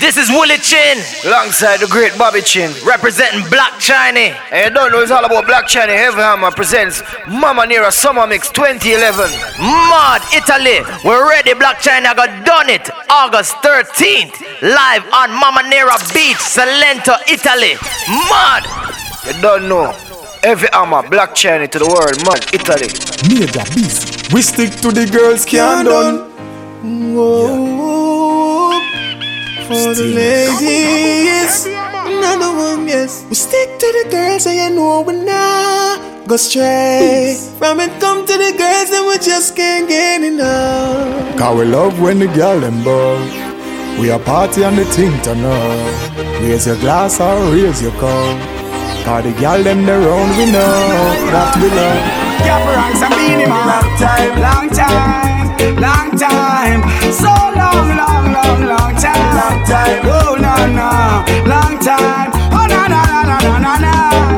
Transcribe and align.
This 0.00 0.16
is 0.16 0.30
Willy 0.30 0.56
Chin. 0.56 0.96
Alongside 1.26 1.76
the 1.80 1.86
great 1.86 2.16
Bobby 2.16 2.40
Chin. 2.40 2.72
Representing 2.86 3.44
Black 3.50 3.78
Chiney. 3.78 4.32
And 4.50 4.64
you 4.64 4.74
don't 4.74 4.92
know 4.92 5.00
it's 5.00 5.10
all 5.10 5.22
about 5.26 5.46
Black 5.46 5.66
Chiney. 5.68 5.92
Heavy 5.92 6.16
Hammer 6.16 6.50
presents 6.50 7.02
Mamanera 7.28 7.92
Summer 7.92 8.26
Mix 8.26 8.48
2011. 8.50 9.28
Mad 9.60 10.22
Italy. 10.32 10.80
We're 11.04 11.28
ready. 11.28 11.52
Black 11.52 11.80
China 11.80 12.14
got 12.14 12.46
done 12.46 12.70
it. 12.70 12.88
August 13.10 13.56
13th. 13.56 14.40
Live 14.62 15.04
on 15.12 15.36
Mamanera 15.36 16.00
Beach, 16.14 16.40
Salento, 16.40 17.20
Italy. 17.28 17.76
Mad. 18.08 18.64
You 19.26 19.38
don't 19.42 19.68
know. 19.68 19.92
Heavy 20.42 20.68
Hammer, 20.72 21.06
Black 21.10 21.34
Chiney 21.34 21.68
to 21.68 21.78
the 21.78 21.86
world. 21.86 22.16
Mad 22.24 22.48
Italy. 22.54 22.88
Major 23.28 23.68
beast. 23.74 24.32
We 24.32 24.40
stick 24.40 24.72
to 24.80 24.90
the 24.92 25.04
girls 25.04 25.44
can't 25.44 25.86
done. 25.86 26.30
Whoa. 27.14 27.69
For 29.70 29.94
the 29.94 30.02
ladies. 30.02 31.66
Another 31.66 32.50
one, 32.50 32.88
yes. 32.88 33.24
We 33.28 33.36
stick 33.36 33.78
to 33.78 33.86
the 34.02 34.10
girls 34.10 34.46
and 34.46 34.56
you 34.58 34.70
know 34.76 35.02
we 35.02 35.14
not 35.14 36.26
go 36.26 36.36
stray. 36.36 37.38
From 37.58 37.78
it 37.78 37.92
come 38.00 38.26
to 38.26 38.32
the 38.32 38.52
girls 38.58 38.90
and 38.90 39.06
we 39.06 39.16
just 39.18 39.54
can't 39.54 39.88
get 39.88 40.22
enough. 40.24 41.38
Cause 41.38 41.56
we 41.58 41.64
love 41.66 42.00
when 42.00 42.18
the 42.18 42.26
girl 42.26 42.58
them 42.58 42.82
ball. 42.82 43.18
We 44.00 44.10
a 44.10 44.18
party 44.18 44.64
and 44.64 44.76
the 44.76 44.84
thing 44.86 45.14
turn 45.22 45.44
up. 45.44 46.42
Raise 46.42 46.66
your 46.66 46.76
glass 46.82 47.20
or 47.20 47.38
raise 47.52 47.80
your 47.80 47.92
cup. 47.92 48.36
Cause 49.04 49.22
the 49.22 49.32
girl 49.40 49.62
them 49.62 49.86
the 49.86 49.92
round 49.92 50.30
we 50.36 50.46
know 50.50 50.82
that 51.30 51.54
we 51.62 51.68
love. 51.78 52.02
Gappy 52.42 52.74
Ranks 52.74 53.02
and 53.06 53.14
Beenie 53.14 53.46
Man. 53.46 53.66
Long 53.70 53.90
time, 54.02 54.34
long 54.42 54.68
time, 54.74 55.76
long 55.78 56.10
time. 56.18 56.89
So 57.10 57.26
long, 57.26 57.90
long, 57.98 58.32
long, 58.32 58.60
long 58.70 58.94
time. 58.94 59.34
Long 59.34 59.58
time. 59.66 60.00
Oh, 60.06 60.38
no, 60.38 60.54
no. 60.70 60.90
Long 61.42 61.74
time. 61.82 62.30
Oh, 62.54 62.66
no, 62.70 62.86
no, 62.86 63.02
no, 63.26 63.36
no, 63.42 63.58
no, 63.58 63.72
no. 63.82 63.94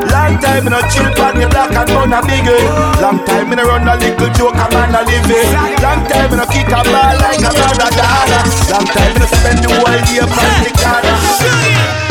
Long 0.09 0.41
time 0.41 0.65
in 0.65 0.73
a 0.73 0.81
chill 0.89 1.05
on 1.21 1.37
the 1.37 1.47
black 1.53 1.69
and 1.69 1.89
bun 1.93 2.13
a 2.13 2.19
biggie. 2.25 2.49
Eh. 2.49 3.01
Long 3.01 3.23
time 3.25 3.53
in 3.53 3.59
a 3.59 3.63
run 3.63 3.87
a 3.87 3.95
little 3.95 4.29
joke 4.33 4.55
a 4.55 4.65
man 4.73 4.95
a 4.95 5.05
live 5.05 5.29
it. 5.29 5.53
Long 5.85 6.01
time 6.09 6.33
in 6.33 6.39
a 6.39 6.45
kick 6.49 6.67
a 6.67 6.81
ball 6.81 7.13
like 7.21 7.45
a 7.45 7.51
Maradona. 7.53 8.41
Long 8.73 8.85
time 8.89 9.15
in 9.15 9.21
a 9.21 9.27
spend 9.27 9.59
the 9.61 9.69
whole 9.69 9.85
day 9.85 10.19
on 10.19 10.29
the 10.65 10.71
corner. 10.81 12.02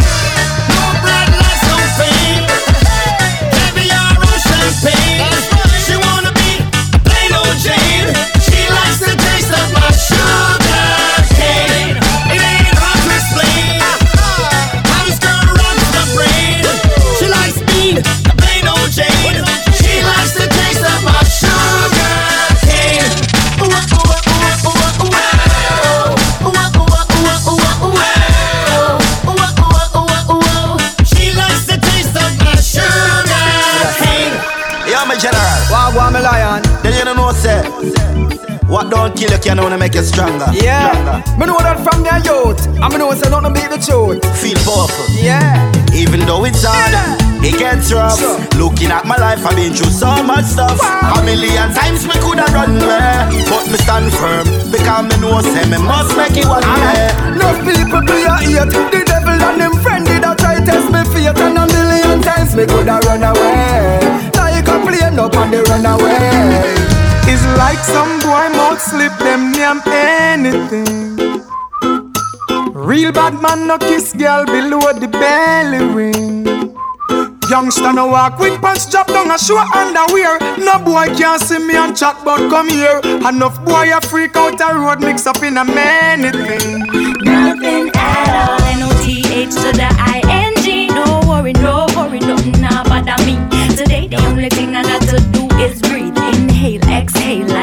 What 38.83 38.91
don't 38.91 39.15
kill 39.15 39.31
you 39.31 39.39
can 39.39 39.61
only 39.63 39.79
make 39.79 39.95
you 39.95 40.03
stronger. 40.03 40.51
Yeah. 40.51 40.91
Stronger. 40.91 41.39
Me 41.39 41.47
know 41.47 41.55
that 41.63 41.79
from 41.87 42.03
their 42.03 42.19
youth. 42.19 42.59
I 42.83 42.91
me 42.91 42.99
know 42.99 43.15
say 43.15 43.31
nothing 43.31 43.55
beat 43.55 43.71
the 43.71 43.79
truth. 43.79 44.19
Feel 44.43 44.59
powerful. 44.67 45.07
Yeah. 45.15 45.55
Even 45.95 46.27
though 46.27 46.43
it's 46.43 46.67
hard, 46.67 46.91
it 47.47 47.55
gets 47.63 47.95
rough. 47.95 48.19
Sure. 48.19 48.43
Looking 48.59 48.91
at 48.91 49.07
my 49.07 49.15
life, 49.23 49.39
I've 49.47 49.55
been 49.55 49.71
through 49.71 49.95
so 49.95 50.11
much 50.27 50.51
stuff. 50.51 50.83
A 50.83 51.23
million 51.23 51.71
times 51.71 52.11
me 52.11 52.19
coulda 52.19 52.43
run 52.51 52.75
away, 52.75 53.47
but 53.47 53.71
me 53.71 53.79
stand 53.79 54.11
firm 54.19 54.51
because 54.75 55.07
me 55.07 55.15
know 55.23 55.39
say 55.47 55.63
me 55.71 55.79
must 55.79 56.19
make 56.19 56.35
it 56.35 56.51
one 56.51 56.67
ah. 56.67 56.75
day. 56.75 57.39
No 57.39 57.55
people 57.63 58.03
play 58.03 58.27
a 58.27 58.35
hate 58.35 58.67
The 58.67 59.01
devil 59.07 59.39
and 59.39 59.63
them 59.63 59.79
friend 59.79 60.03
did 60.03 60.27
a 60.27 60.35
try 60.35 60.59
test 60.59 60.91
me 60.91 61.07
fate 61.15 61.39
And 61.39 61.55
a 61.55 61.71
million 61.71 62.19
times 62.19 62.59
me 62.59 62.67
coulda 62.67 62.99
run 63.07 63.23
away 63.23 64.03
Like 64.35 64.67
a 64.67 64.77
plane 64.83 65.23
up 65.23 65.39
and 65.39 65.55
they 65.55 65.63
run 65.71 65.87
away 65.87 66.82
It's 67.31 67.45
like 67.59 67.79
some 67.79 68.19
boy 68.21 68.49
mouth 68.57 68.81
slip 68.81 69.17
them 69.19 69.53
name 69.53 69.81
anything. 69.87 71.43
Real 72.75 73.13
bad 73.13 73.41
man 73.41 73.67
no 73.67 73.79
kiss 73.79 74.13
girl 74.13 74.45
below 74.45 74.93
the 74.93 75.09
belly 75.09 75.85
ring. 75.95 76.43
Youngster 77.49 77.93
no 77.93 78.07
walk 78.07 78.39
with 78.39 78.61
pants 78.61 78.91
drop 78.91 79.07
down 79.09 79.31
a 79.31 79.39
show 79.39 79.59
underwear. 79.75 80.39
No 80.59 80.79
boy 80.85 81.07
can 81.17 81.39
see 81.39 81.59
me 81.59 81.77
and 81.77 81.97
chat 81.97 82.17
but 82.25 82.49
come 82.51 82.69
here. 82.69 83.01
Enough 83.29 83.65
boy 83.65 83.95
a 83.95 84.01
freak 84.01 84.37
out 84.37 84.61
a 84.61 84.75
road 84.79 85.01
mix 85.01 85.27
up 85.27 85.43
in 85.43 85.57
a 85.59 85.65
many 85.65 86.31
thing. 86.31 86.79
Nothing 87.21 87.91
at 87.95 88.49
all. 88.49 88.63
N-O-T-H 88.63 89.55
to 89.55 89.73
the 89.73 89.89
I-N-G. 89.99 90.32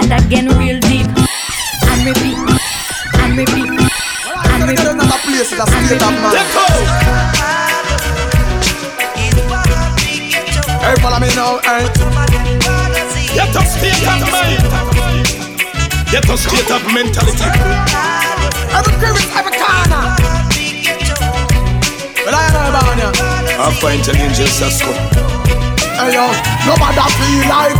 Exhale, 0.10 0.14
and 0.14 0.26
again 0.26 0.48
real 0.58 0.80
deep. 0.80 1.08
And 1.90 2.06
repeat, 2.06 2.38
and 3.20 3.38
repeat, 3.38 3.70
and 3.70 4.64
repeat. 4.64 4.80
another 4.80 5.20
place 5.24 5.52
is 5.52 5.60
a 5.60 5.66
state 5.66 6.02
of 6.02 6.14
Hey, 10.80 10.96
follow 11.02 11.20
me 11.20 11.28
now, 11.36 11.60
hey 11.64 11.86
Get 13.36 13.56
a 13.56 13.62
state 13.66 14.08
of 14.08 14.22
mind. 14.32 14.64
Get 16.12 16.26
a 16.26 16.38
state 16.38 16.72
of 16.72 16.84
mentality. 16.94 17.50
Every 18.74 18.94
crevice, 18.98 19.30
every 19.36 19.52
corner 19.52 20.04
Well, 22.26 22.36
I 22.36 22.50
know 22.54 22.70
about 22.70 22.98
you 22.98 23.12
I 23.62 23.78
find 23.82 24.08
an 24.08 24.16
angel 24.18 24.48
Sasko. 24.48 25.69
Hey 26.00 26.16
yo, 26.16 26.32
nobody 26.64 27.04
feel 27.20 27.44
like 27.52 27.76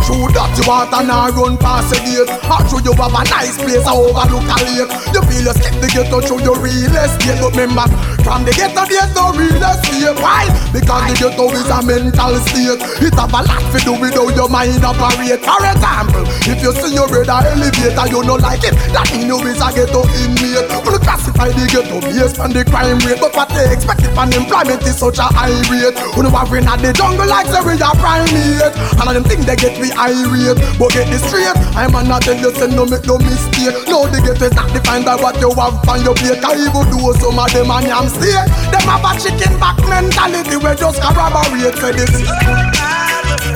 you 0.60 0.66
want 0.68 0.92
and 0.92 1.10
I 1.10 1.32
run 1.32 1.56
past 1.56 1.88
the 1.88 1.98
gate. 2.04 2.28
Or 2.52 2.60
true 2.68 2.84
you 2.84 2.92
have 3.00 3.16
a 3.16 3.22
nice 3.32 3.56
place 3.56 3.86
I 3.88 3.96
overlook 3.96 4.44
a 4.44 4.56
lake. 4.60 4.92
You 5.16 5.22
feel 5.24 5.48
you 5.48 5.54
skip 5.56 5.76
the 5.80 5.88
ghetto 5.88 6.20
through 6.20 6.44
your 6.44 6.58
real 6.60 6.92
estate, 6.92 7.40
but 7.40 7.56
remember 7.56 7.88
from 8.20 8.44
the 8.44 8.52
ghetto 8.52 8.84
there's 8.84 9.08
no 9.16 9.32
real 9.32 9.56
estate. 9.56 10.16
Why? 10.20 10.44
Because 10.68 11.00
the 11.08 11.14
ghetto 11.16 11.44
is 11.56 11.68
a 11.72 11.80
mental 11.80 12.36
state. 12.44 12.80
It 13.00 13.16
have 13.16 13.32
a 13.32 13.40
lot 13.40 13.64
to 13.72 13.78
do 13.80 13.92
with 13.96 14.12
how 14.12 14.28
your 14.28 14.52
mind 14.52 14.84
operate. 14.84 15.40
For 15.40 15.60
example, 15.64 16.24
if 16.44 16.60
you 16.60 16.72
see 16.76 16.92
your 16.92 17.08
brother 17.08 17.40
elevator, 17.56 18.04
you 18.04 18.20
don't 18.20 18.44
like 18.44 18.64
it. 18.68 18.76
That 18.92 19.08
mean 19.16 19.32
you 19.32 19.40
is 19.48 19.64
a 19.64 19.72
ghetto 19.72 20.04
inmate. 20.20 20.68
We 20.84 21.00
classify 21.00 21.56
the 21.56 21.64
ghetto 21.72 22.04
based 22.04 22.36
on 22.36 22.52
the 22.52 22.68
crime 22.68 23.00
rate, 23.08 23.16
but 23.16 23.32
what 23.32 23.48
they 23.48 23.64
expect 23.72 24.04
if 24.04 24.12
unemployment 24.12 24.84
is 24.84 25.00
such 25.00 25.16
a 25.16 25.28
high 25.32 25.56
rate. 25.72 25.96
We 26.12 26.28
know 26.28 26.36
we're 26.36 26.60
in 26.60 26.68
the 26.68 26.92
jungle 26.92 27.24
like 27.24 27.48
say 27.48 27.64
we 27.64 27.80
primate. 28.10 28.74
And 28.98 29.06
all 29.06 29.14
them 29.14 29.24
things 29.24 29.46
they 29.46 29.54
get 29.54 29.78
we 29.78 29.94
irate. 29.94 30.58
But 30.78 30.90
get 30.90 31.06
this 31.06 31.22
straight, 31.22 31.54
I'm 31.78 31.94
not 31.94 32.22
tell 32.26 32.34
you 32.34 32.50
say 32.58 32.66
no 32.74 32.84
make 32.84 33.06
no 33.06 33.18
mistake. 33.18 33.76
No, 33.86 34.10
the 34.10 34.18
ghetto 34.18 34.50
is 34.50 34.54
not 34.54 34.72
defined 34.74 35.06
by 35.06 35.14
what 35.16 35.38
you 35.38 35.54
have 35.54 35.78
on 35.86 36.02
your 36.02 36.14
plate. 36.18 36.42
I 36.42 36.58
even 36.58 36.84
do 36.90 36.98
some 37.22 37.38
of 37.38 37.50
them 37.54 37.70
and 37.70 37.86
I'm 37.86 38.08
stay. 38.10 38.34
Them 38.74 38.86
have 38.90 39.06
a 39.06 39.12
chicken 39.14 39.54
back 39.62 39.78
mentality 39.86 40.56
where 40.58 40.74
just 40.74 40.98
corroborate 40.98 41.78
for 41.78 41.92
this. 41.94 42.10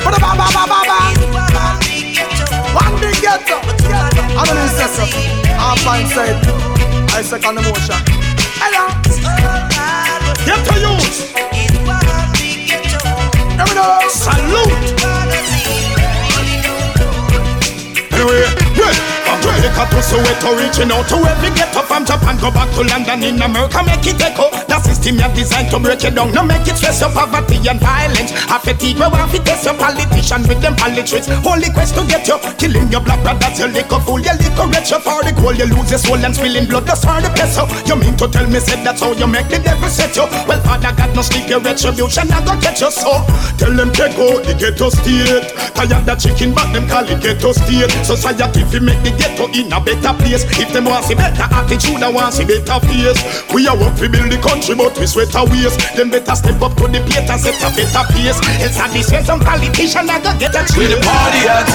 Ba 0.04 0.10
ba 0.14 0.30
ba 0.38 0.46
ba 0.54 0.62
ba 0.70 0.80
ba. 0.86 0.98
One 2.74 2.94
big 3.02 3.18
ghetto. 3.18 3.58
I'm 4.38 4.46
an 4.50 4.58
ancestor. 4.62 5.06
I'm 5.58 5.78
fine 5.82 6.06
said. 6.06 6.38
I 7.14 7.22
second 7.22 7.58
emotion. 7.58 7.98
Hello. 8.58 8.90
Get 10.44 10.70
a 10.70 10.76
youth. 10.80 11.53
Let 13.56 13.68
me 13.68 13.74
know. 13.74 14.00
Salute. 14.08 14.94
Anyway, 18.12 18.42
well, 18.78 19.13
I'm 19.44 19.60
ready 19.60 19.68
to 19.68 19.84
pursue 19.92 20.24
it 20.24 20.40
out 20.40 21.04
to 21.12 21.16
every 21.20 21.52
ghetto 21.52 21.84
from 21.84 22.04
Japan, 22.08 22.40
go 22.40 22.48
back 22.48 22.72
to 22.74 22.80
London 22.80 23.20
in 23.22 23.42
America, 23.42 23.84
make 23.84 24.06
it 24.08 24.16
echo. 24.16 24.48
The 24.48 24.80
system 24.80 25.20
you 25.20 25.28
designed 25.36 25.68
to 25.68 25.78
break 25.78 26.00
it 26.00 26.16
down, 26.16 26.32
no 26.32 26.40
make 26.40 26.64
it 26.64 26.80
stress 26.80 27.04
your 27.04 27.12
poverty 27.12 27.60
and 27.68 27.76
violence. 27.76 28.32
Half 28.48 28.64
a 28.68 28.72
teeth, 28.72 28.96
we 28.96 29.04
want 29.04 29.28
to 29.36 29.38
test 29.44 29.68
your 29.68 29.76
politician 29.76 30.48
with 30.48 30.64
them 30.64 30.72
politics. 30.76 31.28
Holy 31.44 31.68
quest 31.76 31.92
to 31.92 32.08
get 32.08 32.24
you, 32.24 32.40
killing 32.56 32.88
your 32.88 33.04
black 33.04 33.20
brothers, 33.20 33.60
your 33.60 33.68
liquor 33.68 34.00
fool, 34.00 34.20
your 34.24 34.32
liquor 34.40 34.64
rich, 34.72 34.88
your 34.88 35.04
for 35.04 35.20
the 35.20 35.36
goal, 35.36 35.52
you 35.52 35.68
lose 35.68 35.92
your 35.92 36.00
soul 36.00 36.24
and 36.24 36.32
spilling 36.32 36.64
blood, 36.64 36.88
that's 36.88 37.04
for 37.04 37.20
the 37.20 37.28
peso. 37.36 37.68
You 37.84 38.00
mean 38.00 38.16
to 38.16 38.26
tell 38.32 38.48
me, 38.48 38.64
said 38.64 38.80
that's 38.80 39.04
how 39.04 39.12
you 39.12 39.28
make 39.28 39.52
the 39.52 39.60
devil 39.60 39.92
set 39.92 40.16
you? 40.16 40.24
Well, 40.48 40.60
Father 40.64 40.96
God, 40.96 41.12
no 41.12 41.20
sleep, 41.20 41.52
your 41.52 41.60
retribution, 41.60 42.32
I 42.32 42.40
go 42.48 42.56
get 42.64 42.80
you, 42.80 42.88
so 42.88 43.20
tell 43.60 43.76
them 43.76 43.92
take 43.92 44.16
out 44.16 44.40
the 44.40 44.56
ghetto 44.56 44.88
state. 44.88 45.52
Tired 45.76 46.06
the 46.08 46.14
chicken, 46.16 46.56
but 46.56 46.72
them 46.72 46.88
call 46.88 47.04
it 47.04 47.20
ghetto 47.20 47.52
state. 47.52 47.92
Society 48.06 48.64
fi 48.70 48.78
make 48.78 49.02
the 49.04 49.10
ghetto 49.10 49.33
in 49.54 49.72
a 49.72 49.80
better 49.80 50.14
place. 50.18 50.44
If 50.58 50.72
them 50.72 50.86
want 50.86 51.04
see 51.04 51.14
better 51.14 51.46
attitude, 51.50 52.02
I 52.02 52.10
want 52.10 52.34
see 52.34 52.44
better 52.44 52.78
face. 52.86 53.18
We 53.52 53.66
are 53.66 53.76
work 53.76 53.96
to 53.98 54.08
build 54.08 54.30
the 54.30 54.38
country, 54.38 54.74
but 54.74 54.94
we 54.98 55.06
sweat 55.06 55.34
our 55.34 55.46
ways. 55.46 55.74
Them 55.96 56.10
better 56.10 56.34
step 56.34 56.60
up 56.62 56.74
to 56.78 56.86
the 56.86 57.00
plate 57.02 57.28
and 57.28 57.40
set 57.40 57.58
a 57.62 57.68
better 57.74 58.04
pace. 58.12 58.38
Else 58.62 58.78
I 58.78 58.88
this 58.94 59.10
some 59.26 59.40
politician 59.40 60.06
that 60.06 60.22
go 60.22 60.30
get 60.38 60.54
a 60.54 60.62
We 60.78 60.86
the 60.90 60.98
party 61.02 61.40
at 61.48 61.68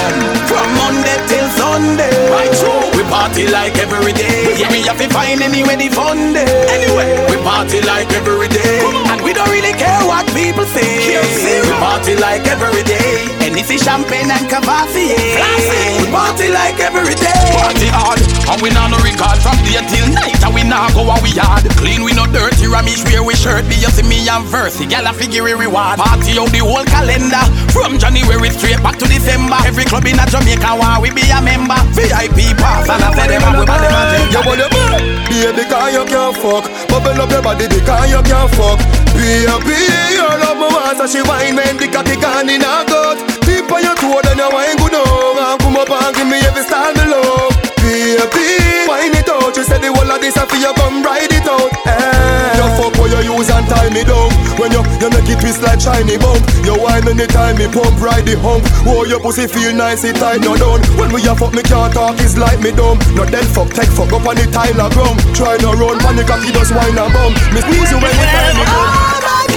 from 0.48 0.68
Monday 0.76 1.18
till 1.28 1.48
Sunday. 1.56 2.12
Right 2.32 2.52
through. 2.54 2.96
We 2.96 3.02
party 3.08 3.48
like 3.48 3.76
every 3.78 4.12
day. 4.12 4.56
Yeah, 4.56 4.70
we 4.72 4.82
have 4.88 4.98
to 4.98 5.08
find 5.10 5.40
anywhere 5.42 5.76
the 5.76 5.88
fun 5.90 6.32
day. 6.32 6.48
Anyway, 6.70 7.08
we 7.28 7.36
party 7.42 7.80
like 7.82 8.10
every 8.12 8.48
day. 8.48 8.80
And 9.10 9.20
we 9.22 9.32
don't 9.32 9.50
really 9.50 9.74
care 9.74 10.02
what 10.06 10.26
people 10.32 10.64
say. 10.64 11.10
We 11.10 11.72
party 11.80 12.16
like 12.16 12.46
every 12.46 12.84
day. 12.84 13.28
Anything 13.40 13.78
champagne 13.78 14.30
and 14.30 14.46
cavassi. 14.48 15.12
We 15.16 16.06
party 16.10 16.48
like 16.48 16.78
every 16.80 17.14
day. 17.14 17.49
Party 17.56 17.88
hard. 17.90 18.20
And 18.50 18.58
we 18.62 18.70
not 18.70 18.90
no 18.90 18.98
regard 19.02 19.38
from 19.42 19.58
day 19.66 19.82
till 19.86 20.08
night. 20.14 20.38
And 20.42 20.54
we 20.54 20.62
not 20.62 20.94
go 20.94 21.06
how 21.06 21.18
we 21.22 21.34
hard. 21.34 21.66
Clean, 21.78 22.02
we 22.02 22.12
no 22.12 22.26
dirty. 22.26 22.66
Ramish 22.66 23.02
wear 23.08 23.22
we 23.22 23.34
shirt. 23.34 23.66
Be 23.68 23.76
you 23.78 23.90
see 23.90 24.06
me 24.06 24.22
and 24.28 24.46
verse. 24.46 24.78
Gyal 24.78 25.08
a 25.08 25.12
figure 25.14 25.44
reward. 25.44 25.98
Party 25.98 26.38
out 26.38 26.50
the 26.50 26.62
whole 26.62 26.84
calendar. 26.86 27.44
From 27.70 27.98
January 27.98 28.50
straight 28.50 28.82
back 28.82 28.98
to 28.98 29.06
December. 29.06 29.58
Every 29.66 29.84
club 29.84 30.06
in 30.06 30.18
a 30.18 30.24
Jamaica 30.26 30.74
want 30.74 31.02
we 31.02 31.10
be 31.10 31.22
a 31.30 31.40
member. 31.40 31.78
VIP 31.94 32.56
pass 32.58 32.88
and 32.88 33.02
I 33.02 33.10
say 33.14 33.26
them 33.28 33.42
and 33.42 33.58
we 33.58 33.64
buy 33.66 33.78
them 33.78 33.94
and 33.94 34.32
You 34.32 34.42
want 34.42 34.58
your 34.58 34.70
man, 34.70 34.98
baby, 35.30 35.64
cause 35.68 35.92
you 35.94 36.04
can't 36.04 36.36
fuck. 36.36 36.64
Bubble 36.88 37.20
up 37.22 37.30
your 37.30 37.42
body 37.42 37.66
because 37.68 38.10
you 38.10 38.22
can't 38.22 38.50
fuck. 38.54 38.78
Baby, 39.14 39.78
your 40.14 40.34
love 40.38 40.58
my 40.58 40.68
want, 40.68 40.98
so 40.98 41.06
she 41.06 41.22
wine 41.22 41.56
when 41.56 41.76
the 41.76 41.88
cocky 41.88 42.16
can 42.16 42.48
in 42.48 42.62
her 42.62 42.84
gut. 42.86 43.29
Deep 43.60 43.68
on 43.76 43.84
your 43.84 43.92
toe, 43.92 44.24
then 44.24 44.40
you 44.40 44.48
wine 44.48 44.72
good 44.80 44.96
on. 44.96 45.60
Come 45.60 45.76
up 45.76 45.92
and 45.92 46.16
give 46.16 46.24
me 46.24 46.40
every 46.48 46.64
style 46.64 46.96
me 46.96 47.04
love. 47.12 47.52
Baby, 47.84 48.88
wine 48.88 49.12
it 49.12 49.28
out. 49.28 49.52
She 49.52 49.60
said 49.68 49.84
the 49.84 49.92
whole 49.92 50.08
of 50.08 50.16
this 50.16 50.32
and 50.40 50.48
for 50.48 50.56
you 50.56 50.72
come 50.80 51.04
ride 51.04 51.28
it 51.28 51.44
out. 51.44 51.68
Eh. 51.84 52.56
You 52.56 52.64
fuck 52.80 52.96
what 52.96 53.12
you 53.12 53.36
use 53.36 53.52
and 53.52 53.68
tie 53.68 53.92
me 53.92 54.00
down. 54.08 54.32
When 54.56 54.72
you 54.72 54.80
you 54.96 55.12
make 55.12 55.28
it 55.28 55.44
twist 55.44 55.60
like 55.60 55.76
shiny 55.76 56.16
bump. 56.16 56.40
You 56.64 56.72
wine 56.80 57.04
anytime 57.04 57.60
me 57.60 57.68
pump 57.68 58.00
ride 58.00 58.24
the 58.24 58.40
hump. 58.40 58.64
Oh 58.88 59.04
your 59.04 59.20
pussy 59.20 59.44
feel 59.44 59.76
nice, 59.76 60.08
it 60.08 60.16
tight 60.16 60.40
no 60.40 60.56
down. 60.56 60.80
When 60.96 61.12
we 61.12 61.20
a 61.28 61.36
fuck 61.36 61.52
me 61.52 61.60
can't 61.60 61.92
talk, 61.92 62.16
it's 62.16 62.40
like 62.40 62.64
me 62.64 62.72
dumb. 62.72 62.96
No 63.12 63.28
dead 63.28 63.44
fuck, 63.44 63.76
take 63.76 63.92
fuck 63.92 64.08
up 64.08 64.24
on 64.24 64.40
the 64.40 64.48
tile 64.48 64.80
of 64.80 64.88
gum. 64.96 65.20
Try 65.36 65.60
no 65.60 65.76
run, 65.76 66.00
panic 66.00 66.32
cocky 66.32 66.48
just 66.48 66.72
wine 66.72 66.96
and 66.96 67.12
bum. 67.12 67.36
Me 67.52 67.60
squeeze 67.60 67.92
you 67.92 68.00
when 68.00 68.08
you 68.08 68.24
tie 68.24 68.56
me 68.56 68.64
down. 68.64 68.88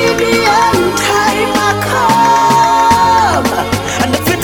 And 0.03 1.55
the 1.55 1.62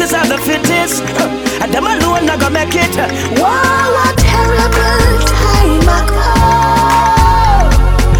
fittest 0.09 0.13
are 0.13 0.27
the 0.27 0.44
fittest. 0.44 1.03
And 1.61 1.73
them 1.73 1.83
alone 1.83 2.25
not 2.25 2.39
gonna 2.39 2.53
make 2.53 2.75
it. 2.75 2.95
Wow, 3.38 4.06
a 4.06 4.15
terrible 4.15 5.19
time. 5.27 5.89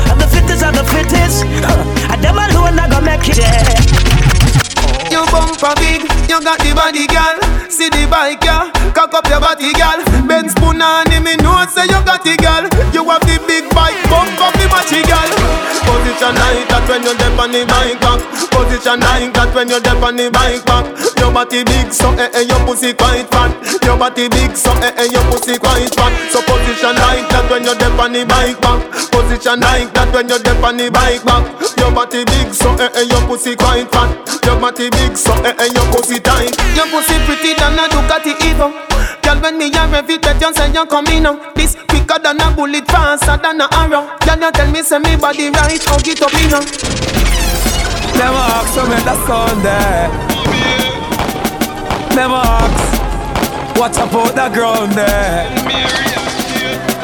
And 0.10 0.20
the 0.20 0.28
fittest 0.28 0.64
are 0.64 0.72
the 0.72 0.84
fittest. 0.84 1.46
And 2.12 2.24
them 2.24 2.38
alone 2.38 2.76
not 2.76 2.92
gonna 2.92 3.06
make 3.06 3.30
it. 3.30 3.38
Yeah. 3.38 3.64
You 5.10 5.26
bumper 5.32 5.74
big, 5.80 6.02
you 6.30 6.42
got 6.42 6.60
the 6.60 6.74
body, 6.76 7.08
girl. 7.08 7.40
See 7.70 7.90
the 7.90 8.08
bike, 8.10 8.44
yeah. 8.44 8.79
Cock 8.94 9.14
up 9.14 9.28
your 9.30 9.40
body, 9.40 9.72
girl. 9.74 10.00
Ben 10.28 10.50
spoon 10.50 10.82
on 10.82 11.10
him, 11.12 11.24
me 11.24 11.36
know 11.38 11.56
say 11.72 11.86
you 11.86 12.00
got 12.04 12.26
it, 12.26 12.40
girl. 12.42 12.68
You 12.92 13.08
have 13.10 13.22
the 13.24 13.40
big 13.48 13.70
bike, 13.72 13.96
bump 14.12 14.36
up 14.42 14.54
the 14.60 14.68
matchy, 14.68 15.00
girl. 15.08 15.30
Position 15.88 16.36
like 16.36 16.68
that 16.68 16.84
when 16.90 17.02
you 17.08 17.16
dep 17.16 17.40
on 17.40 17.52
the 17.56 17.64
bike 17.66 17.98
back. 18.04 18.20
Position 18.52 19.00
like 19.00 19.32
that 19.34 19.50
when 19.56 19.70
you 19.70 19.80
dep 19.80 20.04
on 20.04 20.16
the 20.18 20.28
bike 20.30 20.66
back. 20.68 20.86
Your 21.18 21.32
body 21.32 21.64
big, 21.64 21.94
so 21.94 22.12
eh 22.20 22.30
eh, 22.34 22.44
your 22.44 22.60
pussy 22.68 22.92
quite 22.94 23.26
fat. 23.32 23.56
Your 23.86 23.96
body 23.98 24.28
big, 24.28 24.52
so 24.58 24.72
eh 24.84 24.92
eh, 25.00 25.08
your 25.08 25.24
pussy 25.32 25.56
quite 25.58 25.90
fat. 25.96 26.12
So 26.34 26.42
position 26.44 26.96
like 27.00 27.30
that 27.32 27.48
when 27.50 27.64
you 27.64 27.76
dep 27.80 27.96
on 27.98 28.12
the 28.12 28.26
bike 28.28 28.60
back. 28.60 28.80
Position 29.14 29.60
like 29.64 29.94
that 29.96 30.12
when 30.14 30.28
you 30.28 30.40
dep 30.44 30.62
on 30.62 30.76
the 30.78 30.92
bike 30.92 31.24
back. 31.24 31.46
Your 31.80 31.92
body 31.96 32.26
big, 32.26 32.52
so 32.52 32.74
eh 32.78 32.90
eh, 33.00 33.08
your 33.08 33.22
pussy 33.30 33.56
quite 33.56 33.88
fat. 33.90 34.12
Your 34.44 34.60
body 34.60 34.90
big, 34.92 35.16
so 35.16 35.34
eh 35.48 35.56
eh, 35.56 35.70
your 35.72 35.88
pussy 35.94 36.20
tight. 36.20 36.52
Your 36.76 36.88
pussy 36.92 37.16
pretty 37.26 37.54
than 37.56 37.80
a 37.80 37.88
Ducati 37.88 38.34
Evo. 38.50 38.89
Girl, 39.30 39.42
when 39.42 39.60
me 39.60 39.68
a 39.68 39.88
rev 39.88 40.10
it, 40.10 40.24
bet 40.24 40.42
you 40.42 40.52
say 40.56 40.74
you 40.74 40.84
coming 40.88 41.22
now. 41.22 41.54
This 41.54 41.76
quicker 41.88 42.18
than 42.18 42.42
a 42.42 42.50
bullet, 42.50 42.88
faster 42.88 43.38
than 43.38 43.62
a 43.62 43.68
arrow. 43.74 44.10
Girl, 44.26 44.40
you 44.40 44.52
tell 44.52 44.72
me 44.72 44.82
say 44.82 44.98
me 44.98 45.16
body 45.18 45.52
right, 45.52 45.84
hug 45.86 46.08
it 46.08 46.20
up, 46.20 46.34
you 46.34 46.50
know. 46.50 46.62
Them 48.18 48.34
ask 48.34 48.74
make 48.90 49.06
the 49.06 49.14
sound 49.28 49.62
there. 49.62 50.10
Them 52.16 52.32
ask, 52.34 53.80
watch 53.80 53.98
about 53.98 54.34
the 54.34 54.50
ground 54.52 54.94
there. 54.94 55.46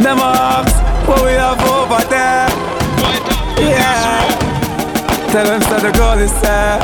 Them 0.01 0.17
ask, 0.17 1.07
what 1.07 1.25
we 1.25 1.33
have 1.33 1.61
over 1.61 2.09
there. 2.09 2.49
Yeah. 3.59 4.34
Tell 5.35 5.43
them 5.43 5.59
say 5.63 5.79
the 5.81 5.91
girl 5.91 6.17
is 6.17 6.31
there. 6.39 6.79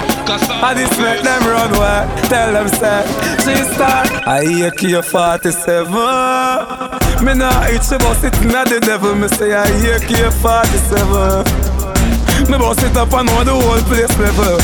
I 0.61 0.73
just 0.75 0.99
make 0.99 1.23
them 1.23 1.41
run 1.47 1.71
where. 1.71 2.05
Tell 2.27 2.51
them 2.51 2.67
say 2.67 3.07
she 3.39 3.55
start. 3.73 4.11
I 4.27 4.43
hear 4.43 4.71
K 4.71 5.01
47. 5.01 5.89
Me 7.23 7.33
nah 7.33 7.69
eat 7.71 7.81
she 7.81 7.97
bust 7.97 8.25
it 8.25 8.37
me 8.43 8.51
the 8.67 8.81
devil. 8.83 9.15
Me 9.15 9.29
say 9.29 9.53
I 9.53 9.65
hear 9.79 9.99
K 9.99 10.29
47. 10.43 11.45
Me 12.51 12.57
bust 12.57 12.83
it 12.83 12.97
up 12.97 13.13
and 13.13 13.27
know 13.27 13.43
the 13.45 13.53
whole 13.55 13.81
place 13.87 14.19
level. 14.19 14.59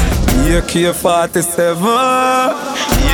AK 0.51 0.93
47. 0.93 1.77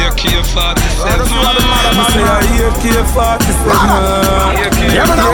AK 0.03 0.43
47. 0.43 1.23
Me 1.23 2.03
say 2.11 2.23
I 2.27 2.67
AK 2.67 2.83
47. 3.15 4.83
Hear 4.91 5.07
me 5.07 5.15
now. 5.15 5.31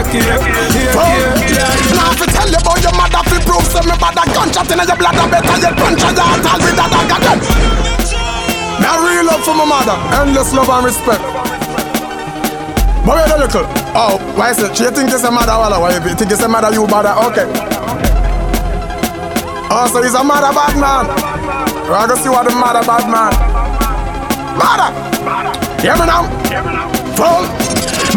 Now 1.97 2.13
fi 2.13 2.25
tell 2.29 2.49
you 2.49 2.61
about 2.61 2.77
your 2.85 2.93
mother 2.93 3.21
fi 3.25 3.37
prove 3.41 3.65
say 3.65 3.81
me 3.81 3.97
bad 3.97 4.13
a 4.13 4.23
gunshot 4.29 4.69
inna 4.69 4.85
your 4.85 4.97
blood 4.97 5.17
a 5.17 5.25
better 5.25 5.57
you 5.57 5.73
punch 5.73 6.05
a 6.05 6.09
yard 6.13 6.45
all 6.45 6.61
with 6.61 6.77
that 6.77 6.89
dagger 6.93 7.19
then. 7.25 7.39
Me 8.77 8.85
a 8.85 8.93
real 9.01 9.25
love 9.25 9.41
for 9.43 9.57
my 9.57 9.65
mother, 9.65 9.97
endless 10.21 10.53
love 10.53 10.69
and 10.69 10.85
respect. 10.85 11.23
But 13.05 13.17
wait 13.17 13.33
a 13.33 13.37
little. 13.41 13.65
Oh, 13.97 14.21
why 14.37 14.51
is 14.51 14.59
it? 14.61 14.77
She 14.77 14.85
think 14.93 15.09
it's 15.09 15.23
a 15.23 15.31
mother 15.31 15.57
walla? 15.57 15.79
Why 15.81 15.97
you 15.97 16.13
think 16.13 16.29
it's 16.31 16.43
a 16.43 16.47
mother 16.47 16.69
you 16.71 16.85
bother? 16.85 17.17
Okay. 17.33 17.49
Oh, 19.71 19.89
so 19.91 20.01
he's 20.03 20.13
a 20.13 20.23
mother 20.23 20.53
bad 20.53 20.77
man. 20.77 21.09
We're 21.89 22.05
gonna 22.05 22.15
see 22.21 22.29
what 22.29 22.45
the 22.45 22.53
mother 22.53 22.85
bad 22.85 23.09
man. 23.09 23.48
Mother. 24.59 24.91
Hear 25.79 25.95
me 25.95 26.05
now. 26.05 26.27
Fool. 27.15 27.43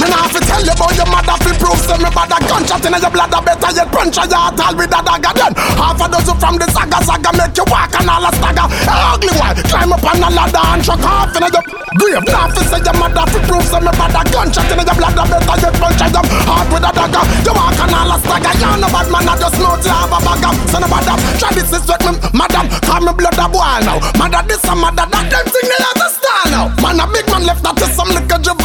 Me 0.01 0.07
nah 0.09 0.27
fi 0.27 0.41
tell 0.43 0.63
you 0.65 0.73
about 0.75 0.95
your 0.97 1.07
mother 1.07 1.37
fi 1.39 1.53
prove 1.55 1.79
say 1.79 1.99
me 2.03 2.11
bad. 2.11 2.33
A 2.35 2.39
gunshot 2.43 2.83
inna 2.83 2.99
your 2.99 3.13
a 3.15 3.39
better 3.39 3.71
yet 3.71 3.89
punch 3.93 4.19
a 4.19 4.25
yard 4.27 4.59
all 4.59 4.75
with 4.75 4.91
a 4.91 5.01
dagger 5.05 5.35
then. 5.37 5.53
Half 5.79 6.01
a 6.01 6.07
dozen 6.11 6.37
from 6.43 6.57
the 6.59 6.67
saga 6.73 6.99
saga 7.05 7.31
make 7.37 7.55
you 7.55 7.67
walk 7.71 7.95
and 7.95 8.11
all 8.11 8.27
a 8.27 8.31
stagger. 8.33 8.67
Ugly 8.89 9.35
one 9.39 9.55
climb 9.69 9.93
up 9.93 10.03
on 10.03 10.19
a 10.19 10.29
ladder 10.33 10.65
and 10.73 10.83
chuck 10.83 11.05
off 11.05 11.37
inna 11.37 11.49
your 11.53 11.65
grave. 12.01 12.25
Now 12.27 12.49
fi 12.51 12.63
say 12.67 12.81
your 12.83 12.97
mother 12.97 13.25
fi 13.29 13.39
prove 13.47 13.67
say 13.69 13.81
me 13.85 13.93
bad. 13.93 14.17
A 14.17 14.23
gunshot 14.33 14.67
inna 14.73 14.83
your 14.83 14.97
a 14.97 15.25
better 15.29 15.57
yet 15.61 15.75
punch 15.77 16.03
a 16.03 16.07
yard 16.09 16.27
hard 16.49 16.67
with 16.73 16.89
a 16.89 16.91
dagger. 16.91 17.25
You 17.45 17.53
walk 17.53 17.79
and 17.79 17.95
all 17.95 18.13
a 18.13 18.17
stagger. 18.17 18.55
You 18.59 18.73
no 18.81 18.89
bad 18.89 19.09
man 19.13 19.29
I 19.29 19.35
just 19.37 19.59
know 19.61 19.77
you 19.77 19.93
have 19.93 20.09
a 20.09 20.19
bag 20.25 20.45
of 20.49 20.55
son 20.73 20.83
of 20.83 20.91
a 20.91 20.99
try 21.37 21.53
this 21.53 21.69
is 21.69 21.85
with 21.85 22.01
me 22.09 22.17
madam 22.33 22.65
call 22.81 23.05
me 23.05 23.13
blood 23.13 23.37
a 23.37 23.45
boil 23.45 23.81
now. 23.85 24.01
Mother 24.17 24.32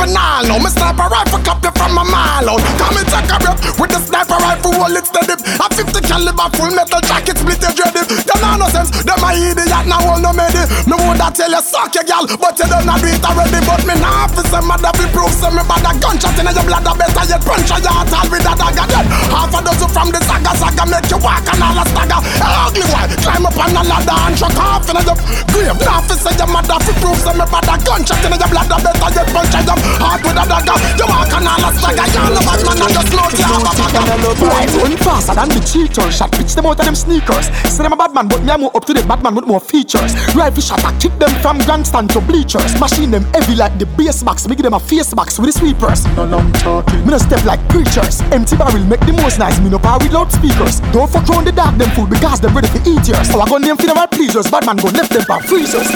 juvenile 0.07 0.47
now 0.47 0.57
me 0.63 0.69
sniper 0.71 1.07
rifle 1.11 1.39
clap 1.43 1.63
you 1.63 1.71
from 1.75 1.97
a 1.97 2.03
mile 2.07 2.49
out. 2.49 2.63
Come 2.79 2.97
and 2.97 3.07
take 3.07 3.31
a 3.31 3.37
breath 3.39 3.79
with 3.79 3.91
the 3.91 3.99
sniper 3.99 4.39
rifle 4.39 4.71
hold 4.71 4.95
it 4.95 5.05
steady. 5.05 5.35
A 5.35 5.67
50 5.67 6.01
caliber 6.07 6.47
full 6.55 6.71
metal 6.71 7.01
jacket 7.03 7.37
split 7.37 7.59
your 7.59 7.73
dready 7.75 8.03
them 8.23 8.39
no 8.39 8.63
no 8.63 8.67
sense 8.71 8.91
them 9.03 9.23
a 9.23 9.29
idiot 9.35 9.85
now 9.87 9.99
hold 9.99 10.23
no 10.23 10.31
medi. 10.31 10.63
Me 10.87 10.95
woulda 10.95 11.27
tell 11.35 11.51
you 11.51 11.61
suck 11.61 11.93
your 11.95 12.07
gal 12.07 12.23
but 12.39 12.55
you 12.55 12.67
don't 12.67 12.87
do 12.87 13.07
it 13.07 13.23
already. 13.23 13.59
But 13.67 13.83
me 13.83 13.95
nah 13.99 14.27
fi 14.31 14.41
say 14.47 14.63
mother 14.63 14.91
fi 14.95 15.05
prove 15.11 15.35
say 15.35 15.51
me 15.51 15.63
bad 15.67 15.83
a 15.83 15.91
gunshot 15.99 16.39
inna 16.39 16.51
your 16.55 16.65
a 16.67 16.91
better 16.95 17.25
yet 17.27 17.41
punch 17.43 17.71
a 17.71 17.77
yard 17.83 18.11
all 18.11 18.27
with 18.31 18.47
a 18.47 18.53
dagger. 18.55 18.87
Then 18.87 19.05
half 19.31 19.51
a 19.51 19.59
dozen 19.59 19.89
from 19.91 20.07
the 20.15 20.19
saga 20.23 20.51
saga 20.55 20.83
make 20.87 21.09
you 21.11 21.19
walk 21.19 21.47
and 21.51 21.63
all 21.63 21.79
a 21.79 21.83
stagger. 21.83 22.19
Ugly 22.39 22.87
one 22.95 23.11
climb 23.23 23.45
up 23.47 23.59
on 23.59 23.75
a 23.75 23.81
ladder 23.83 24.17
and 24.23 24.35
chuck 24.39 24.55
off 24.55 24.87
inna 24.87 25.01
your 25.03 25.17
grave. 25.51 25.79
Nah 25.83 25.99
fi 26.07 26.15
say 26.15 26.33
your 26.39 26.47
mother 26.47 26.79
fi 26.79 26.91
prove 27.01 27.19
say 27.19 27.35
me 27.35 27.45
bad 27.51 27.67
a 27.67 27.75
gunshot 27.83 28.23
inna 28.23 28.37
your 28.39 28.47
a 28.47 28.77
better 28.79 29.09
yet 29.11 29.27
punch 29.35 29.55
a 29.57 29.96
hard 30.01 30.21
with 30.23 30.41
a 30.41 30.45
dagger 30.45 30.77
you 30.97 31.07
walk 31.09 31.33
and 31.33 31.47
all 31.47 31.65
a 31.65 31.69
stagger 31.75 32.07
you 32.09 32.23
no 32.33 32.41
bad 32.41 32.61
man 32.65 32.77
I 32.81 32.87
just 32.93 33.11
know 33.13 33.27
you 33.33 33.45
have 33.45 33.65
a 33.65 33.71
bag 33.75 33.95
of 33.97 34.37
Boy 34.37 34.65
run 34.77 34.95
faster 34.97 35.33
than 35.35 35.49
the 35.49 35.61
cheetah 35.61 36.07
Shot 36.11 36.31
pitch 36.31 36.53
them 36.55 36.65
out 36.65 36.79
of 36.79 36.85
them 36.85 36.95
sneakers. 36.95 37.47
Say 37.69 37.83
them 37.83 37.93
a 37.93 37.97
bad 37.97 38.13
man, 38.13 38.27
but 38.27 38.41
me 38.41 38.51
a 38.51 38.57
more 38.57 38.75
up 38.75 38.85
to 38.85 38.93
the 38.93 39.03
bad 39.03 39.21
man 39.21 39.35
with 39.35 39.45
more 39.45 39.59
features. 39.59 40.15
Rifle 40.33 40.61
shot, 40.61 40.83
I 40.83 40.97
kick 40.97 41.13
them 41.19 41.29
from 41.41 41.59
grandstand 41.59 42.09
to 42.11 42.21
bleachers. 42.21 42.73
Machine 42.79 43.11
them 43.11 43.23
heavy 43.33 43.55
like 43.55 43.77
the 43.77 43.85
bass 43.97 44.23
box, 44.23 44.47
give 44.47 44.57
them 44.57 44.73
a 44.73 44.79
face 44.79 45.13
box 45.13 45.37
with 45.39 45.53
the 45.53 45.59
sweepers. 45.59 46.05
No, 46.15 46.25
I'm 46.25 46.51
talking. 46.53 47.05
Me 47.05 47.11
no 47.11 47.17
step 47.17 47.43
like 47.45 47.61
preachers. 47.69 48.21
Empty 48.33 48.57
barrel 48.57 48.83
make 48.85 49.01
the 49.01 49.13
most 49.13 49.39
nice, 49.39 49.59
me 49.59 49.69
no 49.69 49.79
power 49.79 49.99
with 49.99 50.11
loudspeakers. 50.11 50.79
Don't 50.91 51.09
fuck 51.09 51.27
round 51.29 51.47
the 51.47 51.51
dark 51.51 51.77
them 51.77 51.89
food 51.91 52.09
because 52.09 52.41
them 52.41 52.55
ready 52.55 52.67
for 52.67 52.81
eat 52.89 53.07
yours. 53.07 53.29
So 53.29 53.41
I 53.41 53.45
gun 53.49 53.61
them 53.61 53.77
funeral 53.77 54.07
pleasers, 54.07 54.49
bad 54.49 54.65
man 54.65 54.77
go 54.77 54.89
left 54.89 55.11
them 55.13 55.23
for 55.23 55.41
freezers. 55.43 55.87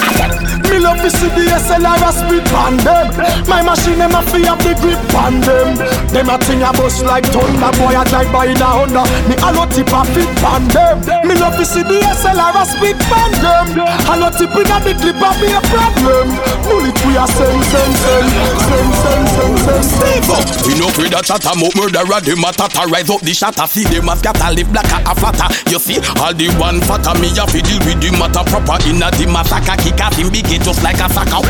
Me 0.70 0.78
love 0.78 1.00
to 1.02 1.10
see 1.10 1.28
the 1.34 1.50
SLR 1.58 1.98
a 1.98 2.10
spit 2.14 2.46
on 2.54 2.76
them. 2.84 3.10
My 3.48 3.62
machine 3.62 3.91
them 3.98 4.14
a 4.14 4.22
free 4.30 4.46
up 4.46 4.58
the 4.62 4.72
grip 4.78 5.00
on 5.14 5.40
them. 5.42 5.76
Them 6.12 6.28
a 6.30 6.36
thing 6.38 6.62
a 6.62 6.70
bust 6.72 7.04
like 7.04 7.26
thunder, 7.28 7.72
boy 7.76 7.94
I 7.96 8.04
drive 8.06 8.30
by 8.32 8.46
in 8.46 8.60
a 8.60 8.68
Honda. 8.68 9.02
Me 9.28 9.34
allo 9.42 9.66
tip 9.66 9.90
a 9.90 10.02
fit 10.14 10.30
on 10.44 10.68
them. 10.70 11.00
Me 11.26 11.34
love 11.34 11.56
to 11.56 11.64
see 11.64 11.82
the 11.82 11.98
SLR 12.00 12.54
a 12.54 12.64
spit 12.64 13.00
on 13.10 13.32
them. 13.42 13.66
Allo 14.08 14.30
tip 14.30 14.54
in 14.54 14.70
a 14.70 14.76
the 14.80 14.92
clip 14.96 15.18
a 15.18 15.30
be 15.40 15.48
a 15.50 15.60
problem. 15.68 16.26
Bullet 16.64 16.98
we 17.04 17.18
a 17.18 17.24
send, 17.26 17.62
send, 17.68 17.94
send, 17.98 18.28
send, 18.30 18.90
send, 19.02 19.26
send, 19.28 19.58
send, 19.58 19.84
send. 19.84 20.62
We 20.66 20.78
no 20.78 20.88
afraid 20.88 21.14
of 21.14 21.24
chatter, 21.24 21.54
more 21.58 21.72
murderer, 21.74 22.20
them 22.20 22.44
a 22.44 22.50
tatter 22.52 22.86
Rise 22.88 23.10
up 23.10 23.20
the 23.20 23.34
shatter, 23.34 23.66
see 23.66 23.84
them 23.84 24.08
a 24.08 24.16
scatter, 24.16 24.52
live 24.54 24.70
black 24.70 24.86
a 24.86 25.14
fatter 25.16 25.48
You 25.70 25.78
see, 25.78 25.98
all 26.20 26.32
the 26.32 26.48
one 26.60 26.80
fatter, 26.86 27.18
me 27.18 27.32
a 27.34 27.44
fi 27.48 27.60
deal 27.60 27.80
with 27.82 27.98
the 28.00 28.10
matter 28.14 28.44
proper 28.46 28.78
Inna 28.88 29.10
the 29.12 29.26
massacre, 29.26 29.76
kick 29.82 30.00
off 30.00 30.14
him 30.14 30.30
big 30.30 30.46
just 30.62 30.82
like 30.82 31.00
a 31.00 31.08
sucker 31.10 31.42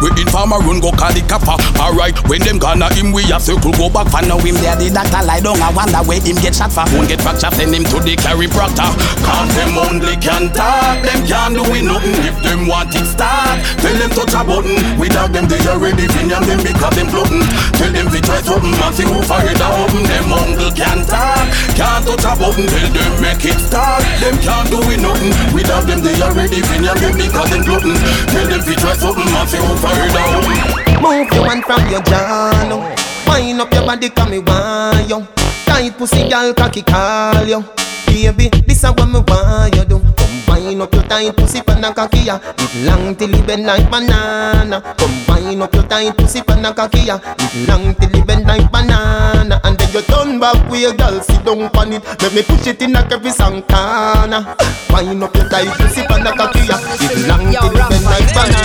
We 0.00 0.08
informer 0.20 0.60
run 0.62 0.80
go 0.80 0.92
call 0.92 1.12
the 1.12 1.22
copper 1.34 1.58
Alright, 1.80 2.14
when 2.28 2.40
them 2.42 2.58
gonna 2.58 2.92
him, 2.94 3.10
we 3.10 3.26
a 3.32 3.38
circle 3.40 3.74
go 3.74 3.90
back 3.90 4.06
for 4.08 4.22
now. 4.22 4.38
Him 4.38 4.54
there 4.62 4.76
The 4.78 4.90
doctor 4.94 5.22
lie 5.26 5.42
down, 5.42 5.58
I 5.58 5.74
wonder 5.74 6.02
where 6.06 6.22
him 6.22 6.38
get 6.38 6.54
shot 6.54 6.70
for. 6.70 6.86
Won't 6.94 7.10
get 7.10 7.20
fracture, 7.20 7.50
send 7.50 7.74
him 7.74 7.84
to 7.90 7.98
the 7.98 8.14
chiropractor 8.14 8.90
Cause 9.26 9.50
them 9.58 9.74
only 9.74 10.14
can 10.22 10.52
talk, 10.54 11.02
them 11.02 11.20
can't 11.26 11.54
do 11.58 11.64
it 11.74 11.82
nothing. 11.82 12.18
If 12.22 12.36
them 12.42 12.70
want 12.70 12.94
it 12.94 13.06
start, 13.08 13.58
tell 13.82 13.94
them 13.94 14.10
touch 14.14 14.34
a 14.36 14.42
button. 14.46 14.78
Without 15.00 15.34
them 15.34 15.50
they 15.50 15.60
already 15.66 16.06
finish 16.14 16.44
them 16.46 16.60
because 16.62 16.94
them 16.94 17.08
floating 17.10 17.44
Tell 17.74 17.90
them 17.90 18.06
fi 18.10 18.20
try 18.22 18.40
something 18.44 18.74
and 18.74 18.94
see 18.94 19.08
who 19.08 19.18
fire 19.26 19.50
it 19.50 19.60
open. 19.60 20.02
Them 20.06 20.30
uncle 20.30 20.72
can't 20.72 21.02
talk, 21.08 21.46
can't 21.74 22.02
touch 22.06 22.26
a 22.26 22.32
button. 22.38 22.66
Tell 22.68 22.90
them 22.94 23.12
make 23.18 23.44
it 23.44 23.58
start, 23.58 24.04
them 24.22 24.36
can't 24.38 24.68
do 24.70 24.78
it 24.92 25.00
nothing. 25.02 25.34
Without 25.52 25.84
them 25.88 26.00
they 26.00 26.14
already 26.22 26.62
finish 26.62 26.98
them 27.00 27.14
because 27.16 27.50
them 27.50 27.62
floating 27.64 27.98
Tell 28.30 28.46
them 28.46 28.60
fi 28.62 28.74
try 28.78 28.94
something 28.94 29.26
and 29.26 29.48
see 29.48 29.58
who 29.58 29.72
fire 29.82 30.06
it 30.06 30.14
open 30.14 30.83
Move 31.00 31.32
your 31.32 31.46
hand 31.48 31.64
from 31.64 31.88
your 31.90 32.02
jaw. 32.02 32.94
Wind 33.26 33.60
up 33.60 33.72
your 33.72 33.84
body, 33.86 34.08
come 34.10 34.30
me 34.30 34.38
want 34.38 35.08
you. 35.08 35.26
Tight 35.66 35.96
pussy, 35.96 36.28
girl, 36.28 36.52
cocky 36.54 36.82
call 36.82 37.44
you. 37.46 37.64
Baby, 38.14 38.48
this 38.62 38.84
is 38.84 38.90
what 38.94 39.10
me 39.10 39.18
want 39.26 39.74
you 39.74 39.84
do. 39.84 39.98
Come 39.98 40.46
wind 40.46 40.80
up 40.80 40.94
your 40.94 41.02
tight 41.02 41.36
pussy, 41.36 41.60
pan 41.60 41.84
and 41.84 41.96
cocky 41.96 42.20
ya. 42.20 42.38
It 42.58 42.86
long 42.86 43.16
till 43.16 43.34
it 43.34 43.44
bend 43.44 43.66
like 43.66 43.90
banana. 43.90 44.80
Come 44.96 45.26
wind 45.26 45.60
up 45.60 45.74
your 45.74 45.82
tight 45.82 46.16
pussy, 46.16 46.40
pan 46.40 46.64
and 46.64 46.76
cocky 46.76 47.00
ya. 47.00 47.18
It 47.18 47.68
long 47.68 47.92
till 47.96 48.14
it 48.14 48.24
bend 48.24 48.46
like 48.46 48.70
banana. 48.70 49.60
And 49.64 49.76
then 49.76 49.92
you 49.92 50.02
turn 50.02 50.38
back 50.38 50.70
with 50.70 50.82
your 50.82 50.94
girl, 50.94 51.20
sit 51.22 51.44
down 51.44 51.62
on 51.76 51.92
it. 51.92 52.04
Let 52.22 52.32
me 52.32 52.42
push 52.42 52.68
it 52.68 52.80
in 52.82 52.94
a 52.94 53.00
every 53.10 53.30
Santana. 53.30 54.56
Wind 54.90 55.24
up 55.24 55.34
your 55.34 55.48
tight 55.48 55.74
pussy, 55.76 56.06
pan 56.06 56.24
and 56.24 56.38
cocky 56.38 56.60
ya. 56.70 56.78
It 57.02 57.26
long 57.26 57.50
till 57.50 57.74
it 57.74 57.88
bend 57.90 58.04
like 58.04 58.30
banana. 58.30 58.62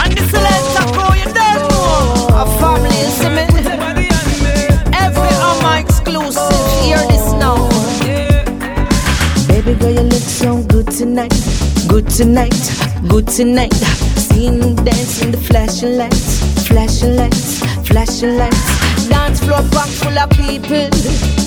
And 0.00 0.16
the 0.16 0.22
selector 0.32 0.88
crew, 0.96 1.12
you 1.12 1.28
don't 1.28 1.68
know. 1.68 2.40
A 2.40 2.46
family 2.58 3.04
cement. 3.20 3.49
Good 12.00 12.12
tonight, 12.12 12.70
good 13.08 13.28
tonight. 13.28 13.74
Seeing 14.16 14.54
you 14.54 14.74
dance 14.74 15.20
in 15.20 15.32
the 15.32 15.36
flashing 15.36 15.98
lights, 15.98 16.66
flashing 16.66 17.14
lights, 17.14 17.60
flashing 17.86 18.38
lights. 18.38 19.06
Dance 19.10 19.40
floor 19.40 19.60
pack 19.70 19.90
full 20.00 20.18
of 20.18 20.30
people. 20.30 20.88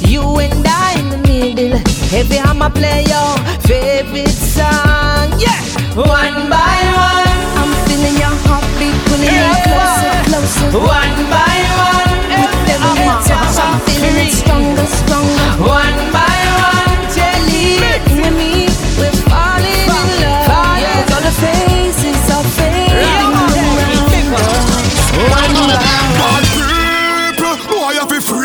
You 0.08 0.22
and 0.38 0.64
I 0.68 0.94
in 1.00 1.10
the 1.10 1.18
middle. 1.26 1.74
Every 2.14 2.38
hammer 2.38 2.70
play 2.70 3.02
your 3.02 3.34
favorite 3.66 4.30
song. 4.30 5.34
Yeah. 5.42 5.58
One 5.98 6.38
by 6.54 6.78
one. 7.02 7.34
I'm 7.58 7.74
feeling 7.90 8.14
your 8.22 8.38
heartbeat 8.46 8.94
pulling 9.10 9.34
me 9.34 9.58
closer, 9.66 10.14
closer. 10.30 10.70
One 10.78 11.18
by 11.34 11.58
one. 11.82 12.14
With 12.30 12.78
every 12.78 13.10
touch, 13.26 13.58
I'm 13.58 13.82
feeling 13.90 14.30
stronger, 14.30 14.86
stronger. 14.86 15.66
One 15.66 16.14
by 16.14 16.30
one. 16.46 16.53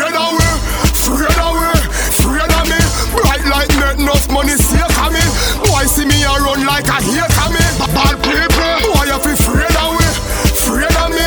Afraid 0.09 0.17
of 0.17 0.33
we, 0.33 0.49
afraid 0.89 1.37
of 1.37 1.53
we, 1.53 1.69
afraid 2.09 2.53
of 2.53 2.65
me. 2.65 2.79
Bright 3.13 3.45
like 3.45 3.69
net, 3.77 3.99
enough 3.99 4.25
money 4.31 4.53
of 4.53 5.11
me. 5.13 5.23
Boy, 5.65 5.85
see 5.85 6.05
me 6.05 6.23
a 6.23 6.33
run 6.41 6.65
like 6.65 6.87
a 6.87 6.97
of 6.97 7.49
me. 7.53 7.63
Bad 7.93 8.17
people, 8.25 8.73
boy, 8.89 9.05
you 9.05 9.19
fi 9.21 9.31
afraid 9.33 9.75
of 9.77 9.93
we, 9.97 10.05
afraid 10.49 10.95
of 10.97 11.09
me, 11.13 11.25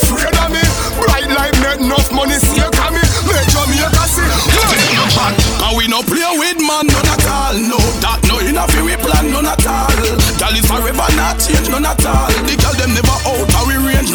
afraid 0.00 0.36
of 0.36 0.48
me. 0.48 0.62
Bright 0.96 1.28
like 1.28 1.56
net, 1.60 1.80
enough 1.80 2.12
money 2.12 2.36
of 2.36 2.92
me. 2.92 3.02
Make 3.28 3.48
Jamaica 3.52 4.04
see. 4.08 4.28
Bad, 5.12 5.36
Cause 5.60 5.76
we 5.76 5.88
no 5.88 6.00
play 6.02 6.24
with 6.38 6.56
man, 6.60 6.86
none 6.88 7.04
at 7.04 7.26
all 7.28 7.52
No, 7.52 7.76
that 8.00 8.24
no 8.24 8.38
enough 8.40 8.72
we 8.80 8.96
plan, 8.96 9.28
none 9.28 9.44
at 9.44 9.66
all 9.66 9.92
Girl 10.40 10.56
is 10.56 10.64
forever 10.64 11.08
not 11.16 11.36
change, 11.36 11.68
none 11.68 11.84
at 11.84 12.00
all 12.06 12.32
The 12.48 12.56
girl 12.56 12.72
them 12.80 12.96
never 12.96 13.21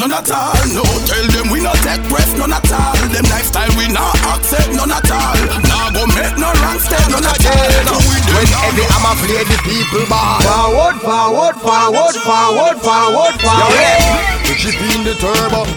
none 0.08 0.24
at 0.24 0.32
all. 0.32 0.56
No, 0.72 0.84
tell 1.06 1.28
them 1.36 1.52
we 1.52 1.60
no 1.62 1.72
take 1.84 2.02
breath, 2.08 2.32
none 2.38 2.54
at 2.54 2.72
all. 2.72 2.96
Them 3.12 3.26
lifestyle 3.28 3.70
we 3.78 3.92
not 3.92 4.16
accept, 4.32 4.72
none 4.74 4.92
at 4.92 5.12
all. 5.12 5.36
Nah 5.68 5.92
go 5.92 6.08
make 6.16 6.36
no 6.40 6.50
wrong 6.64 6.80
step, 6.80 7.04
none 7.12 7.28
at 7.28 7.44
all. 7.44 7.72
No, 7.84 7.96
we 8.08 8.16
do 8.24 8.32
When 8.36 8.48
every 8.64 8.86
hammer 8.88 9.16
play 9.20 9.44
the 9.44 9.58
people 9.68 10.06
bar 10.08 10.40
Forward, 10.42 10.98
forward, 11.04 11.56
forward, 11.60 12.16
forward, 12.24 12.78
forward, 12.80 13.36
forward. 13.44 14.08
We 14.48 14.54
chip 14.56 14.80
in 14.96 15.04
the 15.04 15.16
turbo. 15.20 15.68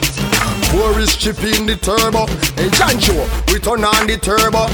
Boris 0.71 1.17
chip 1.17 1.43
in 1.43 1.67
the 1.67 1.77
turbo. 1.77 2.27
Hey, 2.55 2.71
Jancho, 2.71 3.27
we 3.51 3.59
turn 3.59 3.85
on 3.85 4.07
the 4.07 4.17
turbo. 4.17 4.71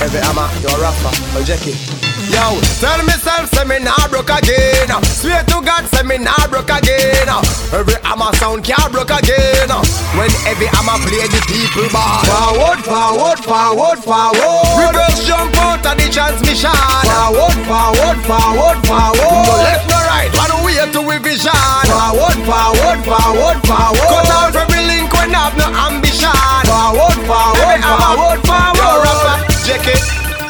Every 0.00 0.20
hammer, 0.20 0.48
you're 0.62 0.70
a 0.70 0.80
rapper, 0.80 1.12
oh 1.36 1.44
Jackie 1.44 2.09
Yo, 2.30 2.60
tell 2.78 3.02
myself, 3.04 3.50
say 3.50 3.64
me 3.66 3.78
nah 3.82 4.06
broke 4.08 4.30
again. 4.30 4.86
Swear 5.02 5.42
to 5.50 5.58
God, 5.66 5.84
say 5.90 6.02
me 6.06 6.18
nah 6.18 6.46
broke 6.46 6.70
again. 6.70 7.26
Every 7.74 7.98
hammer 8.06 8.30
sound 8.38 8.62
can't 8.62 8.86
broke 8.92 9.10
again. 9.10 9.66
When 10.14 10.30
every 10.46 10.70
hammer 10.70 10.98
play 11.02 11.26
the 11.26 11.42
people 11.50 11.90
bar. 11.90 12.22
Forward, 12.22 12.80
forward, 12.86 13.38
forward, 13.42 13.98
forward 13.98 14.78
Reverse 14.78 15.26
jump 15.26 15.56
out 15.58 15.82
of 15.82 15.94
the 15.98 16.06
transmission. 16.06 16.70
Forward, 17.02 17.58
forward, 17.66 18.18
forward, 18.22 18.78
forward. 18.86 19.18
No 19.18 19.54
left, 19.66 19.90
no 19.90 19.98
right, 20.06 20.30
one 20.38 20.54
way 20.62 20.78
to 20.78 21.00
we 21.02 21.18
vision. 21.18 21.50
Forward, 21.50 22.38
forward, 22.46 23.00
forward, 23.10 23.58
forward 23.66 24.06
Cut 24.06 24.30
out 24.30 24.54
every 24.54 24.86
link 24.86 25.10
when 25.10 25.34
have 25.34 25.58
no 25.58 25.66
ambition. 25.66 26.30
Forward, 26.62 27.18
forward, 27.26 27.82
forward, 27.82 28.38
Yo, 28.38 28.46
forward 28.46 29.02
rapper, 29.02 29.36
Jackie. 29.66 29.98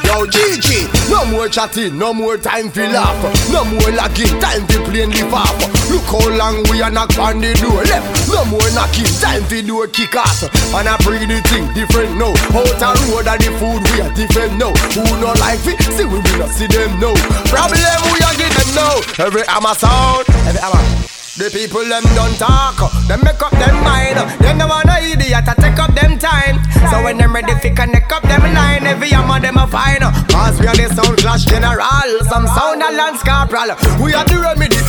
Yo, 0.05 0.27
Gigi, 0.27 0.85
no 1.21 1.31
more 1.31 1.49
chatting, 1.49 1.99
no 1.99 2.15
more 2.15 2.39
time 2.39 2.71
for 2.71 2.87
laugh, 2.89 3.21
no 3.53 3.65
more 3.65 3.91
lagging, 3.93 4.33
time 4.41 4.67
for 4.67 4.81
playing 4.89 5.11
live 5.11 5.35
off. 5.35 5.53
Look 5.91 6.05
how 6.09 6.25
long 6.37 6.65
we 6.71 6.81
are 6.81 6.91
knock 6.91 7.17
on 7.19 7.41
the 7.41 7.53
door 7.61 7.85
left, 7.85 8.29
no 8.33 8.45
more 8.47 8.71
knocking, 8.73 9.05
time 9.21 9.45
to 9.49 9.61
do 9.61 9.83
a 9.83 9.89
kick 9.89 10.17
off. 10.17 10.43
And 10.73 10.89
I 10.89 10.97
bring 11.05 11.29
the 11.29 11.41
thing 11.53 11.69
different 11.75 12.17
now. 12.17 12.33
Out 12.57 12.81
a 12.81 12.89
road 13.13 13.29
and 13.29 13.41
the 13.41 13.53
food 13.61 13.85
we 13.93 14.01
are 14.01 14.13
different 14.17 14.57
now. 14.57 14.73
Who 14.97 15.05
no 15.21 15.33
like 15.37 15.61
it, 15.69 15.81
see 15.93 16.05
we 16.05 16.17
will 16.25 16.39
not 16.41 16.51
see 16.57 16.67
them 16.67 16.99
now. 17.01 17.13
Problem 17.53 18.01
we 18.13 18.19
are 18.25 18.37
them 18.41 18.69
now. 18.75 18.97
Every 19.21 19.45
hammer 19.45 19.75
sound, 19.75 20.25
every 20.49 20.61
hammer. 20.61 21.20
The 21.41 21.49
people 21.49 21.81
them 21.89 22.05
don't 22.13 22.37
talk, 22.37 22.77
them 23.09 23.25
make 23.25 23.41
up 23.41 23.49
them 23.57 23.73
mind. 23.81 24.21
Them 24.45 24.59
no 24.59 24.69
want 24.69 24.85
no 24.85 24.93
idiot 25.01 25.41
to 25.49 25.55
take 25.57 25.81
up 25.81 25.89
them 25.97 26.19
time. 26.21 26.61
So 26.93 27.01
when 27.01 27.17
them 27.17 27.33
ready 27.33 27.57
fi 27.65 27.73
connect 27.73 28.13
up 28.13 28.21
them 28.29 28.45
line, 28.53 28.85
every 28.85 29.09
hammer 29.09 29.41
them 29.41 29.57
a 29.57 29.65
fine. 29.67 30.05
Cause 30.29 30.61
we 30.61 30.67
are 30.69 30.77
the 30.77 30.93
sound 30.93 31.17
clash 31.17 31.49
general, 31.49 31.81
some 32.29 32.45
sound 32.45 32.85
and 32.85 32.93
lance 32.93 33.25
corporal. 33.25 33.73
We 34.05 34.13
are 34.13 34.29
the 34.29 34.37
remedy, 34.37 34.80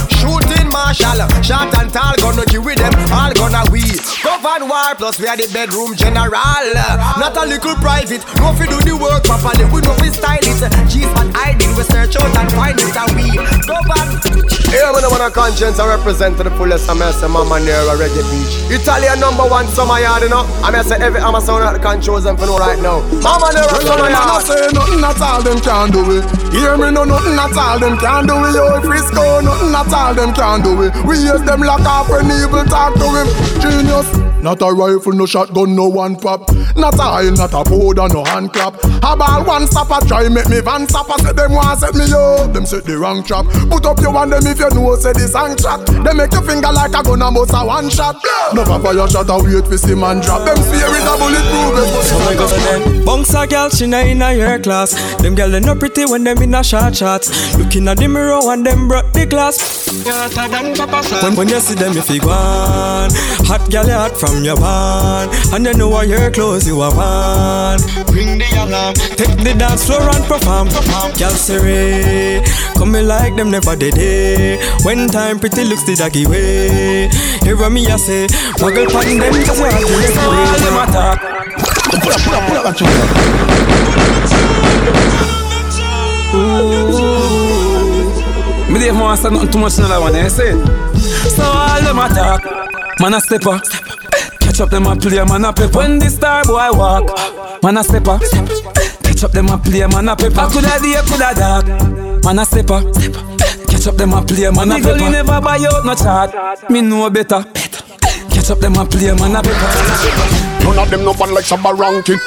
marshal. 0.82 1.22
Short 1.46 1.70
and 1.78 1.94
tall, 1.94 2.16
gonna 2.18 2.46
deal 2.46 2.64
with 2.64 2.78
them, 2.78 2.94
all 3.14 3.34
gonna 3.38 3.62
we. 3.70 3.86
Govern 4.26 4.68
war 4.68 4.94
plus 4.98 5.20
we 5.20 5.28
are 5.28 5.38
the 5.38 5.48
bedroom 5.54 5.94
general. 5.96 6.66
Not 7.22 7.38
a 7.38 7.46
little 7.46 7.76
private, 7.78 8.26
no 8.42 8.54
fi 8.58 8.66
do 8.66 8.82
the 8.82 8.98
work 8.98 9.24
properly. 9.24 9.66
We 9.70 9.82
know 9.86 9.94
fi 10.02 10.10
style 10.10 10.42
it. 10.42 10.62
G's 10.90 11.12
and 11.22 11.30
hiding, 11.38 11.74
we 11.78 11.84
search 11.86 12.18
out 12.18 12.34
and 12.34 12.50
find 12.58 12.78
it 12.82 12.96
and 12.98 13.12
we 13.14 13.38
govern. 13.70 14.10
Here 14.72 14.88
I'm 14.88 14.96
on 14.96 15.20
a 15.20 15.30
Konshens 15.30 15.80
and 15.80 15.90
represent 15.90 16.38
to 16.38 16.44
the 16.48 16.52
fullest. 16.56 16.90
I'm 16.90 17.04
say 17.12 17.28
Mamanera 17.28 17.92
Reggae 18.00 18.24
Beach. 18.32 18.56
Italian 18.72 19.20
number 19.20 19.44
one 19.44 19.68
summer 19.68 20.00
yard, 20.00 20.24
you 20.24 20.30
know. 20.30 20.48
I'm 20.64 20.72
say 20.88 20.96
every 20.96 21.20
Amazon 21.20 21.62
at 21.62 21.74
the 21.74 21.80
controls 21.80 22.24
and 22.26 22.40
for 22.40 22.46
know 22.48 22.58
right 22.58 22.80
now. 22.80 23.04
Mamanera 23.20 23.76
summer 23.84 24.08
I 24.08 24.16
yard. 24.16 24.44
say 24.48 24.72
nothing 24.72 25.04
at 25.04 25.20
all 25.20 25.44
them 25.44 25.60
can't 25.60 25.92
do 25.92 26.02
it. 26.16 26.24
Hear 26.56 26.78
me 26.80 26.88
no 26.92 27.04
nothing 27.04 27.36
at 27.36 27.52
all 27.52 27.80
them 27.84 28.00
can't 28.00 28.28
do 28.28 28.36
it. 28.48 28.56
Yo 28.56 28.80
Frisco 28.88 29.44
nothing 29.44 29.76
at 29.76 29.92
all 29.92 30.16
them 30.16 30.32
can't 30.32 30.64
do 30.64 30.71
it. 30.71 30.71
We 30.72 31.20
use 31.20 31.42
them 31.44 31.60
like 31.62 31.86
off 31.86 32.10
when 32.10 32.26
evil 32.26 32.64
talk 32.66 32.94
to 32.96 33.08
him. 33.12 33.28
Genius. 33.62 34.31
Not 34.42 34.62
a 34.62 34.74
rifle, 34.74 35.14
no 35.14 35.26
shotgun, 35.26 35.76
no 35.76 35.88
one 35.88 36.16
pop. 36.16 36.50
Not 36.76 36.96
a 36.98 37.26
oil, 37.26 37.32
not 37.34 37.54
a 37.54 37.64
powder, 37.64 38.08
no 38.10 38.24
hand 38.26 38.52
clap. 38.54 38.74
A 39.04 39.16
ball 39.16 39.46
one 39.46 39.68
stop 39.68 39.92
a 39.92 40.06
try 40.06 40.28
make 40.30 40.50
me 40.50 40.62
van 40.62 40.88
stop. 40.88 41.10
I 41.10 41.18
say 41.22 41.34
them 41.34 41.54
want 41.54 41.80
set 41.80 41.94
me 41.94 42.06
up, 42.12 42.54
them 42.54 42.66
set 42.66 42.84
the 42.86 42.98
wrong 42.98 43.24
trap. 43.24 43.46
Put 43.70 43.86
up 43.86 44.00
your 44.00 44.14
one 44.14 44.30
them 44.30 44.46
if 44.48 44.60
you 44.60 44.70
know 44.72 44.96
say 44.96 45.14
the 45.14 45.28
song 45.28 45.56
track. 45.58 45.86
They 45.86 46.14
make 46.14 46.32
your 46.34 46.42
finger 46.42 46.72
like 46.72 46.94
a 46.94 47.04
gun 47.04 47.22
and 47.22 47.36
bust 47.36 47.54
a 47.54 47.66
one 47.66 47.90
shot. 47.90 48.18
Never 48.54 48.80
fire 48.80 49.08
shot 49.08 49.30
a 49.30 49.38
wait 49.38 49.68
for 49.68 49.78
see 49.78 49.96
man 49.96 50.22
drop. 50.22 50.46
Them 50.46 50.58
spear 50.58 50.90
is 50.90 51.06
a 51.06 51.14
bulletproof. 51.22 52.12
Oh 52.14 52.20
my 52.26 52.34
god, 52.34 52.50
them 52.66 53.06
bunks 53.06 53.34
a 53.34 53.46
girl, 53.46 53.70
she 53.70 53.86
not 53.86 54.08
in 54.08 54.22
a 54.22 54.34
your 54.34 54.60
class. 54.60 54.94
Them 55.22 55.36
girl 55.36 55.50
they 55.50 55.60
no 55.60 55.76
pretty 55.76 56.06
when 56.06 56.24
them 56.24 56.42
in 56.42 56.56
a 56.56 56.64
shot 56.64 56.96
shots. 56.96 57.30
Looking 57.58 57.88
at 57.88 57.98
the 57.98 58.08
mirror 58.08 58.42
and 58.50 58.66
them 58.66 58.88
broke 58.88 59.12
the 59.14 59.26
glass. 59.26 59.90
When, 61.22 61.36
when 61.36 61.50
you 61.50 61.60
see 61.60 61.76
them, 61.76 61.94
you 61.94 62.02
feel 62.02 62.24
one. 62.26 63.12
Hot 63.46 63.70
girl, 63.70 63.86
you 63.86 63.94
hot 63.94 64.18
from 64.18 64.31
your 64.40 64.56
band, 64.56 65.32
and 65.54 65.66
you 65.66 65.74
know 65.74 65.90
what 65.90 66.08
your 66.08 66.32
clothes 66.32 66.66
you 66.66 66.80
are 66.82 66.96
one. 66.96 67.80
Bring 68.08 68.38
the 68.40 68.48
alarm, 68.56 68.94
take 69.20 69.36
the 69.44 69.54
dance 69.58 69.86
floor 69.86 70.02
and 70.02 70.24
perform. 70.26 70.70
Girl, 71.20 71.36
Siri, 71.36 72.42
come 72.76 72.92
me 72.92 73.02
like 73.02 73.36
them 73.36 73.52
never 73.52 73.76
did. 73.76 74.60
When 74.84 75.08
time 75.10 75.40
pretty 75.40 75.64
looks 75.66 75.84
the 75.84 75.96
doggy 75.96 76.26
way. 76.26 77.10
Hear 77.44 77.58
what 77.58 77.72
me 77.72 77.86
I 77.88 77.98
say, 77.98 78.28
muggle 78.58 78.88
pan 78.90 79.20
them 79.20 79.34
just 79.44 79.60
you 79.60 79.66
have 79.66 79.80
to 79.80 79.86
So 79.86 80.22
all 80.32 80.60
them 80.64 80.78
attack. 80.82 81.20
Pull 82.02 82.12
up, 82.12 82.22
pull 82.24 82.34
up, 82.34 82.44
pull 82.48 82.58
up, 82.58 82.76
pull 82.78 82.88
up. 82.88 82.92
Me 88.72 88.78
Dave 88.80 88.94
man 88.94 89.18
say 89.18 89.30
nothing 89.30 89.52
too 89.52 89.60
much 89.60 89.78
in 89.78 89.84
that 89.84 90.00
one, 90.00 90.16
eh? 90.16 90.26
It. 90.28 90.32
So 91.32 91.44
all 91.44 91.82
them 91.82 92.00
attack, 92.00 92.42
man 93.02 93.14
a 93.14 93.20
stepper. 93.20 93.60
Catch 93.60 94.01
up 94.62 94.70
them 94.70 94.86
a 94.86 94.96
play, 94.96 95.24
man 95.26 95.46
a 95.46 95.54
pepper. 95.54 95.78
When 95.78 96.00
the 96.00 96.10
star 96.10 96.44
boy 96.46 96.70
walk, 96.78 97.10
man 97.64 97.78
a 97.78 97.84
stepper. 97.84 98.20
Catch 99.02 99.24
up 99.24 99.32
them 99.32 99.50
a 99.50 99.58
play, 99.58 99.88
man 99.88 100.08
a 100.08 100.16
pepper. 100.16 100.48
Coulda 100.54 100.78
day, 100.80 101.02
coulda 101.08 101.34
dark, 101.34 101.66
man 102.24 102.40
a 102.40 102.46
stepper. 102.46 102.82
Catch 103.68 103.88
up 103.88 103.96
them 103.96 104.14
a 104.14 104.22
play, 104.22 104.50
man 104.52 104.72
a 104.72 104.76
pepper. 104.76 104.96
Me 104.98 105.10
never 105.10 105.42
buy 105.42 105.58
out 105.58 105.86
no 105.86 105.96
chart, 105.96 106.70
me 106.70 106.82
know 106.82 107.10
better. 107.10 107.44
Catch 108.30 108.52
up 108.52 108.60
them 108.60 108.76
a 108.76 108.86
play, 108.86 109.12
man 109.18 109.36
a 109.36 109.42
pepper. 109.42 109.70
None 110.64 110.78
of 110.78 110.90
them 110.90 111.06
no 111.06 111.14
bad 111.14 111.32
like 111.32 111.46
Shabba 111.46 111.78
Rankin. 111.78 112.20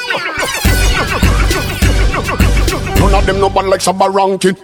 None 2.98 3.14
of 3.14 3.26
them 3.26 3.38
no 3.38 3.48
bad 3.48 3.66
like 3.66 3.80
Shabba 3.80 4.12
Rankin. 4.12 4.56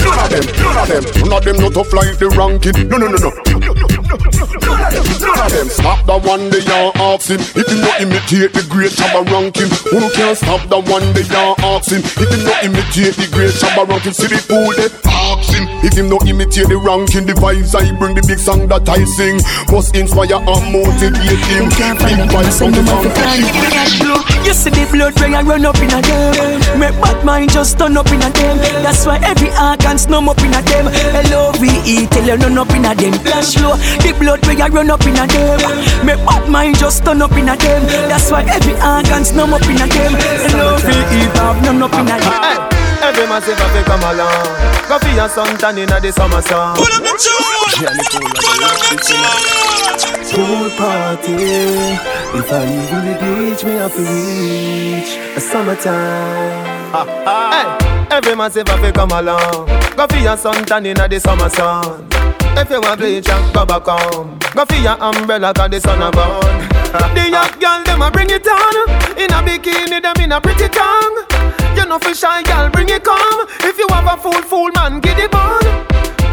None 0.00 0.18
of 0.18 0.30
them, 0.30 0.44
none 0.62 0.76
of 0.76 0.88
them, 0.88 1.04
none 1.20 1.32
of 1.32 1.44
them 1.44 1.56
no 1.56 1.70
tough 1.70 1.92
like 1.92 2.18
the 2.18 2.28
ranking. 2.30 2.88
No, 2.88 2.96
no, 2.96 3.06
no, 3.08 3.18
no. 3.18 3.49
None 4.50 5.40
of 5.46 5.52
them 5.52 5.68
stop 5.68 6.04
the 6.06 6.18
one 6.18 6.50
they 6.50 6.64
are 6.66 6.92
asking. 7.14 7.40
If 7.54 7.70
you 7.70 7.78
not 7.80 8.00
imitate 8.00 8.52
the 8.52 8.66
great 8.68 8.90
Shabba 8.90 9.22
ranking, 9.30 9.70
who 9.90 10.10
can 10.10 10.34
stop 10.34 10.66
the 10.68 10.80
one 10.80 11.06
they 11.14 11.26
are 11.34 11.54
asking? 11.78 12.02
If 12.02 12.28
you 12.34 12.44
not 12.44 12.64
imitate 12.64 13.14
the 13.14 13.28
great 13.30 13.54
Shabba 13.54 13.86
ranking, 13.88 14.12
see 14.12 14.26
the 14.26 14.38
fool 14.38 14.74
they 14.74 14.90
asking. 15.06 15.79
If 15.82 15.96
you 15.96 16.04
not 16.04 16.28
imitate 16.28 16.68
the 16.68 16.76
ranking, 16.76 17.26
the 17.26 17.32
vibes 17.32 17.74
I 17.74 17.90
bring, 17.98 18.14
the 18.14 18.22
big 18.26 18.38
song 18.38 18.68
that 18.68 18.88
I 18.88 19.04
sing, 19.04 19.40
must 19.72 19.96
inspire 19.96 20.36
and 20.36 20.64
motivate 20.72 21.16
him. 21.50 21.64
Big 22.04 22.20
vibes 22.28 22.58
from 22.58 22.72
the 22.72 22.82
foundation. 22.84 24.30
You 24.44 24.54
see 24.54 24.70
the 24.70 24.88
blood 24.90 25.20
ring 25.20 25.34
and 25.34 25.46
run 25.46 25.64
up 25.66 25.76
in 25.76 25.92
a 25.92 26.00
them 26.00 26.80
Make 26.80 26.96
bad 27.00 27.24
mind 27.24 27.52
just 27.52 27.78
turn 27.78 27.96
up 27.96 28.06
in 28.08 28.22
a 28.22 28.30
them 28.30 28.56
That's 28.82 29.04
why 29.04 29.20
every 29.22 29.48
organ 29.50 30.00
snum 30.00 30.28
up 30.28 30.40
in 30.40 30.54
a 30.54 30.62
them 30.64 30.88
L-O-V-E 31.28 32.06
tell 32.06 32.24
you 32.24 32.36
none 32.38 32.58
up 32.58 32.70
in 32.70 32.84
a 32.84 32.94
them 32.94 33.12
Flash 33.20 33.60
low, 33.60 33.76
the 34.00 34.16
blood 34.18 34.44
ring 34.46 34.62
and 34.62 34.72
run 34.72 34.90
up 34.90 35.04
in 35.06 35.14
a 35.14 35.26
them 35.26 35.60
Make 36.06 36.24
bad 36.24 36.48
mind 36.48 36.78
just 36.78 37.04
turn 37.04 37.22
up 37.22 37.32
in 37.32 37.48
a 37.48 37.56
them 37.56 37.82
That's 38.08 38.30
why 38.30 38.42
every 38.42 38.74
organ 38.74 39.22
snum 39.28 39.52
up 39.52 39.62
in 39.68 39.76
a 39.76 39.86
them 39.86 40.12
L-O-V-E 40.56 41.20
have 41.36 41.62
none 41.62 41.82
up 41.82 41.92
in 41.94 42.08
a 42.08 42.18
them 42.18 42.69
Every 43.02 43.26
massive 43.26 43.58
have 43.58 43.72
to 43.72 43.82
come 43.84 44.02
along. 44.02 44.44
Go 44.88 44.98
for 44.98 45.08
your 45.14 45.28
sun 45.28 45.56
tan 45.56 45.78
in 45.78 45.88
the 45.88 46.12
summer 46.12 46.42
sun. 46.42 46.76
Pull 46.76 46.92
up 46.92 47.02
the 47.02 47.12
tune 47.16 47.50
Pool 50.30 50.70
party. 50.76 51.34
If 52.38 52.52
I 52.52 52.64
leave 52.64 52.90
the 52.90 53.14
beach, 53.20 53.64
me 53.64 53.72
have 53.72 53.94
to 53.94 54.02
reach 54.02 55.16
a 55.36 55.40
summertime. 55.40 56.92
Hey, 57.50 57.66
every 58.10 58.36
massive 58.36 58.68
have 58.68 58.80
to 58.80 58.92
come 58.92 59.10
along. 59.12 59.66
Go 59.96 60.06
for 60.06 60.16
your 60.18 60.36
sun 60.36 60.64
tan 60.64 60.86
in 60.86 60.96
the 60.96 61.18
summer 61.18 61.48
sun. 61.48 62.06
If 62.56 62.68
you 62.68 62.80
want 62.80 63.00
bleach 63.00 63.28
and 63.28 63.54
go 63.54 63.64
back 63.64 63.86
home 63.86 64.36
Go 64.54 64.64
for 64.64 64.74
your 64.74 65.00
umbrella 65.00 65.54
cause 65.54 65.70
the 65.70 65.80
sun 65.80 66.02
a 66.02 66.10
burn 66.10 66.58
The 67.14 67.30
young 67.30 67.58
girl 67.60 67.84
them 67.84 68.02
a 68.02 68.10
bring 68.10 68.28
it 68.28 68.46
on 68.46 68.90
In 69.16 69.30
a 69.30 69.38
bikini 69.40 70.02
them 70.02 70.16
in 70.18 70.32
a 70.32 70.40
pretty 70.40 70.68
tongue 70.68 71.24
You 71.76 71.86
know 71.86 71.98
for 71.98 72.14
shy 72.14 72.42
girl 72.42 72.68
bring 72.70 72.88
it 72.88 73.04
come. 73.04 73.46
If 73.60 73.78
you 73.78 73.86
have 73.90 74.06
a 74.06 74.16
fool 74.20 74.42
fool 74.42 74.70
man 74.74 75.00
get 75.00 75.18
it 75.18 75.34
on 75.34 75.60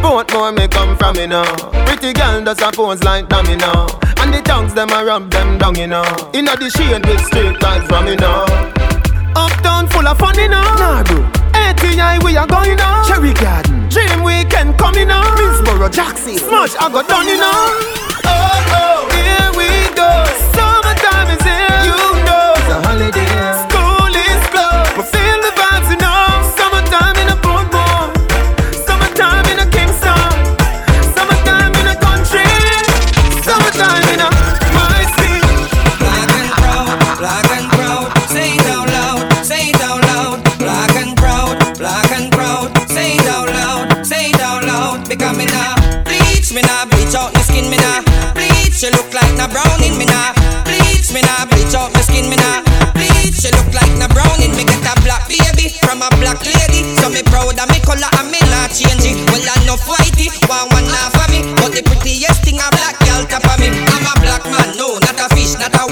Both 0.02 0.32
more 0.34 0.52
me 0.52 0.68
come 0.68 0.96
from 0.98 1.16
you 1.16 1.28
know. 1.28 1.46
Pretty 1.86 2.14
girl 2.14 2.44
does 2.44 2.62
a 2.62 2.72
pose 2.72 3.04
like 3.04 3.28
dummy 3.30 3.56
now 3.56 3.88
And 4.18 4.34
the 4.34 4.42
tongues 4.44 4.74
them 4.74 4.90
a 4.92 5.04
rub 5.06 5.30
them 5.32 5.58
down 5.58 5.76
you 5.76 5.88
know. 5.88 6.04
Inna 6.34 6.56
the 6.56 6.70
shade 6.70 7.06
with 7.06 7.24
straight 7.26 7.62
lights 7.62 7.88
from 7.88 8.08
you 8.08 8.16
know. 8.18 8.46
Uptown 9.36 9.88
full 9.88 10.08
of 10.08 10.18
fun 10.18 10.38
you 10.38 10.50
know. 10.50 10.62
Nah 10.62 11.04
bro. 11.04 11.24
ATI 11.54 12.20
we 12.24 12.38
are 12.38 12.48
going 12.48 12.80
on 12.80 13.06
Cherry 13.08 13.34
Garden. 13.34 13.88
Dream 13.90 14.24
weekend 14.24 14.78
coming 14.78 15.10
on 15.12 15.26
Middlesboro 15.38 15.92
Jackson. 15.92 16.38
Smash 16.38 16.76
I 16.78 16.90
got 16.92 17.08
done 17.08 17.28
you 17.28 17.38
know. 17.38 17.80
Oh 18.26 18.74
oh 18.82 19.08
here 19.14 19.52
we 19.58 19.68
go. 19.96 20.10
Summertime 20.54 21.30
is 21.36 21.44
here. 21.44 21.82
You 21.90 21.98
know. 22.26 22.54
It's 22.58 22.70
a 22.70 22.78
holiday 22.88 23.26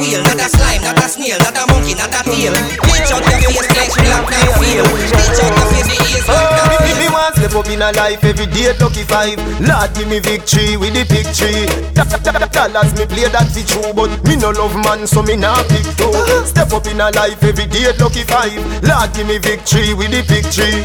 wheel, 0.05 0.21
not 0.23 0.39
a 0.39 0.49
slime, 0.49 0.81
not 0.81 0.99
a 0.99 1.07
snail, 1.09 1.37
not 1.39 1.57
a 1.57 1.65
monkey, 1.71 1.93
not 1.95 2.13
a 2.13 2.21
tail. 2.29 2.53
Bleach 2.85 3.11
out 3.11 3.25
your 3.41 3.51
face 3.51 3.65
like 3.73 3.93
black 4.05 4.29
and 4.29 4.51
feel. 4.61 4.85
Bleach 4.85 5.41
out 5.41 5.53
your 5.57 5.67
face, 5.73 5.84
up 7.55 7.67
in 7.67 7.81
a 7.81 7.91
life 7.93 8.23
every 8.23 8.45
day, 8.47 8.73
lucky 8.79 9.03
five. 9.03 9.39
Lord, 9.61 9.93
give 9.95 10.07
me 10.07 10.19
victory 10.19 10.77
with 10.77 10.93
the 10.93 11.05
big 11.07 11.27
tree. 11.31 11.65
Dollars 12.55 12.93
me 12.97 13.05
play 13.05 13.27
that 13.29 13.51
be 13.53 13.63
true, 13.63 13.93
but 13.93 14.11
me 14.27 14.35
no 14.35 14.51
love 14.51 14.75
man, 14.83 15.07
so 15.07 15.21
me 15.21 15.35
not 15.35 15.67
pick 15.67 15.87
two. 15.95 16.11
Step 16.45 16.71
up 16.71 16.87
in 16.87 16.99
a 16.99 17.11
life 17.11 17.43
every 17.43 17.65
day, 17.67 17.91
lucky 17.99 18.23
five. 18.23 18.55
Lord, 18.83 19.11
give 19.13 19.27
me 19.27 19.37
victory 19.39 19.93
with 19.93 20.11
the 20.11 20.23
big 20.27 20.43
tree. 20.51 20.83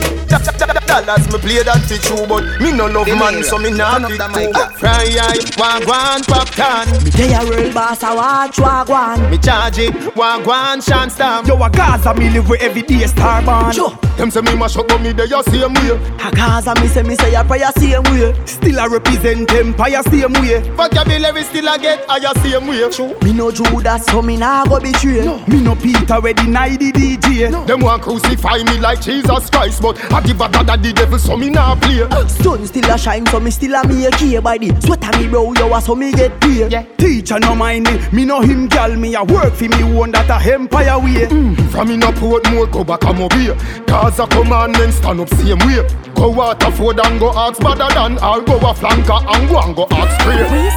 Dollars 0.91 1.31
me 1.31 1.39
play 1.39 1.63
that 1.63 1.87
be 1.87 1.97
true, 2.03 2.27
but 2.27 2.43
me 2.61 2.73
no 2.75 2.87
love 2.87 3.07
man, 3.07 3.43
so 3.43 3.59
me 3.59 3.71
not 3.71 4.03
pick 4.11 4.19
two. 4.19 4.51
Fry 4.79 5.15
eye, 5.15 5.39
wagwan 5.55 6.23
Popcaan. 6.27 6.91
Me 7.05 7.11
day 7.11 7.33
a 7.35 7.47
real 7.47 7.73
boss, 7.73 8.03
I 8.03 8.15
watch 8.15 8.57
wagwan 8.59 9.31
Me 9.31 9.39
charge 9.39 9.79
it, 9.79 9.95
wagwan 10.19 10.83
Shawn 10.83 11.09
Storm. 11.09 11.47
Yo, 11.47 11.55
a 11.63 11.71
Gaza 11.71 12.13
me 12.15 12.31
live 12.31 12.49
with 12.49 12.61
every 12.61 12.83
day 12.83 13.07
star 13.07 13.43
born 13.43 13.73
Them 14.17 14.31
say 14.31 14.41
me 14.43 14.57
mash 14.57 14.77
up, 14.77 14.89
but 14.89 15.01
me 15.01 15.13
there 15.13 15.27
you 15.27 15.43
same 15.45 15.73
way. 15.75 15.95
A 16.19 16.31
Gaza 16.61 16.79
me 16.79 16.89
say 16.89 17.03
me 17.03 17.15
say 17.17 17.35
a 17.35 17.43
prayer 17.43 17.71
same 17.79 18.03
way. 18.05 18.35
Still 18.45 18.81
I 18.81 18.87
represent 18.87 19.51
empire 19.53 20.03
same 20.03 20.33
way. 20.35 20.61
Vocabulary 20.77 21.43
still 21.45 21.69
I 21.71 21.79
get 21.79 22.05
higher 22.07 22.35
same 22.43 22.67
way. 22.67 22.91
True. 22.91 23.17
Me 23.23 23.33
no 23.33 23.51
Judas, 23.51 24.05
so 24.05 24.21
me 24.21 24.37
nah 24.37 24.67
go 24.67 24.79
betray. 24.79 25.25
No. 25.25 25.43
Me 25.47 25.63
no 25.63 25.75
Peter, 25.75 26.21
we 26.21 26.35
deny 26.35 26.77
the 26.77 26.93
DJ. 26.93 27.51
No. 27.51 27.65
Them 27.65 27.81
want 27.81 28.03
crucify 28.03 28.59
me 28.65 28.79
like 28.79 29.01
Jesus 29.01 29.49
Christ, 29.49 29.81
but 29.81 29.99
I 30.13 30.21
give 30.21 30.41
a 30.41 30.51
God 30.51 30.83
the 30.83 30.93
devil, 30.93 31.19
so 31.19 31.35
me 31.35 31.49
nah 31.49 31.77
play. 31.77 32.07
Sun 32.29 32.67
still 32.67 32.91
a 32.91 32.99
shine, 32.99 33.27
so 33.27 33.41
me 33.41 33.51
still 33.51 33.75
a 33.77 33.87
make 33.89 34.15
here 34.17 34.43
by 34.43 34.59
the 34.59 34.79
sweat 34.83 35.09
of 35.09 35.19
me 35.19 35.29
bro, 35.29 35.55
yo, 35.55 35.81
so 35.81 35.95
me 35.95 36.13
get 36.13 36.39
paid. 36.43 36.71
Yeah. 36.71 36.85
Teacher 36.99 37.41
no 37.41 37.55
mind 37.55 37.87
me, 37.87 37.99
me 38.13 38.25
no 38.27 38.43
him 38.43 38.69
gal, 38.69 38.95
me 38.97 39.15
a 39.15 39.25
work 39.25 39.55
for 39.55 39.65
me 39.65 39.83
one 39.83 40.11
that 40.11 40.29
a 40.29 40.53
empire 40.53 40.99
way. 40.99 41.27
Mm. 41.27 41.71
From 41.71 41.91
in 41.91 42.03
a 42.03 42.13
Portmore 42.13 42.71
go 42.71 42.85
back 42.85 43.05
a 43.05 43.13
mobile. 43.15 43.57
Cause 43.87 44.19
a 44.19 44.27
commandment 44.27 44.93
stand 44.93 45.21
up 45.21 45.29
same 45.31 45.59
way. 45.61 45.87
Go 46.21 46.29
Waterford 46.29 47.01
and 47.01 47.17
go 47.19 47.33
ask 47.33 47.57
better 47.65 47.89
than 47.97 48.21
I'll 48.21 48.45
go 48.45 48.61
a 48.61 48.77
flanker 48.77 49.25
and 49.25 49.49
go 49.49 49.57
and 49.57 49.73
go 49.73 49.89
ask 49.89 50.21
prayer. 50.21 50.45
Empire, 50.45 50.77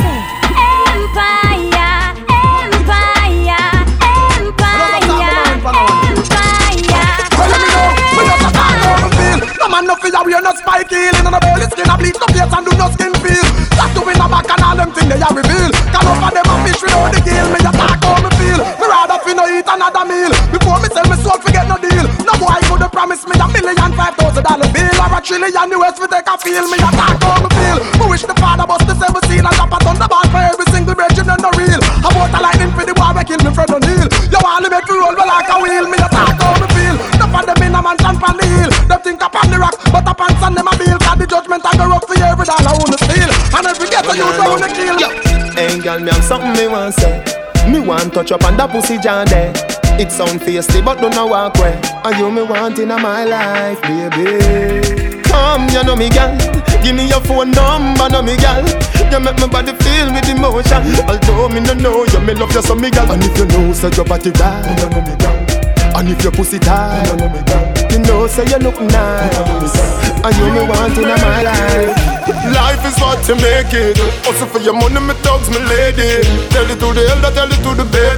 empire, 2.31 3.59
empire, 4.39 5.03
No 9.59 9.67
man 9.67 9.83
no 9.83 9.95
fear 9.99 10.15
we 10.23 10.31
are 10.31 10.39
not 10.39 10.55
spike 10.55 10.87
healing 10.87 11.27
And 11.27 11.35
a 11.35 11.39
belly 11.43 11.67
skin 11.75 11.91
a 11.91 11.97
bleach 11.99 12.15
no 12.23 12.27
face 12.31 12.47
and 12.47 12.63
do 12.63 12.71
no 12.79 12.87
skin 12.95 13.11
feel. 13.19 13.43
Tattoo 13.75 14.07
in 14.07 14.15
the 14.15 14.27
back 14.31 14.47
and 14.47 14.63
all 14.63 14.79
them 14.79 14.95
thing 14.95 15.11
they 15.11 15.19
a 15.19 15.27
reveal. 15.27 15.67
Can 15.91 16.07
over 16.07 16.31
them 16.31 16.47
a 16.47 16.55
fish 16.63 16.79
without 16.79 17.11
the 17.11 17.19
gill 17.19 17.51
Me 17.51 17.59
attack 17.59 17.99
how 17.99 18.15
me 18.23 18.31
feel. 18.39 18.63
Me 18.79 18.85
rather 18.87 19.19
fi 19.19 19.35
no 19.35 19.43
eat 19.51 19.67
another 19.67 20.07
meal. 20.07 20.31
Before 20.55 20.79
me 20.79 20.87
sell 20.87 21.03
me 21.03 21.19
soul 21.19 21.35
forget 21.43 21.67
no 21.67 21.75
deal. 21.83 21.91
No 21.99 21.99
boy 21.99 22.07
could 22.07 22.22
promise 23.03 23.27
me 23.27 23.35
a 23.35 23.47
million 23.51 23.91
five 23.99 24.15
thousand 24.15 24.47
dollar 24.47 24.69
bill 24.71 24.95
Or 25.03 25.11
a 25.11 25.19
trillion 25.19 25.69
US 25.75 25.99
fi 25.99 26.07
take 26.07 26.23
a 26.23 26.35
feel. 26.39 26.63
Me 26.71 26.79
attack 26.79 27.19
how 27.19 27.35
me 27.43 27.51
feel. 27.51 27.77
Me 27.99 28.05
wish 28.07 28.23
the 28.23 28.31
father 28.39 28.63
bust 28.63 28.87
the 28.87 28.95
seven 28.95 29.19
seal 29.27 29.43
And 29.43 29.55
drop 29.59 29.75
a 29.75 29.77
thunderbolt 29.83 30.31
for 30.31 30.39
every 30.39 30.67
single 30.71 30.95
virgin 30.95 31.27
and 31.27 31.41
no 31.43 31.51
real. 31.59 31.83
I 31.83 32.07
bought 32.15 32.31
a 32.31 32.39
lightning 32.39 32.71
for 32.71 32.87
the 32.87 32.95
war 32.95 33.11
we 33.11 33.23
kill 33.27 33.43
me 33.43 33.51
Fred 33.51 33.75
O'Neil 33.75 34.07
You 34.07 34.39
me 34.39 34.67
make 34.71 34.87
me 34.87 34.95
roll 34.95 35.15
well 35.19 35.27
like 35.27 35.51
a 35.51 35.55
wheel. 35.59 35.85
Me 35.91 35.99
attack 35.99 36.39
how 36.39 36.55
me 36.55 36.67
feel. 36.71 36.95
No 37.19 37.25
for 37.27 37.43
them 37.43 37.59
in 37.59 37.75
a 37.75 37.81
mansion 37.83 38.15
pan 38.23 38.35
the 38.39 38.45
hill 38.47 38.71
Them 38.87 38.99
think 39.03 39.19
upon 39.19 39.51
the 39.51 39.59
rock 39.59 39.75
But 39.91 40.07
up 40.07 40.23
and 40.23 40.35
sand 40.39 40.55
them 40.55 40.71
a 40.71 40.73
bill. 40.79 40.95
Cause 41.03 41.19
the 41.19 41.27
judgment 41.27 41.67
I 41.67 41.75
go 41.75 41.91
rough 41.91 42.07
for 42.07 42.15
every 42.15 42.47
dollar 42.47 42.71
on 42.71 42.87
the 42.87 42.99
steal. 43.03 43.31
And 43.51 43.67
every 43.67 43.87
ghetto 43.91 44.15
you 44.15 44.23
don't 44.31 44.47
wanna 44.47 44.71
kill. 44.71 44.95
Hey 45.59 45.75
girl, 45.83 45.99
me 45.99 46.07
have 46.07 46.23
something 46.23 46.55
me 46.55 46.71
want 46.71 46.95
say. 46.95 47.19
Me 47.67 47.83
want 47.83 48.15
touch 48.15 48.31
up 48.31 48.47
on 48.47 48.55
that 48.55 48.71
pussy 48.71 48.95
jam 48.95 49.27
there 49.27 49.82
It 49.99 50.11
sound 50.11 50.41
feisty 50.41 50.83
but 50.83 50.99
don't 50.99 51.13
know 51.15 51.27
walk 51.27 51.55
way 51.59 51.79
And 52.03 52.17
you 52.17 52.31
me 52.31 52.41
want 52.43 52.79
in 52.79 52.89
my 52.89 53.23
life, 53.23 53.81
baby. 53.83 55.21
Come, 55.23 55.69
you 55.69 55.83
know 55.83 55.95
me 55.95 56.09
girl. 56.09 56.35
Give 56.83 56.95
me 56.95 57.07
your 57.07 57.21
phone 57.21 57.51
number, 57.51 58.09
know 58.09 58.21
me 58.21 58.35
girl. 58.37 58.65
You 59.11 59.19
make 59.19 59.37
my 59.39 59.47
body 59.47 59.73
feel 59.81 60.11
with 60.13 60.27
emotion. 60.29 60.83
Although 61.07 61.49
me 61.49 61.61
no 61.61 61.73
know 61.73 62.05
you, 62.05 62.19
me 62.21 62.33
love 62.33 62.53
you 62.53 62.61
so 62.61 62.75
me 62.75 62.89
girl. 62.91 63.09
And 63.11 63.23
if 63.23 63.37
you 63.37 63.45
know, 63.45 63.71
say 63.73 63.89
your 63.95 64.05
body 64.05 64.31
right, 64.41 64.65
you 64.81 64.89
know 64.89 65.01
me 65.01 65.15
girl. 65.17 65.37
And 65.95 66.09
if 66.09 66.21
your 66.23 66.31
pussy 66.31 66.57
tight, 66.59 67.05
you 67.07 67.17
know 67.17 67.29
me 67.29 67.41
girl. 67.45 67.65
You 67.93 67.99
know 67.99 68.27
say 68.27 68.45
you 68.49 68.57
look 68.57 68.79
nice. 68.81 69.77
And 70.25 70.35
you 70.37 70.45
me 70.53 70.61
want 70.67 70.97
in 70.97 71.07
my 71.07 71.41
life. 71.43 71.93
Life 72.53 72.83
is 72.85 72.97
what 72.99 73.21
you 73.27 73.35
make 73.35 73.73
it. 73.73 73.97
Also 74.25 74.45
for 74.45 74.59
your 74.59 74.73
money, 74.73 74.99
me 74.99 75.13
thugs, 75.25 75.49
me 75.49 75.59
lady. 75.65 76.21
Tell 76.49 76.65
it 76.69 76.77
to 76.81 76.87
the 76.93 77.03
elder, 77.09 77.31
tell 77.33 77.49
it 77.49 77.61
to 77.61 77.71
the 77.77 77.85
baby. 77.89 78.12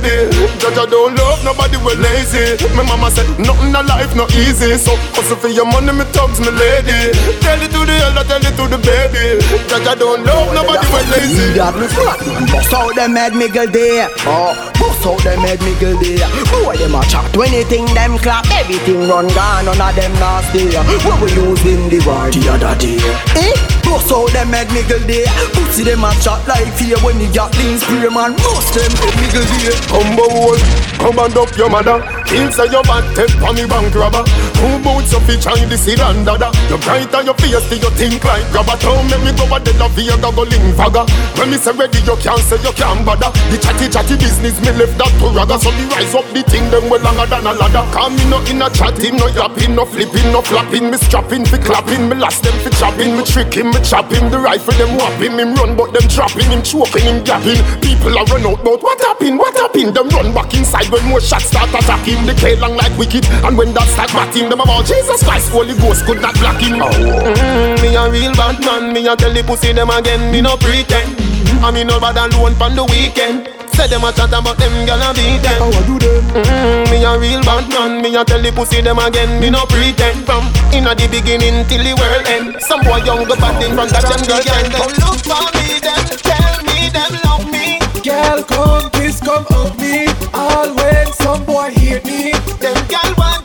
Judge, 0.75 0.91
I 0.91 0.91
don't 0.91 1.15
love 1.15 1.39
nobody, 1.47 1.77
we 1.79 1.95
lazy. 1.95 2.59
My 2.75 2.83
mama 2.83 3.07
said, 3.07 3.23
nothing 3.39 3.71
in 3.71 3.87
life 3.87 4.11
not 4.11 4.27
easy. 4.35 4.75
So 4.75 4.91
also 5.15 5.39
for 5.39 5.47
your 5.47 5.63
money, 5.63 5.95
me 5.95 6.03
thugs, 6.11 6.43
me 6.43 6.51
lady. 6.51 7.15
Tell 7.39 7.55
it 7.63 7.71
to 7.71 7.79
the 7.87 7.95
elder, 8.03 8.27
tell 8.27 8.43
it 8.43 8.51
to 8.59 8.63
the 8.67 8.79
baby. 8.83 9.39
Judge, 9.71 9.87
I 9.87 9.95
don't 9.95 10.27
love 10.27 10.51
nobody, 10.51 10.83
we 10.91 10.99
lazy. 11.15 11.55
That 11.55 11.79
me 11.79 11.87
flat, 11.87 12.19
bust 12.51 12.75
out 12.75 12.91
them 12.91 13.15
head, 13.15 13.31
girl 13.55 13.71
there. 13.71 14.11
Oh, 14.27 14.51
bust 14.75 15.07
out 15.07 15.23
them 15.23 15.47
head, 15.47 15.63
me 15.63 15.79
girl 15.79 15.95
there. 15.95 16.27
Boy, 16.51 16.75
them 16.75 16.95
a 16.95 17.01
chat, 17.07 17.23
Do 17.31 17.47
anything 17.47 17.87
them 17.95 18.19
clap, 18.19 18.43
everything 18.51 19.07
run 19.07 19.31
gone, 19.31 19.71
none 19.71 19.79
of 19.79 19.95
them 19.95 20.11
nasty. 20.19 20.75
What 21.07 21.23
we 21.23 21.31
use 21.39 21.63
in 21.63 21.87
the 21.87 22.03
war 22.03 22.27
the 22.27 22.51
other 22.51 22.75
day? 22.75 22.99
Eh? 23.39 23.74
Bust 23.85 24.11
out 24.11 24.29
them 24.33 24.51
head, 24.51 24.67
me 24.73 24.81
girl 24.89 24.99
there. 25.05 25.29
Pussy 25.53 25.83
them 25.85 26.03
a 26.03 26.11
chat 26.19 26.41
like 26.49 26.73
fear 26.75 26.97
when 27.05 27.21
you 27.21 27.31
got 27.31 27.55
lean 27.57 27.77
spray, 27.77 28.09
man. 28.09 28.35
Bust 28.41 28.73
them 28.73 28.91
head, 28.97 29.15
girl 29.31 29.45
there. 29.61 29.77
Combo 29.87 30.85
come 31.05 31.19
and 31.21 31.37
up 31.37 31.53
your 31.55 31.69
mother. 31.69 32.01
Inside 32.33 32.73
your 32.73 32.81
back, 32.83 33.05
take 33.13 33.29
for 33.37 33.53
me 33.53 33.69
bank 33.69 33.93
robber. 33.93 34.25
Who 34.57 34.81
boots 34.81 35.13
up 35.13 35.29
each 35.29 35.45
eye, 35.45 35.61
this 35.69 35.85
is 35.85 36.01
dada. 36.01 36.49
You 36.67 36.81
bright 36.81 37.13
on 37.13 37.29
your 37.29 37.37
face, 37.37 37.61
till 37.69 37.77
you 37.77 37.91
think 37.93 38.23
like 38.25 38.43
grabber. 38.49 38.73
Don't 38.81 39.05
make 39.05 39.21
me 39.21 39.31
go 39.37 39.45
a 39.53 39.61
dead 39.61 39.77
of 39.77 39.93
here, 39.93 40.17
go 40.17 40.33
link 40.33 40.73
fagger. 40.73 41.05
When 41.37 41.53
me 41.53 41.57
say 41.61 41.77
ready, 41.77 42.01
you 42.01 42.17
can't 42.17 42.41
say 42.41 42.57
you 42.65 42.73
can't 42.73 43.05
bother. 43.05 43.29
The 43.53 43.61
chatty 43.61 43.85
chatty 43.93 44.17
business, 44.17 44.57
me 44.65 44.73
left 44.73 44.97
that 44.97 45.13
to 45.21 45.29
ragga. 45.29 45.61
So 45.61 45.69
me 45.77 45.85
rise 45.93 46.17
up 46.17 46.25
the 46.33 46.41
thing, 46.41 46.65
them 46.73 46.89
well 46.89 47.01
longer 47.05 47.29
than 47.29 47.45
a 47.45 47.53
ladder. 47.53 47.85
Come 47.93 48.17
me 48.17 48.25
no 48.25 48.41
in 48.49 48.65
a 48.65 48.67
chatting, 48.73 49.21
no 49.21 49.29
yapping, 49.29 49.77
no 49.77 49.85
flipping, 49.85 50.33
no 50.33 50.41
flapping. 50.41 50.89
Me 50.89 50.97
strapping, 50.97 51.45
fi 51.45 51.61
clapping, 51.61 52.09
me 52.09 52.17
last 52.17 52.41
them 52.41 52.57
fi 52.65 52.73
chopping, 52.73 53.13
me 53.13 53.21
tricking, 53.21 53.69
me 53.69 53.79
chopping. 53.85 54.29
The 54.33 54.39
rifle 54.39 54.73
them 54.75 54.97
whopping, 54.97 55.37
him 55.37 55.53
run, 55.53 55.77
but 55.77 55.93
them 55.93 56.05
dropping, 56.09 56.49
him 56.49 56.61
choking, 56.65 57.05
him 57.05 57.23
gapping. 57.23 57.61
People 57.81 58.17
are 58.17 58.25
run 58.25 58.45
out, 58.45 58.59
but 58.65 58.81
what 58.81 58.99
happened? 59.01 59.37
What 59.37 59.55
happened? 59.55 59.93
Them 59.93 60.09
run 60.09 60.33
back 60.33 60.53
inside 60.53 60.89
when 60.89 61.05
more 61.05 61.21
shots 61.21 61.45
start 61.45 61.69
attacking. 61.69 62.25
They 62.25 62.33
play 62.33 62.55
long 62.57 62.75
like 62.75 62.97
wicked, 62.97 63.25
and 63.45 63.57
when 63.57 63.73
that 63.73 63.87
start 63.93 64.09
batting, 64.11 64.49
them 64.49 64.59
about 64.59 64.85
Jesus 64.85 65.21
Christ, 65.23 65.51
Holy 65.51 65.77
Ghost 65.77 66.05
could 66.05 66.21
not 66.21 66.33
block 66.41 66.59
him. 66.59 66.81
Oh. 66.81 66.89
Mm, 66.89 67.81
me 67.81 67.95
a 67.95 68.09
real 68.09 68.33
bad 68.33 68.59
man, 68.65 68.93
me 68.93 69.07
a 69.07 69.15
tell 69.15 69.31
the 69.31 69.43
pussy 69.43 69.71
them 69.71 69.89
again, 69.89 70.31
me 70.31 70.41
no 70.41 70.57
pretend. 70.57 71.15
I 71.63 71.71
me 71.71 71.83
no 71.83 71.99
bad 71.99 72.17
alone 72.17 72.55
pon 72.55 72.75
the 72.75 72.83
weekend. 72.83 73.54
Say 73.75 73.87
them 73.87 74.03
a 74.07 74.11
chat 74.13 74.31
about 74.31 74.57
them 74.57 74.71
gyal 74.87 75.03
a 75.03 75.11
beat 75.13 75.43
them. 75.43 75.59
How 75.59 75.67
I 75.67 75.81
do 75.85 75.99
them? 75.99 76.23
Mm, 76.31 76.89
me 76.91 77.03
a 77.03 77.19
real 77.19 77.41
bad 77.43 77.67
man, 77.69 78.01
me 78.01 78.15
a 78.15 78.23
tell 78.23 78.41
the 78.41 78.51
pussy 78.51 78.79
them 78.81 78.99
again, 78.99 79.39
me 79.39 79.49
no 79.49 79.65
pretend. 79.67 80.25
From 80.25 80.47
inna 80.71 80.95
the 80.95 81.07
beginning 81.11 81.67
till 81.67 81.83
the 81.83 81.93
world 81.99 82.25
end. 82.25 82.55
Some 82.63 82.81
boy 82.87 83.03
young 83.03 83.27
go 83.27 83.35
bad 83.35 83.61
in 83.61 83.75
front 83.75 83.91
of 83.91 84.01
them 84.01 84.23
girlfriend. 84.23 84.71
Come 84.73 84.95
look 85.03 85.19
for 85.27 85.45
me, 85.59 85.83
them 85.83 86.05
tell 86.23 86.55
me 86.63 86.87
them 86.87 87.13
love 87.27 87.45
me. 87.51 87.79
Girl, 87.99 88.39
come, 88.47 88.89
please 88.91 89.19
come 89.19 89.45
up 89.51 89.75
me. 89.77 90.07
All 90.33 90.73
when 90.73 91.11
some 91.13 91.43
boy 91.43 91.69
hate 91.75 92.05
me. 92.05 92.31
Them 92.63 92.79
gyal 92.87 93.11
want 93.19 93.44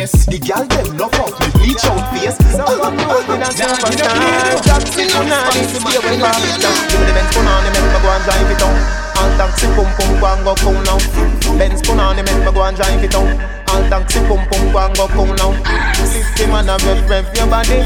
brown 0.00 0.08
cute 0.08 0.08
face. 0.08 0.26
The 0.26 0.38
gyal 0.38 0.68
them 0.68 0.96
love 0.96 1.14
off 1.20 1.36
me 1.40 1.46
bleach 1.60 1.84
out 1.84 2.00
face. 2.12 2.36
Some 2.52 2.96
boy 2.96 3.34
in 3.34 3.42
a 3.42 3.48
superstar. 3.50 4.64
Jackson 4.64 5.08
Unani, 5.08 5.64
stay 5.68 5.98
when 6.00 6.18
you 6.18 6.24
have 6.24 6.40
it 6.40 6.60
down. 6.60 6.76
Give 6.88 7.00
me 7.00 7.06
the 7.06 7.12
Benz 7.12 7.30
Punani, 7.34 7.68
make 7.72 7.84
me 7.84 7.98
go 8.00 8.08
and 8.08 8.24
drive 8.24 8.50
it 8.50 8.58
down. 8.58 8.76
All 9.20 9.30
taxi 9.36 9.66
pum 9.76 9.88
pum 9.96 10.20
go 10.20 10.26
and 10.26 10.44
go 10.44 10.54
cool 10.56 10.80
now. 10.88 10.98
Benz 11.58 11.82
Punani, 11.82 12.24
make 12.24 12.44
me 12.44 12.52
go 12.52 12.62
and 12.62 12.76
drive 12.76 13.04
it 13.04 13.10
down. 13.10 13.28
All 13.68 13.82
taxi 13.88 14.20
pum 14.24 14.40
pum 14.48 14.72
go 14.72 14.78
and 14.78 14.96
go 14.96 15.06
cool 15.08 15.32
now. 15.36 15.52
Fifty 16.08 16.46
man 16.46 16.68
a 16.68 16.76
rev 16.84 17.08
rev 17.08 17.26
your 17.36 17.46
body. 17.46 17.84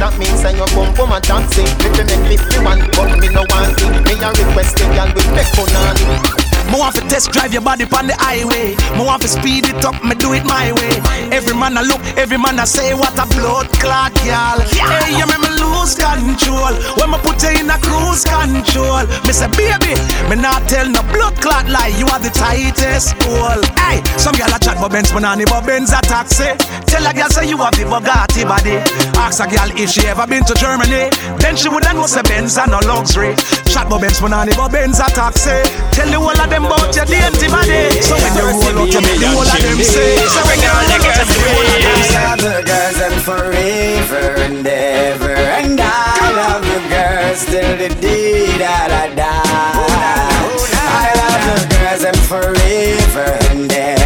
That 0.00 0.14
means 0.18 0.40
say 0.42 0.56
you 0.56 0.66
pum 0.74 0.90
pum 0.94 1.12
a 1.12 1.20
taxi. 1.20 1.62
If 1.62 1.94
you 1.94 2.04
make 2.10 2.38
fifty 2.38 2.58
one, 2.64 2.82
but 2.96 3.18
me 3.18 3.28
no 3.30 3.46
want 3.50 3.78
it. 3.78 3.92
Me 4.02 4.14
a 4.18 4.28
request 4.34 4.78
girl 4.78 5.08
with 5.14 5.28
Benz 5.34 5.50
Punani. 5.54 6.51
Me 6.70 6.78
want 6.78 6.94
to 6.96 7.02
test 7.08 7.32
drive 7.32 7.52
your 7.52 7.62
body 7.62 7.84
on 7.96 8.06
the 8.06 8.16
highway. 8.18 8.76
Me 8.96 9.02
want 9.04 9.22
to 9.22 9.28
speed 9.28 9.66
it 9.66 9.84
up, 9.84 9.96
me 10.04 10.14
do 10.14 10.32
it 10.32 10.44
my 10.44 10.72
way. 10.72 10.94
Every 11.32 11.56
man 11.56 11.76
I 11.76 11.82
look, 11.82 12.00
every 12.16 12.38
man 12.38 12.60
I 12.60 12.64
say, 12.64 12.94
what 12.94 13.16
a 13.18 13.26
blood 13.34 13.68
clot, 13.80 14.14
girl. 14.22 14.58
Hey, 14.70 15.16
you 15.18 15.26
make 15.26 15.42
me 15.42 15.50
lose 15.58 15.94
control. 15.96 16.74
When 17.00 17.10
me 17.10 17.18
put 17.24 17.42
you 17.42 17.56
in 17.58 17.70
a 17.70 17.78
cruise 17.80 18.24
control, 18.24 19.04
me 19.26 19.32
say, 19.32 19.48
baby, 19.56 19.96
me 20.28 20.36
not 20.36 20.68
tell 20.68 20.88
no 20.88 21.02
blood 21.10 21.36
clot 21.40 21.68
lie. 21.68 21.92
You 21.98 22.06
are 22.08 22.20
the 22.20 22.30
tightest 22.30 23.16
hole. 23.24 23.62
Hey, 23.76 24.04
some 24.16 24.36
girl 24.36 24.52
a 24.52 24.58
chat 24.58 24.78
but 24.80 24.92
Benz 24.92 25.12
banana, 25.12 25.44
but 25.48 25.66
Benz 25.66 25.92
a 25.92 26.00
taxi. 26.00 26.52
Tell 26.86 27.04
a 27.06 27.12
girl 27.12 27.28
say 27.28 27.48
you 27.48 27.56
have 27.58 27.74
the 27.76 27.84
Bugatti 27.84 28.44
body. 28.44 28.78
Ask 29.18 29.40
a 29.40 29.46
girl 29.48 29.70
if 29.76 29.90
she 29.90 30.06
ever 30.06 30.26
been 30.26 30.44
to 30.44 30.54
Germany, 30.54 31.10
then 31.40 31.56
she 31.56 31.68
woulda 31.68 31.92
know 31.92 32.06
say 32.06 32.22
Benz 32.22 32.56
a 32.56 32.66
no 32.66 32.78
luxury. 32.84 33.34
Chat 33.68 33.88
but 33.88 34.00
Benz 34.00 34.20
banana, 34.20 34.52
but 34.56 34.70
Benz 34.72 35.00
a 35.00 35.08
taxi. 35.10 35.56
Tell 35.92 36.08
the 36.08 36.18
whole 36.20 36.36
them 36.52 36.68
your 36.68 37.06
dainty 37.08 37.48
body. 37.48 37.88
So 38.04 38.14
when 38.20 38.36
you 38.36 38.44
roll 38.44 38.84
out, 38.84 38.92
you 38.92 39.00
make 39.00 39.24
whole 39.24 39.40
of 39.40 39.56
them 39.56 39.80
say. 39.80 40.16
So 40.28 40.40
when 40.44 40.60
you 40.60 40.68
roll 40.68 40.84
out, 40.84 41.00
you 41.00 41.12
make 41.16 41.16
of 41.16 41.80
them 41.80 42.00
say. 42.04 42.20
love 42.28 42.40
the 42.44 42.60
girls 42.68 42.98
and 43.00 43.18
forever 43.24 44.24
and 44.44 44.66
ever 44.66 45.32
and 45.32 45.80
I 45.80 46.28
love 46.36 46.62
the 46.62 46.80
girls 46.92 47.44
till 47.46 47.72
the 47.80 47.88
day 48.00 48.46
that 48.58 48.90
I 48.92 49.14
die. 49.14 49.32
I 50.84 51.08
love 51.20 51.42
the 51.48 51.58
girls 51.72 52.04
and 52.04 52.20
forever 52.28 53.28
and 53.50 53.72
ever 53.72 54.01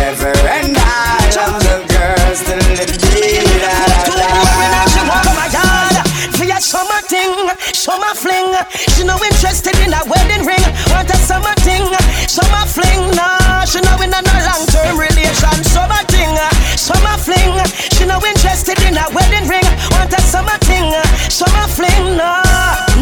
She 8.75 9.05
no 9.05 9.17
interested 9.23 9.77
in 9.85 9.93
a 9.93 10.03
wedding 10.09 10.45
ring. 10.47 10.63
Want 10.91 11.11
a 11.11 11.17
summer 11.17 11.55
thing, 11.63 11.87
summer 12.27 12.65
fling. 12.67 13.15
Nah, 13.15 13.65
she 13.65 13.81
no 13.81 13.95
in 14.03 14.13
a 14.13 14.21
no 14.21 14.35
long 14.47 14.65
term 14.73 14.99
relation. 14.99 15.57
Summer 15.65 16.03
thing, 16.11 16.35
summer 16.77 17.17
fling. 17.19 17.55
She 17.95 18.05
no 18.07 18.19
interested 18.25 18.79
in 18.83 18.97
a 18.97 19.07
wedding 19.15 19.47
ring. 19.49 19.67
Want 19.95 20.13
a 20.13 20.21
summer 20.21 20.59
thing, 20.67 20.91
summer 21.31 21.67
fling. 21.69 22.17
Nah, 22.17 22.43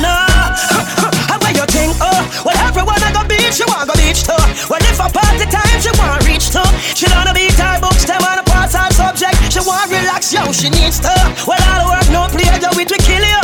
nah. 0.01 0.27
How 1.29 1.37
about 1.37 1.55
your 1.57 1.67
thing, 1.67 1.91
Oh, 2.01 2.21
well 2.45 2.59
everyone 2.69 3.03
I 3.03 3.13
go 3.13 3.23
beach, 3.27 3.55
she 3.55 3.65
wanna 3.65 3.87
go 3.87 3.95
beach 3.95 4.25
too. 4.25 4.39
Well 4.69 4.83
if 4.85 5.01
a 5.01 5.09
party 5.09 5.47
time, 5.47 5.79
she 5.81 5.91
wanna 5.99 6.25
reach 6.27 6.51
too. 6.51 6.65
She 6.95 7.07
don't 7.07 7.25
wanna 7.25 7.35
be 7.35 7.49
tied 7.55 7.81
books, 7.81 8.05
them 8.05 8.23
on 8.23 8.39
a 8.39 8.45
part-time 8.45 8.93
subject. 8.93 9.37
She 9.53 9.61
wanna 9.61 9.91
relax, 9.91 10.33
yo, 10.33 10.53
she 10.53 10.71
needs 10.71 11.01
to. 11.01 11.13
Well 11.47 11.61
all 11.71 11.79
the 11.81 11.87
work 11.91 12.09
no 12.11 12.23
play, 12.29 12.51
yo, 12.61 12.71
it 12.77 12.91
will 12.91 13.05
kill 13.07 13.25
you. 13.25 13.43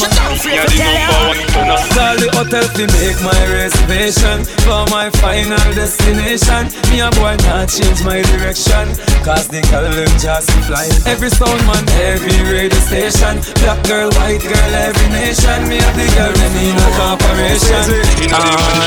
She 0.00 0.08
don't 0.16 0.36
free 0.40 0.56
to 0.56 0.64
tell 0.64 0.96
you. 0.96 1.50
Call 1.92 2.16
the 2.16 2.28
hotel 2.32 2.64
to 2.64 2.84
make 2.96 3.20
my 3.20 3.36
reservation 3.52 4.44
For 4.64 4.88
my 4.88 5.12
final 5.20 5.60
destination. 5.76 6.72
Me 6.88 7.04
a 7.04 7.10
boy 7.20 7.36
not 7.44 7.68
change 7.68 8.00
my 8.02 8.24
direction 8.32 8.88
Cause 9.20 9.48
the 9.52 9.60
girl 9.68 9.84
them 9.84 10.12
just 10.16 10.48
fly. 10.64 10.88
Every 11.04 11.28
sound 11.28 11.60
man, 11.68 11.84
every 12.00 12.32
radio 12.48 12.80
station. 12.88 13.44
Black 13.60 13.80
girl, 13.84 14.08
white 14.16 14.40
girl, 14.40 14.72
every 14.72 15.08
nation. 15.12 15.68
Me 15.68 15.76
have 15.76 15.96
the 15.96 16.08
girl, 16.16 16.32
them 16.32 16.54
in 16.56 16.76
a 16.80 16.88
corporation 16.96 17.84
Ah, 18.32 18.80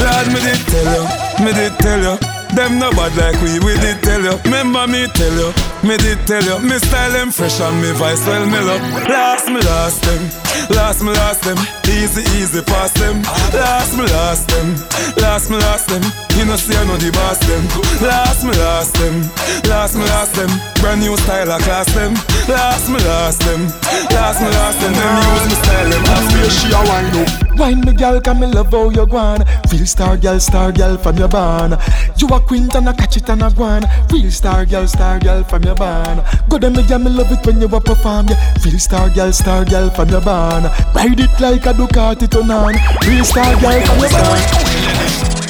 Lord, 0.00 0.26
me 0.28 0.40
did 0.44 0.60
tell 0.68 0.88
you, 0.92 1.44
me 1.44 1.52
did 1.52 1.72
tell 1.80 2.00
you 2.00 2.37
them 2.54 2.78
no 2.78 2.90
bad 2.92 3.14
like 3.16 3.40
we, 3.42 3.58
we 3.60 3.74
did 3.80 4.02
tell 4.02 4.22
you. 4.22 4.36
Remember 4.44 4.86
me 4.86 5.06
tell 5.14 5.34
you, 5.34 5.50
me 5.86 5.96
did 5.96 6.18
tell 6.26 6.42
you. 6.42 6.58
Me 6.60 6.78
style 6.78 7.12
them 7.12 7.30
fresh 7.30 7.60
and 7.60 7.80
me 7.80 7.92
voice 7.92 8.24
well 8.26 8.44
me 8.44 8.52
mellow. 8.52 8.78
Last 9.08 9.48
me 9.48 9.60
last 9.60 10.02
them, 10.02 10.22
last 10.70 11.02
me 11.02 11.12
last 11.12 11.42
them. 11.42 11.58
Easy 11.88 12.22
easy 12.38 12.62
pass 12.62 12.92
them. 12.94 13.22
Last 13.52 13.96
me 13.96 14.04
last 14.04 14.48
them, 14.48 14.74
last 15.16 15.50
me 15.50 15.56
last 15.56 15.88
them. 15.88 16.02
You 16.36 16.44
know 16.44 16.56
see 16.56 16.76
I 16.76 16.84
know 16.84 16.96
the 16.96 17.10
boss 17.12 17.38
them. 17.42 17.64
Last 18.00 18.44
me 18.44 18.52
last 18.56 18.94
them, 18.94 19.22
last 19.68 19.96
me 19.96 20.04
last 20.04 20.34
them. 20.34 20.50
Brand 20.80 21.00
new 21.00 21.16
style 21.16 21.50
I 21.50 21.58
class 21.60 21.92
them. 21.94 22.14
Last 22.46 22.88
me 22.88 22.98
last 23.02 23.40
them, 23.44 23.66
last 24.14 24.40
me 24.40 24.48
last 24.48 24.78
them. 24.80 24.92
Them 24.94 25.14
use 25.34 25.46
me 25.50 25.56
style 25.62 25.90
them. 25.90 26.04
After 26.06 26.50
she 26.50 26.68
a 26.72 26.80
wine 26.86 27.12
up. 27.18 27.58
Wine 27.58 27.80
me 27.80 27.92
gal, 27.92 28.20
come 28.20 28.40
me 28.40 28.46
love 28.46 28.70
how 28.70 28.88
you 28.90 29.06
gwan. 29.06 29.44
Real 29.72 29.86
star 29.86 30.16
gal, 30.16 30.38
star 30.38 30.70
gal 30.70 30.96
from 30.96 31.16
your 31.16 31.28
barn. 31.28 31.76
You 32.16 32.28
a 32.28 32.40
quint 32.48 32.74
and 32.74 32.88
I 32.88 32.94
catch 32.94 33.16
it 33.18 33.28
and 33.28 33.42
I 33.42 33.50
gwan. 33.50 33.84
Real 34.10 34.30
star 34.30 34.64
girl, 34.64 34.86
star 34.88 35.20
girl 35.20 35.44
from 35.44 35.62
your 35.62 35.74
barn. 35.74 36.24
Go 36.48 36.58
me 36.70 36.82
gal, 36.86 36.98
me 36.98 37.10
love 37.10 37.30
it 37.30 37.46
when 37.46 37.60
you 37.60 37.68
a 37.68 37.80
perform. 37.80 38.28
Yeah. 38.28 38.54
Real 38.64 38.78
star 38.78 39.10
girl, 39.10 39.32
star 39.32 39.64
girl 39.64 39.90
from 39.90 40.08
your 40.08 40.22
barn. 40.22 40.64
Ride 40.94 41.20
it 41.20 41.40
like 41.40 41.66
a 41.66 41.74
Ducati 41.74 42.28
turn 42.28 42.50
on. 42.50 42.74
Real 43.06 43.24
star 43.24 43.52
girl 43.60 43.80
from 43.86 44.00
your 44.00 44.10
barn. 44.10 44.68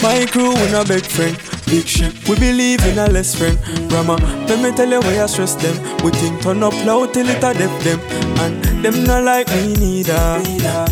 My 0.02 0.26
crew, 0.26 0.54
we 0.54 0.70
no 0.70 0.84
big 0.84 1.04
friend. 1.04 1.36
Big 1.66 1.86
ship, 1.86 2.14
we 2.28 2.34
believe 2.36 2.84
in 2.86 2.98
a 2.98 3.06
less 3.08 3.34
friend. 3.34 3.58
Rama, 3.92 4.16
let 4.48 4.62
me 4.62 4.74
tell 4.76 4.88
you 4.88 5.00
why 5.00 5.22
I 5.22 5.26
stress 5.26 5.54
them. 5.54 5.76
We 6.02 6.10
think 6.10 6.42
turn 6.42 6.62
up 6.62 6.72
loud 6.84 7.14
till 7.14 7.28
it 7.28 7.38
a 7.38 7.52
deaf 7.52 7.84
them. 7.84 8.00
And 8.40 8.84
them 8.84 9.04
not 9.04 9.24
like 9.24 9.48
me 9.48 9.74
neither. 9.74 10.40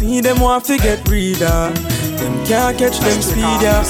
Me 0.01 0.21
them 0.21 0.41
want 0.41 0.65
to 0.67 0.77
get 0.79 1.05
breeder. 1.05 1.73
Them 2.17 2.35
can't 2.47 2.79
catch 2.79 2.99
them 3.01 3.21
speed, 3.21 3.61
yeah. 3.61 3.85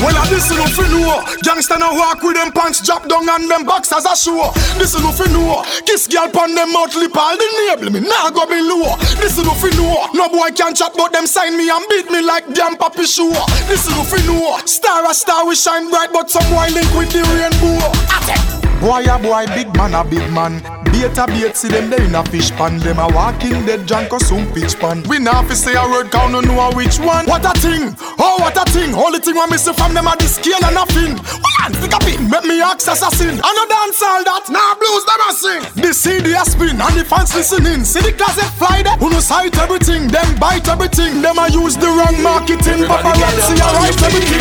Well, 0.00 0.16
I 0.16 0.24
listen 0.30 0.56
if 0.60 0.76
you 0.76 0.88
know. 0.88 1.20
Gangsta 1.44 1.78
no 1.78 1.92
walk 1.94 2.22
with 2.22 2.36
them 2.36 2.52
pants 2.52 2.80
drop 2.80 3.08
down 3.08 3.28
and 3.28 3.50
them 3.50 3.64
boxers 3.64 4.04
a 4.04 4.16
show. 4.16 4.50
Listen 4.78 5.04
if 5.04 5.18
you 5.20 5.28
know. 5.36 5.62
Kiss 5.84 6.08
girl 6.08 6.28
pon 6.32 6.54
them 6.54 6.72
mouth 6.72 6.94
lip 6.96 7.16
all 7.16 7.36
the 7.36 7.44
nable 7.68 7.92
me. 7.92 8.00
Nah 8.00 8.30
go 8.30 8.46
below. 8.46 8.96
Listen 9.20 9.44
if 9.46 9.62
you 9.62 9.76
know. 9.76 10.08
No 10.14 10.28
boy 10.28 10.50
can 10.56 10.74
chat 10.74 10.92
but 10.96 11.12
them 11.12 11.26
sign 11.26 11.56
me 11.56 11.68
and 11.68 11.84
beat 11.88 12.10
me 12.10 12.22
like 12.22 12.48
damn 12.54 12.76
papi 12.76 13.04
show. 13.04 13.28
Listen 13.68 13.94
if 14.00 14.12
you 14.16 14.32
know. 14.32 14.58
Star 14.64 15.04
a 15.08 15.14
star 15.14 15.46
we 15.46 15.54
shine 15.54 15.90
bright 15.90 16.12
but 16.12 16.30
some 16.30 16.48
boy 16.48 16.68
link 16.72 16.88
with 16.96 17.12
the 17.12 17.20
rainbow. 17.36 18.69
Boy 18.80 19.04
a 19.04 19.18
boy, 19.18 19.44
big 19.52 19.68
man 19.76 19.92
a 19.92 20.02
big 20.02 20.24
man. 20.32 20.56
Bait 20.88 21.12
a 21.18 21.26
bait, 21.26 21.54
see 21.54 21.68
them 21.68 21.90
there 21.90 22.02
in 22.02 22.14
a 22.14 22.24
fish 22.24 22.50
pan. 22.52 22.78
Them 22.78 22.98
a 22.98 23.08
walking 23.12 23.64
dead 23.66 23.86
junk 23.86 24.10
or 24.10 24.20
some 24.20 24.50
pitch 24.52 24.74
pan. 24.80 25.02
We 25.04 25.18
now 25.18 25.42
fi 25.44 25.52
say 25.52 25.76
a 25.76 25.84
word 25.84 26.10
count, 26.10 26.32
no 26.32 26.40
know 26.40 26.70
which 26.72 26.98
one. 26.98 27.26
What 27.26 27.44
a 27.44 27.52
thing, 27.60 27.94
oh 28.18 28.40
what 28.40 28.56
a 28.56 28.64
thing. 28.72 28.94
Only 28.94 29.20
thing 29.20 29.36
me 29.36 29.58
see 29.58 29.74
from 29.74 29.92
them 29.92 30.06
a 30.08 30.16
the 30.16 30.24
scale 30.24 30.64
and 30.64 30.74
nothing. 30.74 31.12
One, 31.12 31.74
stick 31.76 31.92
a 31.92 32.00
pin, 32.00 32.24
make 32.30 32.44
me 32.48 32.62
ask 32.62 32.88
assassin. 32.88 33.36
I 33.44 33.52
no 33.52 33.64
dance 33.68 34.00
all 34.00 34.24
that, 34.24 34.48
now 34.48 34.72
blues 34.80 35.04
them 35.04 35.20
a 35.28 35.30
sing. 35.36 35.62
The 35.76 35.92
CD 35.92 36.32
a 36.32 36.40
spin 36.48 36.80
and 36.80 36.96
the 36.96 37.04
fans 37.04 37.36
listening. 37.36 37.84
See 37.84 38.00
the 38.00 38.16
classic 38.16 38.48
fly 38.56 38.80
there, 38.80 38.96
who 38.96 39.10
no 39.10 39.20
sight 39.20 39.60
everything. 39.60 40.08
Them 40.08 40.40
bite 40.40 40.66
everything, 40.68 41.20
them 41.20 41.36
a 41.36 41.52
use 41.52 41.76
the 41.76 41.84
wrong 41.84 42.16
marketing. 42.24 42.88
Paparazzi 42.88 43.60
a 43.60 43.68
write 43.76 44.00
everything. 44.08 44.40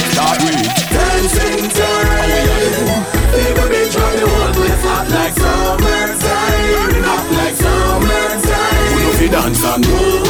Dancing 0.95 1.67
time. 1.75 3.18
People 3.35 3.67
be 3.69 3.81
drunk, 3.93 4.13
the 4.19 4.25
whole 4.27 4.53
place 4.53 4.83
hot 4.83 5.05
like 5.09 5.33
summertime. 5.33 7.03
Hot 7.09 7.25
like 7.37 7.55
summertime. 7.55 8.89
We 8.95 8.99
know 9.03 9.13
fi 9.19 9.27
dance 9.27 9.63
and 9.63 9.87
move 9.87 10.28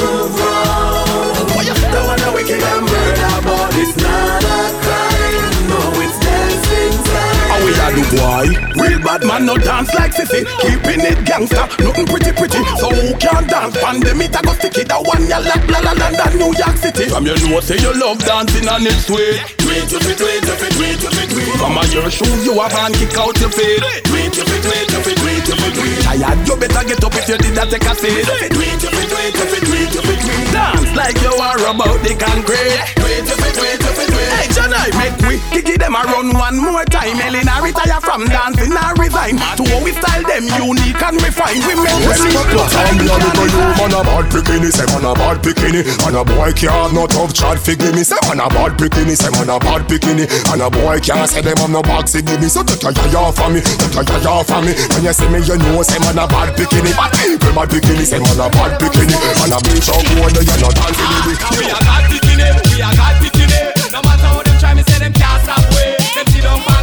bad 9.09 9.25
man 9.25 9.45
no 9.45 9.57
dance 9.57 9.89
like 9.97 10.13
sissy 10.13 10.45
Keeping 10.61 11.01
it 11.01 11.17
gangster, 11.25 11.65
nothing 11.81 12.05
pretty 12.05 12.31
pretty 12.37 12.61
So 12.77 12.93
who 12.93 13.09
can 13.17 13.43
dance? 13.49 13.73
Pandemic 13.81 14.37
a 14.37 14.41
go 14.45 14.53
sticky 14.53 14.83
That 14.85 15.01
one 15.01 15.25
ya 15.25 15.41
like 15.41 15.65
la 15.65 15.79
la 15.81 15.93
London, 15.97 16.31
New 16.37 16.53
York 16.53 16.77
City 16.77 17.09
From 17.09 17.25
you 17.25 17.33
know 17.49 17.59
say 17.59 17.81
you 17.81 17.89
love 17.97 18.21
dancing 18.21 18.69
and 18.69 18.85
it's 18.85 19.09
sweet 19.09 19.41
Tweet, 19.57 19.85
tweet, 19.89 20.17
tweet, 20.17 20.41
tweet, 20.45 20.61
tweet, 20.77 20.97
tweet, 21.01 21.29
tweet. 21.33 21.57
From 21.57 21.77
a 21.77 21.83
your 21.89 22.09
shoes 22.13 22.45
you 22.45 22.53
have 22.61 22.73
and 22.85 22.93
kick 22.93 23.17
out 23.17 23.33
your 23.41 23.49
feet 23.49 23.81
Tweet, 23.81 24.29
tweet, 24.29 24.61
tweet, 24.61 24.61
tweet, 24.61 25.17
tweet, 25.17 25.41
tweet, 25.45 25.73
tweet. 25.73 25.97
Tired 26.05 26.39
you 26.45 26.55
better 26.57 26.83
get 26.85 27.01
up 27.01 27.15
if 27.17 27.25
you 27.29 27.37
did 27.41 27.53
not 27.57 27.67
take 27.73 27.89
a 27.89 27.93
seat 27.97 28.25
Tweet, 28.29 28.53
tweet, 28.53 28.77
tweet, 28.77 29.09
tweet, 29.09 29.33
tweet, 29.33 29.63
tweet, 29.65 29.89
tweet, 29.89 30.21
tweet. 30.21 30.47
Dance 30.53 30.91
like 30.93 31.17
you 31.25 31.33
are 31.33 31.61
about 31.65 31.97
the 32.05 32.13
concrete 32.13 32.77
Tweet, 33.01 33.25
tweet, 33.25 33.53
tweet, 33.57 33.77
tweet, 33.81 34.09
tweet. 34.13 34.18
Hey 34.39 34.47
Janai, 34.55 34.87
make 34.95 35.19
we 35.27 35.35
kick 35.51 35.75
them 35.83 35.95
around 35.99 36.31
one 36.31 36.57
more 36.63 36.85
time. 36.87 37.19
Elena 37.19 37.59
retire 37.59 37.99
from 37.99 38.23
dancing 38.31 38.71
and 38.71 38.95
resign. 38.95 39.35
To 39.59 39.63
how 39.67 39.83
we 39.83 39.91
style 39.91 40.23
them 40.23 40.47
unique 40.55 40.95
and 41.03 41.19
refined. 41.19 41.59
We 41.67 41.75
make 41.75 41.99
Yes, 41.99 42.23
them 42.23 42.31
but 42.39 42.47
what 42.55 42.71
time 42.71 42.95
you 43.03 43.11
look 43.11 43.35
you 43.51 43.59
man 43.75 43.91
a 43.91 43.99
bad 43.99 44.25
bikini 44.31 44.71
Say 44.71 44.87
man 44.95 45.03
a 45.03 45.11
bad 45.11 45.43
bikini. 45.43 45.83
And 46.07 46.15
a 46.15 46.23
boy 46.23 46.55
can't 46.55 46.95
not 46.95 47.11
tough 47.11 47.35
chat 47.35 47.59
fi 47.59 47.75
give 47.75 47.91
me. 47.91 48.07
Say 48.07 48.15
man 48.31 48.39
a 48.39 48.47
bad 48.47 48.79
bikini 48.79 49.19
Say 49.19 49.27
man 49.35 49.51
a 49.51 49.59
bad 49.59 49.83
bikini. 49.91 50.23
And 50.55 50.61
a 50.63 50.71
boy 50.71 51.03
can't 51.03 51.27
say 51.27 51.43
them 51.43 51.59
have 51.59 51.69
no 51.69 51.83
box 51.83 52.15
to 52.15 52.23
give 52.23 52.39
me. 52.39 52.47
So 52.47 52.63
take 52.63 52.79
your 52.79 52.95
yaya 53.11 53.35
for 53.35 53.51
me 53.51 53.59
Take 53.91 54.07
your 54.07 54.23
yaya 54.23 54.47
for 54.47 54.63
me. 54.63 54.71
When 54.95 55.03
you 55.03 55.11
see 55.11 55.27
me 55.27 55.43
you 55.43 55.59
know 55.59 55.83
say 55.83 55.99
man 55.99 56.15
a 56.15 56.23
bad 56.31 56.55
bikini. 56.55 56.95
Bad 56.95 57.11
people 57.11 57.51
bad 57.51 57.67
bikini 57.67 58.07
Say 58.07 58.23
man 58.23 58.39
a 58.39 58.47
bad 58.47 58.79
bikini. 58.79 59.19
And 59.43 59.51
a 59.51 59.59
bitch 59.59 59.91
out 59.91 59.99
go 60.07 60.23
under 60.23 60.43
you 60.47 60.55
not 60.63 60.71
dancing 60.79 61.11
with 61.27 61.27
me. 61.27 61.59
We 61.59 61.65
a 61.67 61.75
god 61.83 62.03
bikini, 62.07 62.47
we 62.71 62.79
a 62.79 62.89
god 62.95 63.15
bikini. 63.19 63.68
No 63.89 64.01
matter 64.05 64.29
how 64.29 64.43
them 64.45 64.57
try, 64.61 64.73
me 64.77 64.83
say 64.85 64.99
them 65.01 65.13
can't 65.13 65.41
stop 65.41 65.65
way. 65.73 65.97
Them 66.13 66.25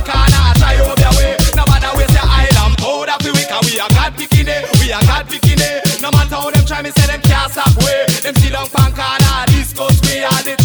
corner, 0.03 0.43
try 0.59 0.75
over 0.83 0.99
way. 1.15 1.39
No 1.55 1.63
say 2.11 2.19
island, 2.19 2.75
hold 2.83 3.07
up 3.07 3.23
the 3.23 3.31
week, 3.31 3.47
we 3.63 3.79
god 3.79 4.11
bikini, 4.19 4.67
we 4.83 4.91
god 4.91 5.27
bikini. 5.31 6.03
No 6.03 6.11
matter 6.11 6.35
how 6.35 6.51
them 6.51 6.67
try, 6.67 6.83
me 6.83 6.91
say 6.91 7.07
them 7.07 7.23
can't 7.23 7.53
stop 7.53 7.71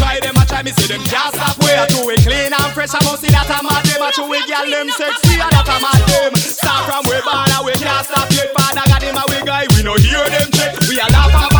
try 0.01 0.17
them, 0.17 0.33
I 0.33 0.45
try 0.49 0.65
me 0.65 0.73
say 0.73 0.89
them 0.89 1.05
can't 1.05 1.29
stop 1.29 1.61
way. 1.61 1.77
I 1.77 1.85
do 1.85 2.09
it 2.09 2.25
clean 2.25 2.49
and 2.49 2.71
fresh, 2.73 2.97
I 2.97 3.01
must 3.05 3.21
see 3.21 3.29
that 3.29 3.45
I'm 3.45 3.69
at 3.69 3.85
them. 3.85 4.01
I 4.01 4.09
do 4.09 4.25
it 4.33 4.45
girl 4.49 4.65
them 4.65 4.89
sexy, 4.97 5.37
and 5.37 5.51
that 5.53 5.69
I'm 5.69 5.85
at 5.85 6.01
them. 6.09 6.33
Start 6.41 6.89
from 6.89 7.05
way 7.05 7.21
and 7.21 7.65
we 7.69 7.73
can't 7.77 8.01
stop 8.01 8.25
yet. 8.33 8.49
Father 8.57 8.85
got 8.89 9.29
we 9.29 9.37
guy, 9.45 9.69
we 9.77 9.85
no 9.85 9.93
hear 9.93 10.25
them 10.25 10.49
check. 10.57 10.73
We 10.89 10.97
a 10.97 11.05
laugh 11.05 11.50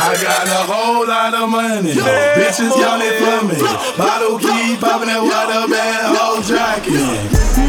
I 0.00 0.16
got 0.22 0.46
a 0.46 0.62
whole 0.70 1.06
lot 1.06 1.34
of 1.34 1.50
money. 1.50 1.92
Bitches 1.92 2.70
yelling 2.78 3.18
for 3.18 3.44
me. 3.50 3.58
Bottle 3.98 4.38
keep 4.38 4.78
popping 4.80 5.08
that 5.08 5.20
water 5.20 5.66
bad 5.68 6.14
whole 6.14 6.40
jacket. 6.40 7.02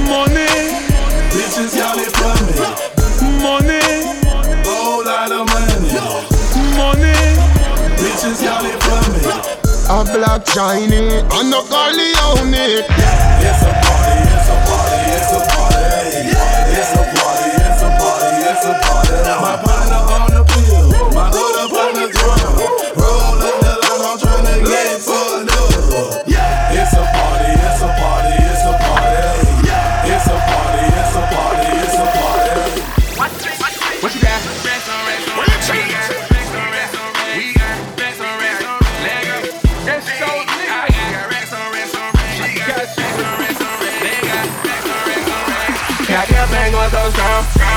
Money, 0.08 0.46
Bitches 1.34 1.74
yelling 1.76 2.14
for 2.14 2.38
me. 2.46 2.54
money, 3.42 3.82
A 9.92 10.04
black 10.04 10.46
Chiney 10.46 11.18
and 11.18 11.52
a 11.52 11.62
Corleone. 11.66 12.54
It's 12.54 12.94
a 13.64 13.74
party, 13.82 14.22
it's 14.22 14.50
a 14.50 14.58
party, 14.70 15.02
it's 15.18 15.34
a 15.34 15.40
party. 15.50 16.30
It's 16.78 16.94
a 16.94 17.04
party, 17.18 17.50
it's 17.58 17.82
a 17.82 17.90
party, 17.98 18.38
it's 18.46 18.66
a 18.66 19.58
party. 19.58 19.79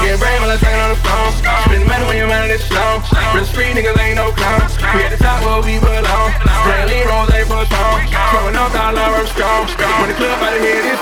Get 0.03 0.19
brain 0.19 0.43
while 0.43 0.51
I 0.51 0.59
train 0.59 0.75
on 0.83 0.91
the 0.91 0.99
phone. 0.99 1.31
Spend 1.39 1.87
money 1.87 2.05
when 2.11 2.17
you're 2.19 2.27
running 2.27 2.51
this 2.51 2.67
slow. 2.67 2.99
Real 3.35 3.47
street 3.47 3.79
niggas 3.79 3.95
ain't 4.03 4.19
no 4.19 4.35
clowns. 4.35 4.75
We 4.99 5.07
at 5.07 5.15
the 5.15 5.21
top 5.23 5.39
where 5.47 5.63
we 5.63 5.79
belong. 5.79 6.31
Straight 6.67 7.07
rose, 7.07 7.31
they 7.31 7.47
push 7.47 7.71
on. 7.71 8.03
Throwing 8.35 8.57
up 8.59 8.75
dollar, 8.75 8.99
I'm 8.99 9.27
strong. 9.31 9.71
When 10.03 10.11
the 10.11 10.19
club 10.19 10.43
out 10.43 10.55
of 10.55 10.63
here, 10.63 10.83
this 10.83 11.02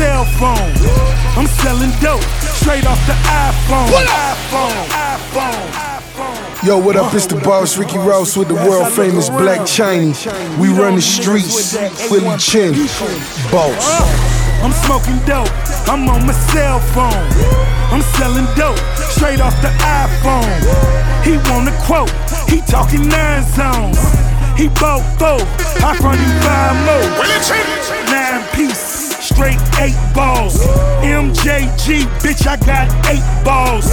cell 0.00 0.24
phone. 0.40 0.72
I'm 1.36 1.46
selling 1.60 1.92
dope 2.00 2.24
straight 2.56 2.86
off 2.86 3.00
the 3.06 3.12
iPhone. 3.28 3.88
iPhone. 4.32 4.86
iPhone. 4.96 6.66
Yo, 6.66 6.78
what 6.78 6.96
up? 6.96 7.12
It's 7.12 7.26
the 7.26 7.36
boss, 7.36 7.76
Ricky 7.76 7.98
Ross 7.98 8.34
with 8.34 8.48
the 8.48 8.54
world 8.54 8.88
famous 8.94 9.28
Black 9.28 9.66
Chiney. 9.66 10.14
We 10.58 10.68
run 10.72 10.94
the 10.94 11.02
streets, 11.02 11.76
Willy 12.10 12.34
Chin, 12.38 12.72
boss. 13.52 13.76
Uh, 13.76 14.64
I'm 14.64 14.72
smoking 14.84 15.20
dope. 15.28 15.52
I'm 15.92 16.08
on 16.08 16.24
my 16.24 16.32
cell 16.48 16.80
phone. 16.96 17.26
I'm 17.92 18.04
selling 18.16 18.48
dope 18.56 18.80
straight 19.16 19.40
off 19.40 19.56
the 19.60 19.72
iPhone. 20.02 20.60
He 21.28 21.36
want 21.52 21.68
a 21.68 21.76
quote. 21.84 22.12
He 22.48 22.62
talking 22.72 23.06
nine 23.06 23.44
zones. 23.52 24.00
He 24.56 24.68
bought 24.80 25.04
four. 25.20 25.40
I 25.84 25.92
front 26.00 26.20
him 26.24 26.32
five 26.44 26.76
more. 26.88 27.08
Nine 28.08 28.42
piece. 28.56 28.79
Straight 29.40 29.80
eight 29.80 30.14
balls. 30.14 30.66
MJG, 31.00 32.04
bitch, 32.20 32.46
I 32.46 32.58
got 32.60 32.92
eight 33.08 33.24
balls. 33.42 33.88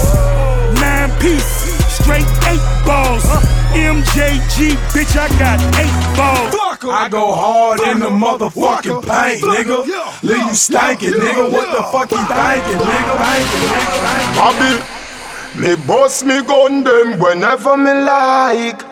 Nine 0.76 1.10
piece. 1.22 1.72
Straight 1.88 2.28
eight 2.52 2.60
balls. 2.86 3.24
MJG, 3.72 4.76
bitch, 4.92 5.16
I 5.16 5.30
got 5.40 5.64
eight 5.80 6.18
balls. 6.18 6.54
I 6.92 7.08
go 7.08 7.32
hard 7.32 7.80
in 7.80 8.00
the 8.00 8.10
motherfucking 8.10 9.08
paint, 9.08 9.42
nigga. 9.42 9.88
Leave 10.22 10.38
you 10.38 10.52
stankin', 10.52 11.14
nigga. 11.14 11.50
What 11.50 11.72
the 11.72 11.84
fuck 11.96 12.12
you 12.12 12.20
thinking, 12.28 12.84
nigga? 12.84 13.16
Bobby, 14.36 14.84
me 15.62 15.88
boss 15.88 16.24
me 16.26 16.44
gun 16.44 16.84
them 16.84 17.20
whenever 17.22 17.78
me 17.78 17.94
like. 17.94 18.84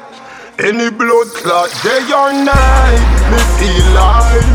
Any 0.58 0.90
blood 0.90 1.28
clot 1.36 1.70
day 1.84 2.00
or 2.16 2.32
night, 2.32 3.30
me 3.30 3.40
feel 3.60 3.94
like. 3.94 4.55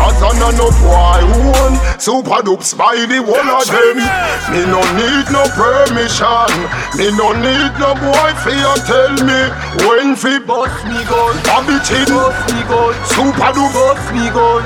Cause 0.00 0.16
I 0.24 0.32
know 0.40 0.48
no 0.56 0.72
boy 0.80 1.20
who 1.28 1.52
own 1.60 1.76
Supa 2.00 2.40
Dups 2.40 2.72
by 2.72 2.96
the 3.04 3.20
one 3.20 3.44
of 3.52 3.68
them. 3.68 4.00
Me 4.48 4.64
no 4.64 4.80
need 4.96 5.28
no 5.28 5.44
permission. 5.52 6.48
Me 6.96 7.12
no 7.20 7.36
need 7.36 7.76
no 7.76 7.92
boy 8.00 8.32
for 8.40 8.48
you 8.48 8.72
tell 8.88 9.12
me 9.20 9.52
When 9.84 10.16
fi 10.16 10.40
bust 10.40 10.88
me 10.88 11.04
gun. 11.04 11.36
Bobby 11.44 11.76
chin. 11.84 12.08
Bust 12.08 12.40
me 12.48 12.64
gun. 12.64 12.96
Super 13.12 13.52
dupe 13.52 13.76
Bust 13.76 14.08
me 14.16 14.32
gun. 14.32 14.64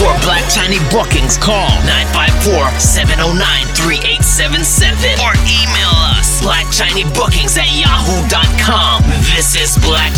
For 0.00 0.16
Black 0.24 0.48
Chiney 0.48 0.80
bookings, 0.88 1.36
call 1.36 1.68
954-709-3877 2.48 5.20
or 5.20 5.36
email 5.44 5.92
us 6.16 6.40
blackchineybookings 6.40 7.60
at 7.60 7.68
yahoo.com. 7.76 9.04
This 9.36 9.52
is 9.54 9.76
Black 9.84 10.16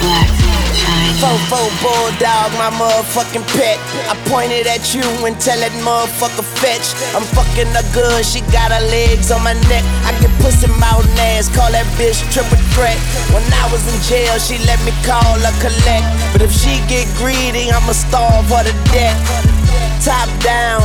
Chiney. 0.00 1.20
Fofo 1.20 1.60
bulldog, 1.84 2.50
my 2.56 2.70
motherfucking 2.80 3.44
pet. 3.56 3.76
I 4.08 4.16
pointed 4.32 4.66
at 4.66 4.94
you 4.94 5.04
and 5.26 5.36
tell 5.36 5.58
that 5.60 5.74
motherfucker 5.84 6.46
fetch. 6.60 6.96
I'm 7.12 7.26
fucking 7.36 7.68
her 7.76 7.86
good, 7.92 8.24
she 8.24 8.40
got 8.48 8.72
her 8.72 8.84
legs 8.88 9.30
on 9.30 9.44
my 9.44 9.54
neck. 9.68 9.84
I 10.08 10.16
get 10.20 10.32
pussy 10.40 10.68
mouth 10.80 11.04
ass, 11.36 11.52
call 11.52 11.70
that 11.72 11.86
bitch 12.00 12.24
triple 12.32 12.56
threat. 12.72 12.96
When 13.34 13.44
I 13.52 13.68
was 13.68 13.84
in 13.84 13.98
jail, 14.08 14.38
she 14.40 14.56
let 14.64 14.80
me 14.88 14.92
call 15.04 15.36
her 15.36 15.56
collect. 15.60 16.06
But 16.32 16.40
if 16.42 16.52
she 16.52 16.80
get 16.88 17.04
greedy, 17.20 17.68
I'ma 17.68 17.92
starve 17.92 18.48
her 18.48 18.64
to 18.64 18.74
death. 18.94 19.20
Top 20.00 20.32
down, 20.40 20.80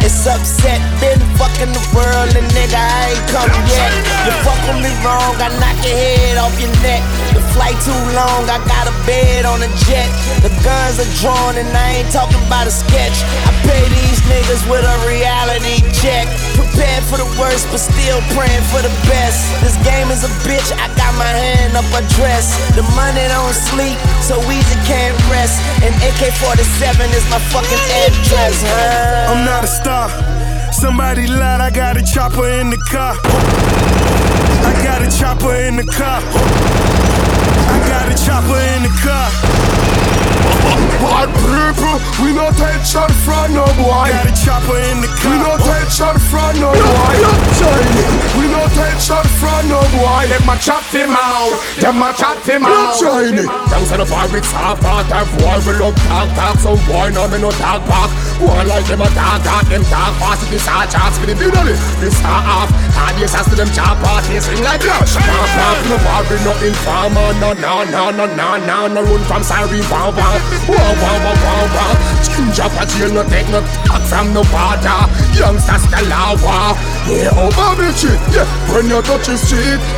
it's 0.00 0.24
upset. 0.24 0.80
Been 0.96 1.20
fucking 1.36 1.68
the 1.76 1.84
world, 1.92 2.32
and 2.32 2.48
nigga, 2.56 2.80
I 2.80 3.12
ain't 3.12 3.26
come 3.28 3.52
yet. 3.68 3.92
You 4.24 4.32
fuck 4.40 4.56
with 4.64 4.80
me 4.80 4.92
wrong, 5.04 5.36
I 5.36 5.52
knock 5.60 5.76
your 5.84 5.92
head 5.92 6.40
off 6.40 6.56
your 6.56 6.72
neck. 6.80 7.04
The 7.34 7.42
flight 7.50 7.74
too 7.82 8.02
long, 8.14 8.46
I 8.46 8.62
got 8.70 8.86
a 8.86 8.94
bed 9.04 9.44
on 9.44 9.58
a 9.58 9.70
jet. 9.86 10.06
The 10.40 10.54
guns 10.62 11.02
are 11.02 11.10
drawn, 11.18 11.58
and 11.58 11.66
I 11.74 12.00
ain't 12.00 12.10
talking 12.14 12.38
about 12.46 12.66
a 12.66 12.74
sketch. 12.74 13.18
I 13.44 13.50
pay 13.66 13.82
these 13.90 14.20
niggas 14.30 14.62
with 14.70 14.86
a 14.86 14.96
reality 15.04 15.82
check. 15.98 16.30
Prepared 16.54 17.02
for 17.10 17.18
the 17.18 17.26
worst, 17.34 17.66
but 17.74 17.82
still 17.82 18.22
praying 18.38 18.64
for 18.70 18.80
the 18.80 18.94
best. 19.10 19.38
This 19.62 19.74
game 19.82 20.10
is 20.14 20.22
a 20.22 20.32
bitch, 20.46 20.70
I 20.78 20.86
got 20.94 21.12
my 21.18 21.26
hand 21.26 21.74
up 21.74 21.86
a 21.90 22.02
dress. 22.14 22.54
The 22.78 22.86
money 22.94 23.26
don't 23.26 23.54
sleep, 23.54 23.98
so 24.22 24.38
easy 24.50 24.78
can't 24.86 25.14
rest. 25.26 25.58
And 25.82 25.90
AK 26.06 26.30
47 26.38 27.10
is 27.10 27.26
my 27.30 27.42
fucking 27.50 27.84
address, 28.06 28.62
huh? 28.62 29.34
I'm 29.34 29.44
not 29.44 29.64
a 29.64 29.70
star. 29.70 30.06
Somebody 30.72 31.26
lied, 31.26 31.60
I 31.60 31.70
got 31.70 31.96
a 31.96 32.02
chopper 32.02 32.48
in 32.60 32.70
the 32.70 32.78
car. 32.90 33.14
I 34.64 34.72
got 34.82 35.02
a 35.02 35.10
chopper 35.10 35.54
in 35.54 35.76
the 35.76 35.84
car. 35.84 36.20
I 37.72 37.78
got 37.88 38.12
a 38.12 38.24
chopper 38.24 38.58
in 38.74 38.82
the 38.82 38.92
car. 39.02 40.03
Bad 41.04 41.28
people, 41.36 42.00
we 42.24 42.32
no 42.32 42.48
take 42.56 42.80
shot 42.80 43.12
from 43.24 43.52
no 43.52 43.64
boy. 43.76 44.08
Got 44.08 44.24
a 44.24 44.32
chopper 44.32 44.80
in 44.88 45.04
the 45.04 45.08
car. 45.20 45.28
We 45.28 45.36
no 45.36 45.52
take 45.60 45.90
shot 45.92 46.16
from 46.16 46.56
no 46.60 46.72
boy. 46.72 47.16
We 48.40 48.48
no 48.48 48.64
take 48.72 49.00
shot 49.00 49.26
from 49.36 49.68
no 49.68 49.84
boy. 49.92 50.24
Them 50.32 50.48
a 50.48 50.56
chop 50.56 50.84
him 50.88 51.12
out. 51.12 51.52
Them 51.76 52.00
a 52.00 52.08
chop 52.16 52.40
him 52.48 52.64
out. 52.64 52.96
Thanks 53.68 53.90
to 53.92 53.96
the 54.00 54.06
fabric 54.06 54.44
soft 54.44 54.80
part 54.80 55.08
of 55.12 55.28
war. 55.44 55.60
We 55.68 55.76
love 55.76 55.96
talk 56.08 56.28
talk. 56.32 56.56
So 56.64 56.76
boy, 56.88 57.12
no 57.12 57.28
me 57.28 57.36
no 57.36 57.50
talk 57.52 57.84
back. 57.84 58.08
Boy 58.40 58.64
like 58.64 58.86
them 58.88 59.04
a 59.04 59.08
talk 59.12 59.44
talk. 59.44 59.68
Them 59.68 59.84
talk 59.92 60.16
fast. 60.16 60.48
This 60.48 60.64
hard 60.64 60.88
chance 60.88 61.18
for 61.20 61.26
the 61.26 61.36
middle. 61.36 61.68
This 62.00 62.16
start 62.16 62.48
off. 62.48 62.70
Hard 62.96 63.20
yes 63.20 63.36
as 63.36 63.44
to 63.52 63.56
them 63.56 63.68
chop 63.76 64.00
part. 64.00 64.24
They 64.24 64.40
swing 64.40 64.64
like 64.64 64.80
that. 64.80 65.04
Talk 65.04 65.48
talk. 65.52 65.76
No 65.92 65.96
war. 66.00 66.24
We 66.32 66.36
no 66.48 66.52
informer. 66.64 67.28
No 67.44 67.52
no 67.52 67.84
no 67.92 68.08
no 68.08 68.24
no 68.24 68.56
no 68.56 68.88
no. 68.88 69.00
Run 69.04 69.22
from 69.28 69.42
sorry. 69.44 69.84
Wow 69.92 70.16
jail. 72.94 73.12
No 73.12 73.22
take 73.28 73.48
no 73.50 73.60
talk 73.84 74.02
from 74.06 74.32
no. 74.32 74.42
Youngsters 75.34 75.84
the 75.90 76.00
lava. 76.08 76.78
Yeah, 77.10 77.34
shit. 77.92 78.18
Yeah, 78.32 78.46
when 78.72 78.88
you 78.88 79.02
touch 79.02 79.26
his 79.26 79.42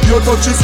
you 0.08 0.18
touch 0.24 0.46
his 0.46 0.60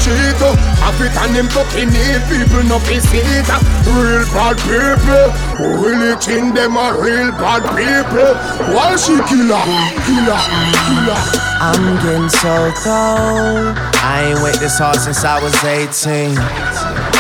have 0.83 1.01
it 1.01 1.15
him 1.37 1.49
fucking 1.49 1.91
need 1.93 2.23
people 2.29 2.65
no 2.67 2.79
it. 3.13 3.49
Real 3.87 4.25
bad 4.33 4.57
people. 4.65 5.29
Really 5.61 6.17
think 6.17 6.55
them 6.55 6.77
are 6.77 6.97
real 7.01 7.31
bad 7.33 7.63
people. 7.77 8.35
Why 8.75 8.97
she 8.97 9.17
killer, 9.29 9.63
killer, 10.09 10.41
killer? 10.89 11.21
I'm 11.63 11.97
getting 12.03 12.29
so 12.29 12.73
cold. 12.83 13.77
I 14.03 14.33
ain't 14.33 14.43
wait 14.43 14.57
this 14.57 14.79
hard 14.79 14.97
since 14.97 15.25
I 15.25 15.41
was 15.41 15.55
18. 15.63 17.12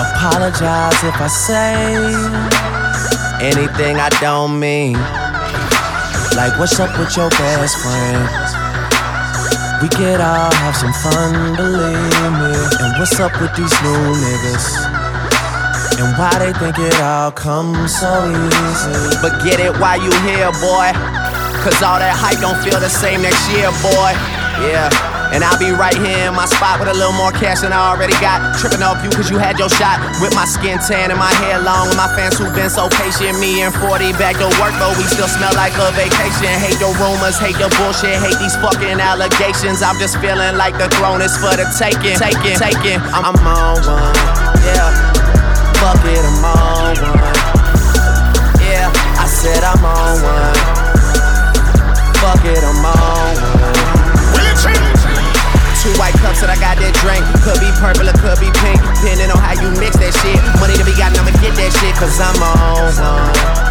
Apologize 0.00 0.96
if 1.04 1.20
I 1.20 1.28
say 1.28 1.76
anything 3.44 4.00
I 4.00 4.08
don't 4.16 4.58
mean. 4.58 4.94
Like, 6.32 6.56
what's 6.58 6.80
up 6.80 6.88
with 6.98 7.12
your 7.20 7.28
best 7.28 7.76
friend? 7.84 8.24
We 9.82 9.88
could 9.92 10.20
all 10.24 10.52
have 10.64 10.74
some 10.74 10.94
fun, 11.04 11.54
believe 11.54 12.32
me. 12.32 12.52
And 12.80 12.96
what's 12.96 13.20
up 13.20 13.32
with 13.44 13.52
these 13.52 13.76
new 13.84 14.00
niggas? 14.24 14.88
And 16.00 16.16
why 16.16 16.32
they 16.38 16.52
think 16.56 16.78
it 16.78 16.98
all 17.02 17.30
comes 17.30 17.92
so 18.00 18.24
easy? 18.24 19.20
But 19.20 19.44
get 19.44 19.60
it 19.60 19.76
while 19.76 20.00
you 20.00 20.12
here, 20.24 20.48
boy. 20.64 20.96
Cause 21.60 21.76
all 21.84 22.00
that 22.00 22.16
hype 22.16 22.40
don't 22.40 22.56
feel 22.64 22.80
the 22.80 22.88
same 22.88 23.20
next 23.20 23.44
year, 23.52 23.68
boy. 23.84 24.16
Yeah. 24.64 25.09
And 25.30 25.46
I'll 25.46 25.58
be 25.58 25.70
right 25.70 25.94
here 25.94 26.26
in 26.26 26.34
my 26.34 26.46
spot 26.46 26.82
with 26.82 26.90
a 26.90 26.96
little 26.96 27.14
more 27.14 27.30
cash 27.30 27.62
than 27.62 27.72
I 27.72 27.94
already 27.94 28.18
got. 28.18 28.58
Tripping 28.58 28.82
off 28.82 28.98
you 29.02 29.10
cause 29.10 29.30
you 29.30 29.38
had 29.38 29.58
your 29.58 29.70
shot. 29.70 30.02
With 30.18 30.34
my 30.34 30.44
skin 30.44 30.82
tan 30.82 31.14
and 31.14 31.18
my 31.18 31.30
hair 31.46 31.62
long. 31.62 31.86
With 31.86 31.96
my 31.96 32.10
fans 32.18 32.34
who've 32.38 32.54
been 32.54 32.70
so 32.70 32.90
patient. 32.90 33.38
Me 33.38 33.62
and 33.62 33.70
40 33.70 34.12
back 34.18 34.42
to 34.42 34.50
work, 34.58 34.74
but 34.82 34.90
we 34.98 35.06
still 35.06 35.30
smell 35.30 35.54
like 35.54 35.74
a 35.78 35.94
vacation. 35.94 36.50
Hate 36.58 36.78
your 36.82 36.92
rumors, 36.98 37.38
hate 37.38 37.58
your 37.62 37.70
bullshit, 37.78 38.18
hate 38.18 38.38
these 38.42 38.58
fucking 38.58 38.98
allegations. 38.98 39.86
I'm 39.86 39.98
just 40.02 40.18
feeling 40.18 40.58
like 40.58 40.74
the 40.76 40.90
throne 40.98 41.22
is 41.22 41.36
for 41.38 41.54
the 41.54 41.66
taking. 41.78 42.18
Taking, 42.18 42.58
taking. 42.58 42.98
I'm, 43.14 43.30
I'm 43.30 43.38
on 43.46 43.78
one. 43.86 44.14
Yeah. 44.66 45.20
Fuck 45.80 46.04
it, 46.04 46.20
I'm 46.20 46.44
on 46.44 46.94
one. 47.00 47.38
Yeah, 48.60 48.92
I 49.16 49.26
said 49.26 49.64
I'm 49.64 49.82
on 49.82 50.20
one. 50.20 50.56
Fuck 52.20 52.44
it, 52.44 52.62
I'm 52.62 52.84
on. 52.84 53.29
Two 55.80 55.88
white 55.96 56.12
cups 56.20 56.44
that 56.44 56.52
I 56.52 56.60
got 56.60 56.76
that 56.76 56.92
drink. 57.00 57.24
Could 57.40 57.56
be 57.56 57.72
purple 57.80 58.04
or 58.04 58.16
could 58.20 58.36
be 58.36 58.52
pink. 58.60 58.76
Depending 59.00 59.32
on 59.32 59.40
how 59.40 59.56
you 59.56 59.72
mix 59.80 59.96
that 59.96 60.12
shit. 60.12 60.36
Money 60.60 60.76
to 60.76 60.84
be 60.84 60.92
got, 60.92 61.16
I'ma 61.16 61.32
get 61.40 61.56
that 61.56 61.72
shit. 61.80 61.96
Cause 61.96 62.20
I'm 62.20 62.36
on 62.36 63.69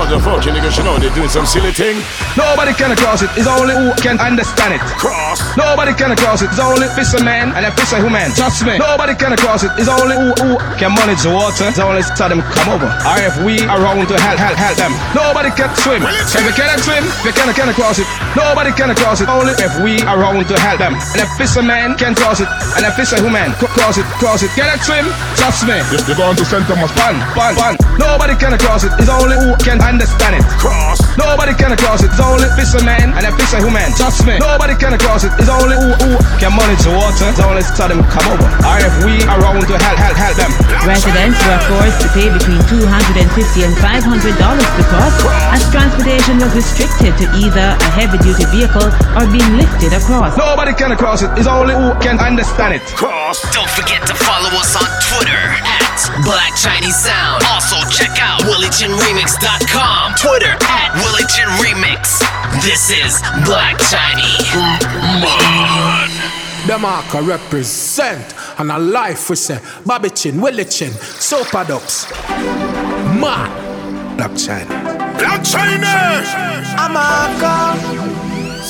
Motherfucking 0.00 0.56
niggas, 0.56 0.80
you 0.80 0.84
know 0.88 0.96
they 0.96 1.12
doing 1.12 1.28
some 1.28 1.44
silly 1.44 1.76
thing. 1.76 2.00
Nobody 2.32 2.72
can 2.72 2.88
cross 2.96 3.20
it, 3.20 3.28
it's 3.36 3.44
only 3.44 3.76
who 3.76 3.92
can 4.00 4.16
understand 4.16 4.72
it. 4.72 4.80
Cross. 4.96 5.44
Nobody 5.60 5.92
can 5.92 6.16
cross 6.16 6.40
it, 6.40 6.48
it's 6.48 6.56
only 6.56 6.88
fisherman 6.96 7.52
and 7.52 7.68
a 7.68 7.72
fisherwoman. 7.76 8.32
Trust 8.32 8.64
me. 8.64 8.80
Nobody 8.80 9.12
can 9.12 9.36
cross 9.36 9.60
it, 9.60 9.68
it's 9.76 9.92
only 9.92 10.16
who, 10.16 10.32
who 10.40 10.56
can 10.80 10.96
manage 10.96 11.20
the 11.20 11.28
water. 11.28 11.68
It's 11.68 11.76
only 11.76 12.00
tell 12.16 12.32
them 12.32 12.40
come 12.48 12.80
over. 12.80 12.88
Or 12.88 13.18
if 13.20 13.36
we 13.44 13.60
are 13.68 13.76
around 13.76 14.08
to 14.08 14.16
help, 14.16 14.40
help, 14.40 14.56
help 14.56 14.76
them. 14.80 14.96
Nobody 15.12 15.52
can 15.52 15.68
swim. 15.76 16.00
If 16.00 16.32
you 16.48 16.54
cannot 16.56 16.80
swim, 16.80 17.04
you 17.20 17.36
cannot, 17.36 17.52
cannot 17.60 17.76
cross 17.76 18.00
it. 18.00 18.08
Nobody 18.32 18.72
can 18.72 18.88
cross 18.96 19.20
it, 19.20 19.28
only 19.28 19.52
if 19.60 19.84
we 19.84 20.00
are 20.08 20.16
around 20.16 20.48
to 20.48 20.56
help 20.64 20.80
them. 20.80 20.96
And 21.12 21.20
a 21.20 21.28
fisherman 21.36 22.00
can 22.00 22.16
cross 22.16 22.40
it, 22.40 22.48
and 22.72 22.88
a 22.88 22.92
fisherwoman 22.96 23.52
c- 23.60 23.68
cross 23.76 24.00
it, 24.00 24.08
cross 24.16 24.40
it. 24.40 24.48
Cannot 24.56 24.80
swim, 24.80 25.04
trust 25.36 25.68
me. 25.68 25.76
Yes, 25.92 26.08
they're 26.08 26.16
going 26.16 26.40
to 26.40 26.44
St. 26.48 26.64
Thomas. 26.64 26.88
Fun, 26.96 27.20
fun, 27.36 27.52
fun. 27.52 27.74
Nobody 28.00 28.32
can 28.40 28.56
cross 28.56 28.80
it, 28.88 28.96
it's 28.96 29.12
only 29.12 29.36
who 29.36 29.52
can 29.60 29.76
understand 29.90 30.38
it. 30.38 30.44
Cross. 30.62 31.02
Nobody 31.18 31.50
can 31.58 31.74
cross 31.74 32.06
it, 32.06 32.14
it's 32.14 32.22
only 32.22 32.46
fisherman 32.54 33.10
and 33.10 33.26
a 33.26 33.32
fisherwoman. 33.34 33.90
Trust 33.98 34.22
me. 34.22 34.38
Nobody 34.38 34.78
can 34.78 34.94
cross 35.02 35.26
it, 35.26 35.34
it's 35.34 35.50
only 35.50 35.74
who, 35.74 35.90
who 35.98 36.14
can 36.38 36.54
manage 36.54 36.86
the 36.86 36.94
water. 36.94 37.26
It's 37.26 37.42
only 37.42 37.66
tell 37.74 37.90
them 37.90 38.06
come 38.06 38.22
over. 38.30 38.46
Or 38.62 38.78
if 38.78 38.94
we 39.02 39.18
around 39.26 39.66
to 39.66 39.74
help, 39.74 39.98
help, 39.98 40.14
help 40.14 40.36
them. 40.38 40.52
Residents 40.86 41.38
were 41.42 41.60
forced 41.66 41.98
to 42.06 42.08
pay 42.14 42.30
between 42.30 42.62
250 42.70 43.66
and 43.66 43.74
$500 43.82 44.38
to 44.38 44.82
cross, 44.86 45.14
as 45.50 45.62
transportation 45.74 46.38
was 46.38 46.54
restricted 46.54 47.12
to 47.18 47.26
either 47.34 47.74
a 47.74 47.88
heavy-duty 47.90 48.46
vehicle 48.54 48.88
or 49.18 49.26
being 49.34 49.50
lifted 49.58 49.90
across. 49.90 50.38
Nobody 50.38 50.72
can 50.72 50.94
cross 50.94 51.26
it, 51.26 51.34
it's 51.34 51.50
only 51.50 51.74
who 51.74 51.90
can 51.98 52.22
understand 52.22 52.78
it. 52.78 52.82
Cross. 52.94 53.42
Don't 53.50 53.70
forget 53.74 54.06
to 54.06 54.14
follow 54.14 54.54
us 54.54 54.78
on 54.78 54.86
Twitter 55.02 55.89
at 56.08 56.24
Black 56.24 56.54
Chiney 56.56 56.90
Sound. 56.90 57.42
Also 57.50 57.76
check 57.90 58.16
out 58.20 58.40
WillyChinRemix.com. 58.42 60.14
Twitter 60.14 60.56
at 60.60 60.90
WillyChinRemix. 60.96 62.20
This 62.62 62.90
is 62.90 63.20
Black 63.44 63.76
Chiney. 63.90 64.36
Man. 65.20 66.10
Them 66.66 66.84
Arca 66.84 67.22
represent 67.22 68.34
and 68.58 68.70
a 68.70 68.78
life 68.78 69.30
we 69.30 69.36
say 69.36 69.58
Bobby 69.84 70.10
Chin, 70.10 70.40
Willy 70.40 70.64
Chin, 70.66 70.90
Supa 70.90 71.64
Dups. 71.64 72.10
Man, 73.18 74.16
Black 74.16 74.36
China. 74.36 74.68
Black 75.18 75.42
China! 75.42 76.22
I'm 76.76 76.96
Arca, 76.96 77.78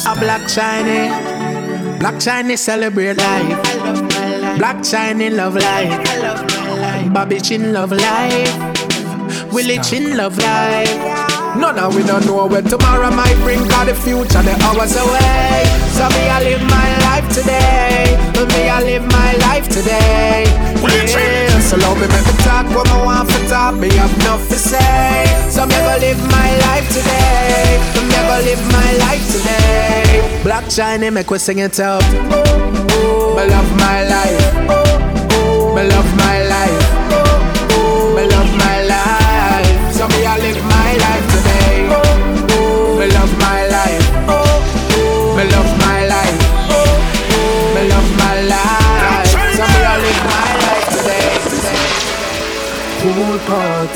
a 0.08 0.20
Black 0.20 0.48
China. 0.48 1.98
Black 1.98 2.20
China 2.20 2.56
celebrate 2.56 3.16
life. 3.16 4.58
Black 4.58 4.82
China 4.82 5.30
love 5.30 5.56
life. 5.56 6.59
Bobby 7.08 7.40
Chin 7.40 7.72
love 7.72 7.92
life. 7.92 9.52
Willy 9.52 9.78
Chin 9.78 10.16
love 10.16 10.36
life. 10.38 11.56
None 11.56 11.78
of 11.78 11.96
we 11.96 12.02
don't 12.04 12.24
know 12.26 12.46
where 12.46 12.62
tomorrow 12.62 13.10
might 13.10 13.34
bring 13.42 13.58
Cause 13.68 13.86
the 13.86 13.94
future 13.94 14.42
the 14.42 14.54
hours 14.62 14.94
away. 14.96 15.64
So 15.96 16.06
me 16.14 16.28
I 16.28 16.38
live 16.44 16.62
my 16.62 16.88
life 17.08 17.28
today. 17.34 18.16
Me 18.54 18.68
I 18.68 18.82
live 18.82 19.04
my 19.10 19.32
life 19.48 19.68
today. 19.68 20.44
Yeah. 20.82 21.60
So 21.60 21.76
love 21.78 21.96
me 22.00 22.06
make 22.08 22.26
me 22.26 22.34
talk 22.44 22.66
what 22.74 22.88
I 22.88 23.04
want 23.04 23.30
for 23.30 23.48
talk. 23.48 23.74
Me 23.76 23.88
have 23.94 24.16
nothing 24.18 24.48
to 24.48 24.58
say. 24.58 25.26
So 25.50 25.66
me 25.66 25.74
go 25.74 25.96
live 26.00 26.20
my 26.30 26.50
life 26.68 26.88
today. 26.88 27.80
Me 28.08 28.18
go 28.28 28.36
live 28.46 28.62
my 28.72 28.92
life 29.04 29.24
today. 29.32 30.40
Black 30.44 30.68
China 30.68 31.10
make 31.10 31.30
we 31.30 31.38
sing 31.38 31.58
it 31.58 31.80
up. 31.80 32.02
Oh, 32.04 32.86
oh. 32.92 33.36
Me 33.36 33.50
love 33.50 33.76
my 33.78 34.04
life 34.04 34.79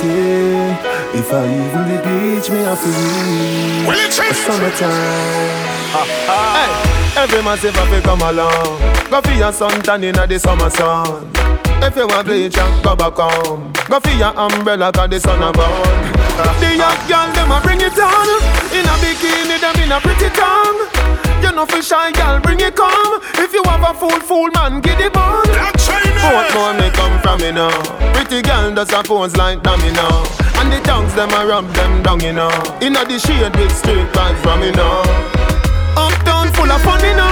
party. 0.04 1.18
If 1.18 1.32
I 1.32 1.46
even 1.46 1.84
the 1.88 1.98
beach, 2.02 2.50
me 2.50 2.58
have 2.64 2.80
to 2.80 2.88
reach. 2.88 4.18
It's 4.18 4.38
summertime. 4.38 4.90
Hey, 6.28 7.22
every 7.22 7.42
man 7.42 7.58
say 7.58 7.70
fi 7.70 8.00
come 8.00 8.22
along. 8.22 8.80
Go 9.10 9.20
for 9.20 9.32
your 9.32 9.52
sun 9.52 9.82
tan 9.82 10.04
inna 10.04 10.26
the 10.26 10.38
summer 10.38 10.70
sun. 10.70 11.30
If 11.82 11.96
you 11.96 12.06
want 12.06 12.26
bleach, 12.26 12.56
go 12.82 12.96
back 12.96 13.14
home. 13.14 13.72
Go 13.88 14.00
for 14.00 14.10
your 14.10 14.32
umbrella 14.36 14.90
'cause 14.92 15.10
the 15.10 15.20
sun 15.20 15.42
a 15.42 15.52
burn. 15.52 16.12
The 16.60 16.76
young 16.76 16.98
girl 17.08 17.28
them 17.32 17.52
a 17.52 17.60
bring 17.60 17.80
it 17.80 17.98
on. 17.98 18.28
In 18.72 18.86
a 18.86 18.94
bikini, 19.02 19.60
them 19.60 19.82
in 19.82 19.92
a 19.92 20.00
pretty 20.00 20.30
tongue. 20.30 20.93
You 21.44 21.52
know 21.52 21.66
for 21.66 21.82
shy 21.82 22.10
girl, 22.12 22.40
bring 22.40 22.58
it 22.60 22.74
come. 22.74 23.20
If 23.34 23.52
you 23.52 23.62
have 23.64 23.84
a 23.84 23.92
fool, 23.92 24.18
fool 24.20 24.48
man, 24.54 24.80
get 24.80 24.98
it 24.98 25.14
on. 25.14 25.44
What 26.24 26.54
more 26.54 26.72
may 26.72 26.88
come 26.90 27.20
from 27.20 27.38
me 27.40 27.52
now? 27.52 27.68
Pretty 28.14 28.40
girl 28.40 28.74
does 28.74 28.90
a 28.94 29.02
pose 29.02 29.36
like 29.36 29.62
dummy 29.62 29.92
now. 29.92 30.24
And 30.56 30.72
the 30.72 30.80
tongues 30.80 31.12
them 31.14 31.28
a 31.32 31.46
rub 31.46 31.70
them 31.74 32.02
down, 32.02 32.20
you 32.20 32.32
know. 32.32 32.48
Inna 32.80 33.04
the 33.04 33.18
shade 33.18 33.54
with 33.56 33.76
straight 33.76 34.08
vibes 34.16 34.40
from 34.42 34.60
me 34.60 34.70
now. 34.70 35.02
Uptown 36.00 36.50
full 36.54 36.72
of 36.72 36.80
fun, 36.80 37.04
you 37.04 37.14
know. 37.14 37.28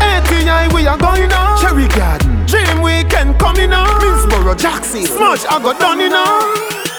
ATI 0.00 0.74
we 0.74 0.86
are 0.86 0.96
going 0.96 1.28
now. 1.28 1.60
Cherry 1.60 1.88
Garden. 1.88 2.46
Dream 2.46 2.80
weekend 2.80 3.38
coming 3.38 3.68
now. 3.68 3.84
Minsboro, 4.00 4.56
Jackson. 4.56 5.04
Smudge 5.04 5.44
I 5.44 5.60
got 5.62 5.78
done, 5.78 6.00
you 6.00 6.08
know. 6.08 6.89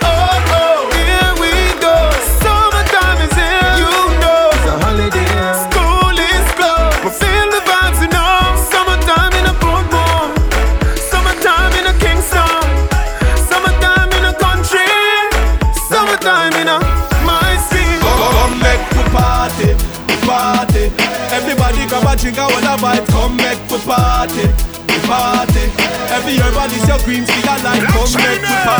Summertime 16.22 16.54
in 16.62 16.68
a 16.70 16.78
my 17.26 17.58
city. 17.58 17.98
Come 17.98 18.54
make 18.62 18.86
we 18.94 19.02
party, 19.10 19.74
party. 20.22 20.94
Everybody 21.34 21.88
grab 21.90 22.06
a 22.06 22.14
drink 22.16 22.38
and 22.38 22.46
hold 22.46 22.62
a 22.62 22.78
vibe. 22.78 23.08
Come 23.10 23.38
make 23.38 23.58
we 23.70 23.82
party, 23.82 24.46
party. 25.10 25.66
Every 26.14 26.38
everybody 26.38 26.78
your 26.86 27.00
greens 27.02 27.26
we 27.26 27.42
a 27.42 27.58
light. 27.66 27.82
Come 27.90 28.14
make 28.22 28.38
we 28.38 28.54
party, 28.54 28.71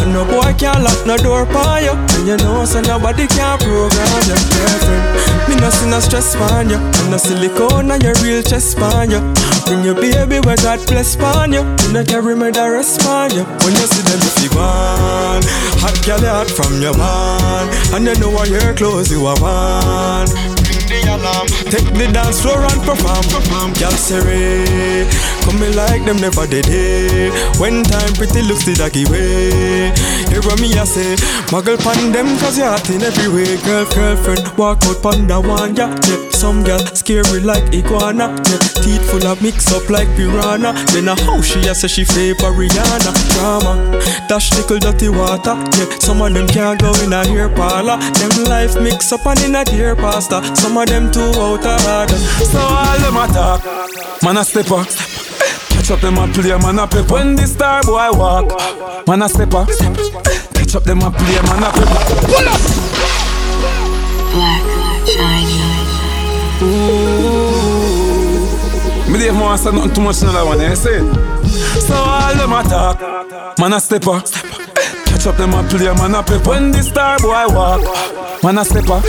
And 0.03 0.13
no 0.13 0.25
boy 0.25 0.53
can 0.59 0.85
lock 0.85 1.07
no 1.07 1.17
door 1.17 1.47
by 1.47 1.81
you 1.81 1.93
And 1.93 2.27
you 2.29 2.37
know 2.37 2.65
so 2.65 2.81
nobody 2.81 3.27
can 3.27 3.59
program 3.59 4.23
your 4.29 4.41
girlfriend 4.53 5.49
Me 5.49 5.55
no 5.57 5.71
see 5.71 5.89
no 5.89 6.01
stress 6.01 6.35
on 6.37 6.69
you 6.69 6.77
And 6.77 7.11
no 7.11 7.17
silicone 7.17 7.91
on 7.91 8.01
your 8.01 8.15
real 8.23 8.43
chest 8.43 8.79
on 8.79 9.11
you 9.11 9.21
Bring 9.69 9.85
your 9.85 9.95
baby 9.95 10.41
where 10.41 10.57
God 10.57 10.81
bless 10.89 11.15
on 11.21 11.53
you 11.53 11.61
You 11.61 11.93
no 11.93 12.03
carry 12.03 12.35
rest 12.35 13.07
on 13.07 13.31
you 13.31 13.45
When 13.45 13.73
you 13.77 13.87
see 13.87 14.03
them 14.03 14.21
if 14.25 14.43
you 14.43 14.51
want 14.57 15.45
Hot 15.85 15.97
girl 16.05 16.25
hot 16.25 16.51
from 16.51 16.81
your 16.81 16.97
man 16.97 17.69
And 17.95 18.05
you 18.09 18.19
know 18.19 18.31
what 18.31 18.49
your 18.49 18.75
clothes 18.75 19.13
you 19.13 19.27
are 19.27 19.37
alarm. 21.19 21.47
Take 21.73 21.89
the 21.95 22.09
dance 22.13 22.41
floor 22.41 22.61
and 22.61 22.81
perform. 22.83 23.25
perform. 23.29 23.71
Y'all 23.81 23.91
say, 23.91 25.09
come 25.43 25.61
me 25.61 25.69
like 25.75 26.05
them 26.05 26.19
never 26.19 26.47
did 26.47 26.67
it. 26.69 27.33
When 27.59 27.83
time 27.85 28.13
pretty 28.15 28.43
looks 28.43 28.65
the 28.65 28.75
doggy 28.75 29.05
way. 29.07 29.93
Hear 30.31 30.43
what 30.43 30.61
me 30.61 30.73
I 30.79 30.85
say, 30.85 31.17
muggle 31.51 31.79
pan 31.79 32.13
them 32.13 32.29
cause 32.39 32.59
you're 32.59 32.69
hot 32.69 32.89
in 32.91 33.03
every 33.03 33.29
way. 33.29 33.57
Girl, 33.65 33.85
girlfriend, 33.95 34.47
walk 34.57 34.85
out 34.85 35.03
pan 35.03 35.27
the 35.27 35.41
one, 35.41 35.77
yeah, 35.77 35.95
yeah. 36.07 36.28
Some 36.39 36.63
girl 36.63 36.79
scary 36.95 37.41
like 37.41 37.75
iguana, 37.75 38.29
yeah. 38.47 38.59
Teeth 38.79 39.11
full 39.11 39.27
of 39.27 39.43
mix 39.43 39.73
up 39.73 39.91
like 39.91 40.07
piranha. 40.15 40.73
Then 40.93 41.09
a 41.09 41.21
how 41.25 41.43
she 41.43 41.59
a 41.67 41.75
say 41.75 41.89
she 41.89 42.05
favor 42.05 42.53
Rihanna. 42.55 43.13
Drama, 43.35 43.99
dash 44.29 44.53
nickel 44.55 44.79
dirty 44.79 45.09
water, 45.09 45.57
yeah. 45.77 45.99
Some 45.99 46.23
of 46.23 46.33
them 46.33 46.47
can't 46.47 46.81
go 46.81 46.95
in 47.03 47.13
a 47.13 47.27
hair 47.27 47.49
parlor. 47.49 47.99
Them 47.99 48.45
life 48.45 48.81
mix 48.81 49.11
up 49.13 49.27
and 49.27 49.41
in 49.41 49.57
a 49.57 49.65
dear 49.65 49.97
pasta. 49.97 50.41
Some 50.55 50.77
of 50.79 50.87
them 50.87 51.11
too 51.11 51.21
out 51.21 51.67
of 51.67 51.87
order. 51.87 52.17
So 52.47 52.61
all 52.61 52.99
them 53.01 53.17
attack, 53.17 54.23
man 54.23 54.37
a 54.37 54.45
stepper. 54.45 54.85
Catch 55.75 55.91
up 55.91 56.01
them 56.01 56.19
a 56.19 56.29
play, 56.29 56.57
man 56.57 56.79
a 56.79 56.87
pepper. 56.87 57.15
When 57.15 57.35
the 57.35 57.49
star 57.49 57.83
boy 57.83 58.11
walk, 58.17 59.07
man 59.09 59.23
a 59.23 59.29
stepper. 59.29 59.67
Catch 60.55 60.77
up 60.77 60.85
them 60.85 61.03
a 61.03 61.11
play, 61.11 61.43
man 61.43 61.65
a 61.65 61.73
pepper. 61.73 62.27
Pull 62.31 62.49
up. 62.49 63.08
Ooh. 69.19 69.23
Me 69.23 69.25
Dave 69.25 69.35
more 69.35 69.51
nothing 69.51 69.95
too 69.95 70.01
much 70.01 70.23
in 70.23 70.29
that 70.29 70.47
one, 70.47 70.61
you 70.61 70.77
see? 70.77 70.99
So 71.81 71.95
all 71.95 72.35
them 72.35 72.53
attack, 72.53 73.59
man 73.59 73.73
a 73.73 73.81
stepper. 73.81 74.21
Catch 75.07 75.27
up 75.27 75.37
them 75.37 75.55
a 75.55 75.63
play, 75.69 75.93
man 75.95 76.15
a 76.15 76.23
pepper. 76.23 76.49
When 76.49 76.71
the 76.71 76.83
star 76.83 77.19
boy 77.19 77.47
walk, 77.55 77.83
man 78.43 78.59
a 78.59 78.65
stepper. 78.65 79.01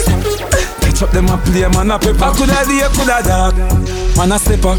Catch 0.81 1.03
up 1.03 1.11
them 1.11 1.29
a 1.29 1.37
play, 1.37 1.67
man 1.69 1.91
a 1.91 1.99
pepper. 1.99 2.31
Coulda 2.33 2.65
day, 2.65 2.87
coulda 2.95 3.21
dark, 3.21 3.55
man 4.17 4.31
a 4.31 4.39
stepper. 4.39 4.75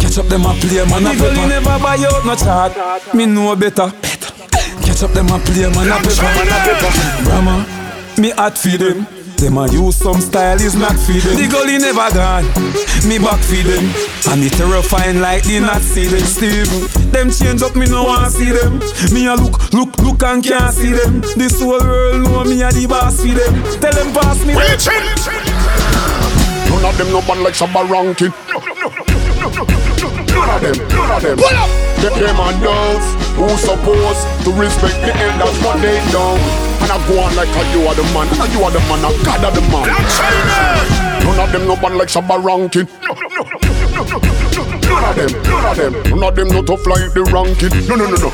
Catch 0.00 0.18
up 0.18 0.26
them 0.26 0.46
a 0.46 0.54
play, 0.56 0.84
man 0.88 1.06
a 1.06 1.12
pepper. 1.12 1.46
never 1.46 1.78
buy 1.78 2.00
out 2.00 2.24
no 2.24 2.34
chart, 2.34 2.72
me 3.14 3.26
know 3.26 3.54
better. 3.56 3.92
Catch 4.80 5.02
up 5.02 5.12
them 5.12 5.28
a 5.28 5.38
play, 5.38 5.68
man 5.68 5.92
a 5.92 6.00
pepper. 6.00 6.88
Brahma, 7.24 7.66
me 8.16 8.30
hot 8.30 8.56
feed 8.56 8.80
them. 8.80 9.19
Them 9.40 9.56
a 9.56 9.66
use 9.72 9.96
some 9.96 10.20
style 10.20 10.60
is 10.60 10.74
not 10.76 10.92
feeding. 11.00 11.34
The 11.34 11.48
gully 11.48 11.78
never 11.78 12.12
gone. 12.12 12.44
Me 13.08 13.16
back 13.18 13.40
feed 13.40 13.64
them. 13.64 13.88
And 14.28 14.42
me 14.42 14.50
terrifying 14.50 15.20
like 15.20 15.44
the 15.44 15.60
not 15.60 15.80
see 15.80 16.04
them. 16.04 16.20
Steve, 16.20 16.68
them 17.10 17.30
change 17.30 17.62
up, 17.62 17.74
me 17.74 17.86
no 17.86 18.04
want 18.04 18.30
see 18.32 18.52
them. 18.52 18.80
Me 19.14 19.26
a 19.26 19.34
look, 19.34 19.72
look, 19.72 19.96
look 20.04 20.22
and 20.24 20.44
can't 20.44 20.74
see 20.74 20.92
them. 20.92 21.22
This 21.40 21.58
whole 21.58 21.80
world 21.80 22.20
know 22.22 22.44
me 22.44 22.60
a 22.60 22.70
the 22.70 22.86
boss 22.86 23.16
for 23.22 23.32
them. 23.32 23.62
Tell 23.80 23.94
them 23.96 24.12
pass 24.12 24.44
me. 24.44 24.52
None 26.68 26.84
of 26.84 26.98
them 26.98 27.08
no 27.10 27.20
bad 27.22 27.38
like 27.40 27.54
Shabba 27.54 27.88
Rankin. 27.88 28.32
None 30.36 30.50
of 30.50 30.60
them, 30.60 30.76
none 30.88 31.10
of 31.16 31.22
them. 31.22 31.38
Pull 31.38 31.56
up. 31.56 31.89
Them, 32.00 32.16
those 32.60 33.06
who 33.36 33.48
supposed 33.58 34.24
to 34.44 34.50
respect 34.56 34.96
the 35.04 35.12
elders, 35.14 35.56
but 35.62 35.76
they 35.82 36.00
don't. 36.10 36.40
And 36.80 36.90
I 36.90 36.96
go 37.06 37.20
on 37.20 37.36
like 37.36 37.48
a 37.48 37.62
you 37.76 37.86
are 37.86 37.94
the 37.94 38.02
man, 38.14 38.26
and 38.26 38.52
you 38.52 38.64
are 38.64 38.70
the 38.70 38.80
man, 38.88 39.04
and 39.04 39.24
God 39.24 39.44
are 39.44 39.52
the 39.52 39.60
man. 39.68 39.84
None 41.24 41.38
of 41.38 41.52
them 41.52 41.66
no 41.68 41.76
bad 41.76 41.92
like 41.92 42.08
Shabba 42.08 42.42
Rankin. 42.42 42.88
None 44.90 45.04
of 45.04 45.14
them, 45.16 45.30
none 45.44 45.64
of 45.64 45.76
them, 45.76 45.92
none 46.10 46.24
of 46.24 46.34
them 46.36 46.48
no 46.48 46.62
tough 46.62 46.86
like 46.86 47.12
the 47.12 47.22
ranking. 47.28 47.70
No, 47.86 47.94
no, 47.96 48.06
no, 48.08 48.16
no. 48.16 48.30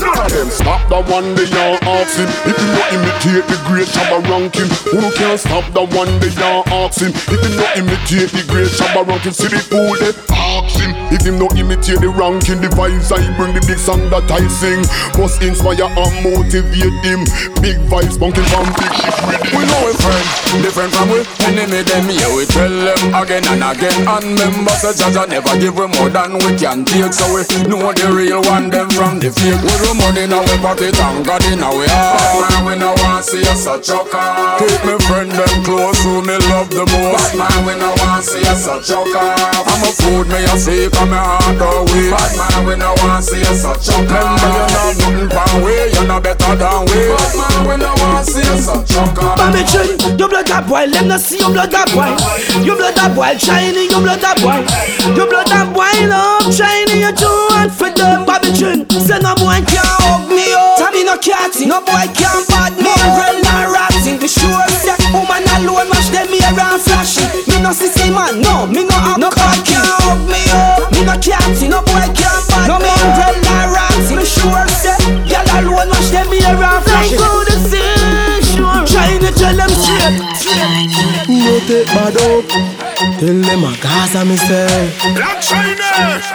None 0.00 0.26
of 0.26 0.32
them 0.32 0.50
stop 0.50 0.88
the 0.88 1.00
one 1.06 1.34
they 1.34 1.46
are 1.54 1.78
asking. 1.86 2.28
If 2.50 2.58
you 2.58 2.66
not 2.74 2.92
imitate 2.92 3.46
the 3.46 3.58
great 3.70 3.86
Shabba 3.86 4.18
ranking, 4.28 4.68
who 4.90 5.10
can 5.14 5.38
stop 5.38 5.64
the 5.72 5.86
one 5.96 6.18
they 6.18 6.34
are 6.42 6.64
asking? 6.82 7.14
If 7.14 7.38
you 7.46 7.54
not 7.56 7.78
imitate 7.78 8.30
the 8.34 8.42
great 8.50 8.68
Shabba 8.68 9.06
ranking, 9.06 9.32
see 9.32 9.48
the 9.48 9.58
fool 9.58 9.94
they 10.02 10.12
him. 10.78 10.94
If 11.10 11.26
him 11.26 11.38
not 11.38 11.58
imitate 11.58 12.00
the 12.00 12.08
ranking, 12.10 12.60
the 12.62 12.70
vibes 12.70 13.10
I 13.10 13.20
bring, 13.36 13.54
the 13.54 13.62
big 13.66 13.78
song 13.78 14.06
that 14.10 14.30
I 14.30 14.46
sing. 14.46 14.86
Must 15.18 15.42
inspire 15.42 15.90
and 15.90 16.14
motivate 16.22 16.96
him. 17.02 17.26
Big 17.58 17.78
vibes 17.90 18.14
bunking 18.18 18.46
from 18.52 18.66
big 18.78 18.92
ship 18.94 19.16
rhythm. 19.26 19.50
We 19.58 19.62
know 19.66 19.80
we 19.84 19.92
friend, 19.98 20.26
different 20.62 20.92
from 20.94 21.10
we 21.10 21.20
enemy 21.44 21.82
them 21.82 22.06
here 22.06 22.30
we 22.30 22.46
tell 22.46 22.70
them 22.70 23.00
again 23.14 23.44
and 23.50 23.64
again. 23.64 23.98
And 24.06 24.38
remember 24.38 24.74
say 24.78 24.94
Jaja 24.94 25.26
never 25.26 25.54
give 25.58 25.74
we 25.74 25.86
more 25.98 26.10
than 26.10 26.38
we 26.38 26.54
can 26.54 26.84
take. 26.86 27.12
So 27.12 27.26
we 27.34 27.42
know 27.66 27.90
the 27.90 28.06
real 28.14 28.42
one 28.46 28.70
them 28.70 28.88
from 28.94 29.18
the 29.18 29.34
fake. 29.34 29.58
With 29.60 29.80
the 29.82 29.92
money 29.98 30.24
in 30.28 30.32
our 30.32 30.46
pocket 30.62 30.94
and 30.94 31.24
God 31.26 31.42
in 31.50 31.62
our 31.62 31.74
heart. 31.74 32.38
Man 32.38 32.60
we 32.66 32.74
no 32.78 32.94
want 33.02 33.24
see 33.24 33.42
us 33.50 33.66
a 33.66 33.80
choker 33.80 34.22
Keep 34.62 34.80
me 34.86 34.94
friend 35.08 35.30
them 35.30 35.54
close 35.64 35.98
who 36.04 36.22
me 36.22 36.36
love 36.52 36.70
the 36.70 36.84
most. 36.86 37.34
Man 37.34 37.58
we 37.66 37.74
no 37.76 37.90
want 37.98 38.24
see 38.24 38.44
us 38.46 38.66
a 38.70 38.78
choker 38.80 39.18
I'm 39.18 39.82
a 39.82 39.90
food 39.98 40.28
me 40.28 40.44
a 40.46 40.54
see 40.60 40.90
come 40.92 41.08
me 41.08 41.16
heart 41.16 41.56
away 41.56 42.12
Bad 42.12 42.32
man 42.36 42.66
we 42.68 42.76
no 42.76 42.92
want 43.00 43.24
see 43.24 43.40
us 43.48 43.64
a 43.64 43.72
choker 43.80 44.12
Remember 44.12 44.60
you 44.60 44.68
know 44.76 44.92
nothing 45.00 45.28
pan 45.32 45.54
way 45.64 45.88
you 45.88 46.04
know 46.04 46.20
better 46.20 46.52
than 46.52 46.80
we 46.84 47.00
Bad 47.16 47.32
man 47.40 47.58
we 47.64 47.74
no 47.80 47.90
want 48.04 48.28
see 48.28 48.44
us 48.52 48.68
a 48.68 48.76
choker 48.84 49.32
Bobby 49.40 49.64
Chin, 49.64 49.96
your 50.20 50.28
blood 50.28 50.50
up 50.52 50.68
boil, 50.68 50.90
them 50.90 51.08
not 51.08 51.20
see 51.20 51.38
your 51.38 51.50
blood 51.50 51.72
up 51.72 51.88
boil. 51.96 52.12
Your 52.60 52.76
blood 52.76 52.98
up 52.98 53.14
boil, 53.16 53.36
shiny, 53.38 53.88
your 53.88 54.00
blood 54.04 54.20
up 54.20 54.36
boil. 54.44 54.60
Your 55.16 55.28
blood 55.28 55.48
up 55.48 55.72
boil 55.72 56.12
up, 56.12 56.44
shiny, 56.52 57.00
you 57.00 57.12
too 57.16 57.40
hot 57.54 57.72
for 57.72 57.88
them. 57.88 58.26
Bobby 58.26 58.52
Chin, 58.52 58.84
say 58.90 59.18
no 59.22 59.32
boy 59.40 59.64
can't 59.64 59.88
hug 60.04 60.28
me 60.28 60.52
up. 60.52 60.76
Tommy 60.76 61.04
no 61.04 61.16
catty, 61.16 61.64
no 61.64 61.80
boy 61.80 62.04
can't 62.12 62.44
bad 62.52 62.76
me. 62.76 62.84
Mongrel 62.84 63.40
not 63.40 63.72
ratting, 63.72 64.18
the 64.20 64.28
sure 64.28 64.68
woman 65.30 65.46
alone 65.62 65.88
watch 65.88 66.10
them 66.10 66.28
here 66.28 66.42
and 66.50 66.82
flashy. 66.82 67.22
Me 67.46 67.62
no 67.62 67.70
see 67.72 67.86
see 67.86 68.10
man, 68.10 68.40
no, 68.40 68.66
me 68.66 68.82
no 68.82 68.96
have 68.98 69.18
no 69.18 69.30
boy 69.30 69.56
can't 69.62 69.86
hug 70.02 70.26
me 70.26 70.42
up. 70.50 70.90
Me 70.90 71.06
no 71.06 71.14
catty, 71.22 71.68
no 71.68 71.80
boy 71.82 72.06
can't 72.18 72.42
bad 72.50 72.66
me. 72.66 72.74
No 72.74 72.76
mongrel 72.82 73.36
not 73.46 73.70
ratting, 73.70 74.18
the 74.18 74.26
sure 74.26 74.66
say 74.68 74.98
girl 75.30 75.46
alone 75.54 75.88
watch 75.88 76.10
them 76.10 76.26
here 76.34 76.50
and 76.50 76.82
flashy. 76.84 77.16
Go 77.16 77.44
to 77.46 77.56
see, 77.70 77.78
sure. 78.58 78.82
Shiny, 78.86 79.30
tell 79.38 79.54
them 79.54 79.70
straight. 79.70 80.18
No 80.18 81.19
take 81.66 81.86
bad 81.86 82.16
up. 82.16 82.44
Tell 83.18 83.36
them 83.36 83.64
a 83.64 83.72
Gaza 83.80 84.24
me 84.24 84.36
say. 84.36 84.92
Black 85.14 85.40
China. 85.40 85.80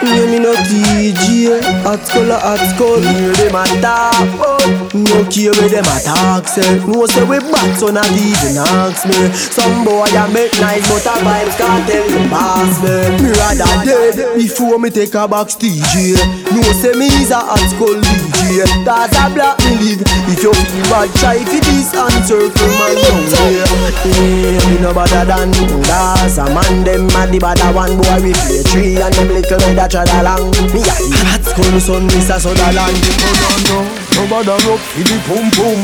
Yeah, 0.02 0.26
me 0.26 0.38
no 0.38 0.52
TJ. 0.54 1.62
Hot 1.82 2.02
a 2.14 2.38
hot 2.38 2.62
skull. 2.74 3.00
Hear 3.00 3.32
them 3.38 3.54
a 3.54 3.64
talk, 3.80 4.94
no 4.94 5.24
care 5.30 5.54
where 5.54 5.70
them 5.70 5.86
a 5.86 5.96
talk. 6.02 6.46
Say, 6.48 6.78
no 6.86 7.06
say 7.06 7.22
we 7.22 7.38
bad, 7.38 7.78
so 7.78 7.90
not 7.90 8.10
even 8.10 8.58
ask 8.58 9.06
me. 9.06 9.30
Some 9.34 9.84
boy 9.84 10.06
a 10.10 10.28
make 10.32 10.54
nice, 10.60 10.86
but 10.90 11.06
a 11.06 11.14
vibes 11.22 11.56
can't 11.58 11.86
tell 11.88 12.06
them 12.06 12.28
pass 12.30 12.82
me. 12.82 13.24
Me 13.24 13.30
rather 13.30 13.84
dead 13.84 14.34
before 14.36 14.78
me 14.78 14.90
take 14.90 15.14
a 15.14 15.28
box 15.28 15.54
TJ. 15.54 16.18
No 16.54 16.62
say 16.82 16.94
me 16.98 17.06
is 17.06 17.30
a 17.30 17.38
hot 17.38 17.62
skull 17.70 17.94
DJ. 17.94 18.25
Day. 18.48 18.66
Cause 18.86 19.14
a 19.18 19.24
black 19.34 19.58
me 19.64 19.74
live. 19.82 20.02
If 20.30 20.42
you 20.42 20.52
feel 20.54 20.86
bad, 20.90 21.10
try 21.18 21.42
for 21.42 21.60
this 21.62 21.90
uncircle 21.94 22.70
man 22.78 22.96
down 23.02 23.22
there. 23.30 23.66
Yeah, 24.06 24.62
me 24.70 24.76
no 24.80 24.94
better 24.94 25.24
than 25.24 25.50
Cause 25.86 26.38
a 26.38 26.46
man 26.50 26.84
them 26.84 27.06
mad 27.14 27.32
the 27.32 27.38
better 27.38 27.70
one 27.74 27.96
boy 27.98 28.22
we 28.22 28.32
play 28.32 28.62
tree 28.70 28.96
and 29.00 29.14
them 29.14 29.28
little 29.28 29.58
red 29.58 29.78
a 29.78 29.86
trad 29.88 30.10
along. 30.20 30.50
Me 30.70 30.82
a 30.82 30.94
the 30.94 31.20
hot 31.26 31.42
school 31.42 31.76
son, 31.80 32.06
this 32.06 32.30
a 32.30 32.38
Sutherland. 32.38 32.98
No, 33.22 33.30
no, 33.42 33.50
no, 33.66 33.78
no 34.14 34.22
bother 34.30 34.58
up 34.70 34.80
for 34.80 35.02
the 35.02 35.16
pum 35.26 35.46
pum. 35.54 35.80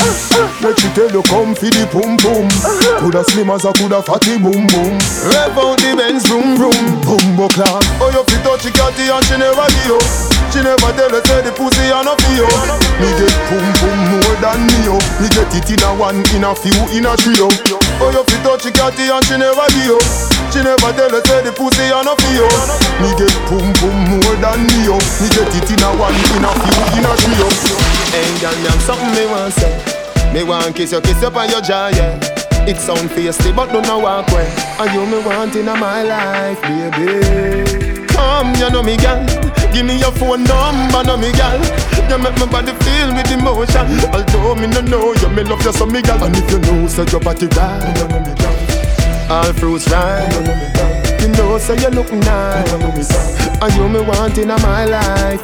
Let 0.63 0.79
she 0.79 0.89
tell 0.95 1.11
you 1.11 1.23
come 1.27 1.55
for 1.55 1.71
the 1.71 1.85
pum 1.91 2.17
pum. 2.19 2.47
Coulda 3.01 3.25
slim 3.25 3.51
as 3.51 3.65
a 3.65 3.73
coulda 3.73 4.03
fatty 4.03 4.39
boom 4.39 4.67
boom. 4.71 4.95
Rev 5.27 5.59
out 5.59 5.79
the 5.79 5.95
Benz 5.97 6.27
vroom 6.29 6.57
vroom. 6.57 7.01
Bumbo 7.03 7.49
class. 7.49 7.83
Oh 7.99 8.11
you 8.13 8.23
fit 8.29 8.43
touch 8.45 8.63
the 8.63 8.71
catty 8.71 9.09
and 9.11 9.25
she 9.27 9.37
never 9.39 9.67
give 9.87 9.97
you. 9.97 10.01
She 10.53 10.61
never 10.61 10.93
tell 10.93 11.09
you 11.09 11.23
say 11.25 11.41
the 11.41 11.53
pussy 11.53 11.89
a 11.89 12.05
no 12.05 12.13
for 12.17 12.33
you. 12.37 12.52
Me 13.01 13.09
get 13.19 13.35
pum 13.51 13.67
pum 13.83 13.99
more 14.15 14.37
than 14.39 14.61
me 14.67 14.79
yo. 14.87 14.97
Me 15.19 15.27
get 15.33 15.51
it 15.55 15.71
in 15.71 15.83
a 15.83 15.91
one, 15.97 16.23
in 16.37 16.45
a 16.45 16.55
few, 16.55 16.77
in 16.95 17.07
a 17.07 17.17
trio. 17.19 17.51
Oh 17.99 18.11
you 18.13 18.23
fit 18.29 18.43
touch 18.45 18.63
the 18.63 18.71
catty 18.71 19.11
and 19.11 19.25
she 19.27 19.37
never 19.39 19.67
give 19.75 19.97
you. 19.97 19.99
She 20.53 20.61
never 20.61 20.93
tell 20.93 21.11
you 21.11 21.23
say 21.25 21.41
the 21.43 21.53
pussy 21.53 21.89
a 21.91 22.05
no 22.05 22.15
you. 22.31 22.47
Me 23.01 23.11
get 23.17 23.35
pum 23.49 23.67
pum 23.81 23.97
more 24.07 24.37
than 24.39 24.63
me 24.69 24.87
yo. 24.87 24.97
Me 25.19 25.27
get 25.33 25.51
it 25.51 25.71
in 25.71 25.83
a 25.83 25.91
one, 25.97 26.15
in 26.15 26.45
a 26.45 26.51
few, 26.53 26.79
in 27.01 27.07
a 27.09 27.13
trio. 27.19 27.49
Hey, 28.13 28.29
girl, 28.39 28.55
me 28.61 28.69
have 28.69 28.83
something 28.85 29.13
me 29.17 29.25
want 29.27 29.55
say. 29.55 29.75
Me 30.33 30.45
want 30.45 30.77
kiss 30.77 30.93
you, 30.93 31.01
kiss 31.01 31.21
you 31.21 31.29
on 31.29 31.49
your 31.49 31.61
jaw, 31.61 31.89
yeah. 31.89 32.42
It 32.65 32.77
sound 32.77 33.11
feisty, 33.11 33.55
but 33.55 33.73
don't 33.73 33.87
know 33.87 33.99
walk 33.99 34.31
away. 34.31 34.47
And 34.79 34.93
you 34.95 35.05
me 35.07 35.25
want 35.25 35.57
in 35.57 35.67
my 35.67 36.03
life, 36.03 36.63
baby. 36.63 38.07
Come, 38.07 38.55
you 38.55 38.71
know 38.71 38.83
me, 38.83 38.97
girl. 38.97 39.27
Give 39.73 39.85
me 39.85 39.99
your 39.99 40.13
phone 40.13 40.45
number, 40.45 41.03
know 41.03 41.17
me, 41.17 41.33
girl. 41.33 41.59
You 42.09 42.19
make 42.19 42.39
my 42.39 42.47
body 42.47 42.73
feel 42.85 43.15
with 43.15 43.31
emotion. 43.33 43.87
Although 44.15 44.55
me 44.55 44.69
no 44.69 44.81
know 44.81 45.13
you, 45.15 45.29
me 45.31 45.43
love 45.43 45.65
you 45.65 45.73
so, 45.73 45.87
me 45.87 46.03
girl. 46.03 46.23
And 46.23 46.37
if 46.37 46.51
you 46.51 46.59
know, 46.61 46.87
say 46.87 47.05
your 47.11 47.21
body 47.21 47.47
right. 47.47 49.31
All 49.31 49.53
fruits 49.55 49.91
right. 49.91 51.02
You 51.23 51.29
know, 51.39 51.57
so 51.57 51.73
you 51.75 51.89
look 51.91 52.11
nice. 52.13 52.73
And 53.63 53.73
you 53.77 53.89
me 53.89 54.01
want 54.01 54.39
in 54.39 54.49
my 54.49 54.85
life. 54.85 55.41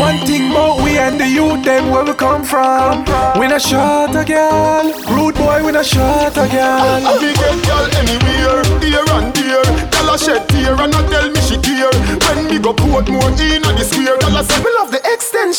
One 0.00 0.18
thing 0.26 0.50
about 0.50 0.82
we 0.82 0.98
and 0.98 1.20
the 1.20 1.28
youth, 1.28 1.62
them 1.62 1.90
where 1.90 2.04
we 2.04 2.12
come 2.12 2.42
from. 2.42 3.04
We 3.38 3.46
not 3.46 3.62
shot 3.62 4.16
a 4.16 4.24
girl. 4.24 4.92
Rude 5.14 5.36
boy, 5.36 5.64
we 5.64 5.70
not 5.70 5.86
shot 5.86 6.36
a 6.36 6.48
girl. 6.50 7.20
We 7.22 7.32
get 7.38 7.54
girl 7.64 7.86
anywhere, 8.02 8.64
here 8.82 9.06
and 9.14 9.32
there. 9.32 9.62
Girl 9.94 10.10
a 10.10 10.18
shed 10.18 10.48
tear 10.48 10.74
and 10.74 10.92
a 10.92 11.00
tell 11.08 11.30
me 11.30 11.40
she 11.40 11.56
care. 11.62 11.94
When 12.26 12.50
me 12.50 12.58
go 12.58 12.72
put 12.74 13.08
more 13.08 13.30
in 13.30 13.62
a 13.62 13.70
the 13.78 13.84
square, 13.86 14.18
girl 14.18 14.36
a 14.36 14.42
say 14.42 14.75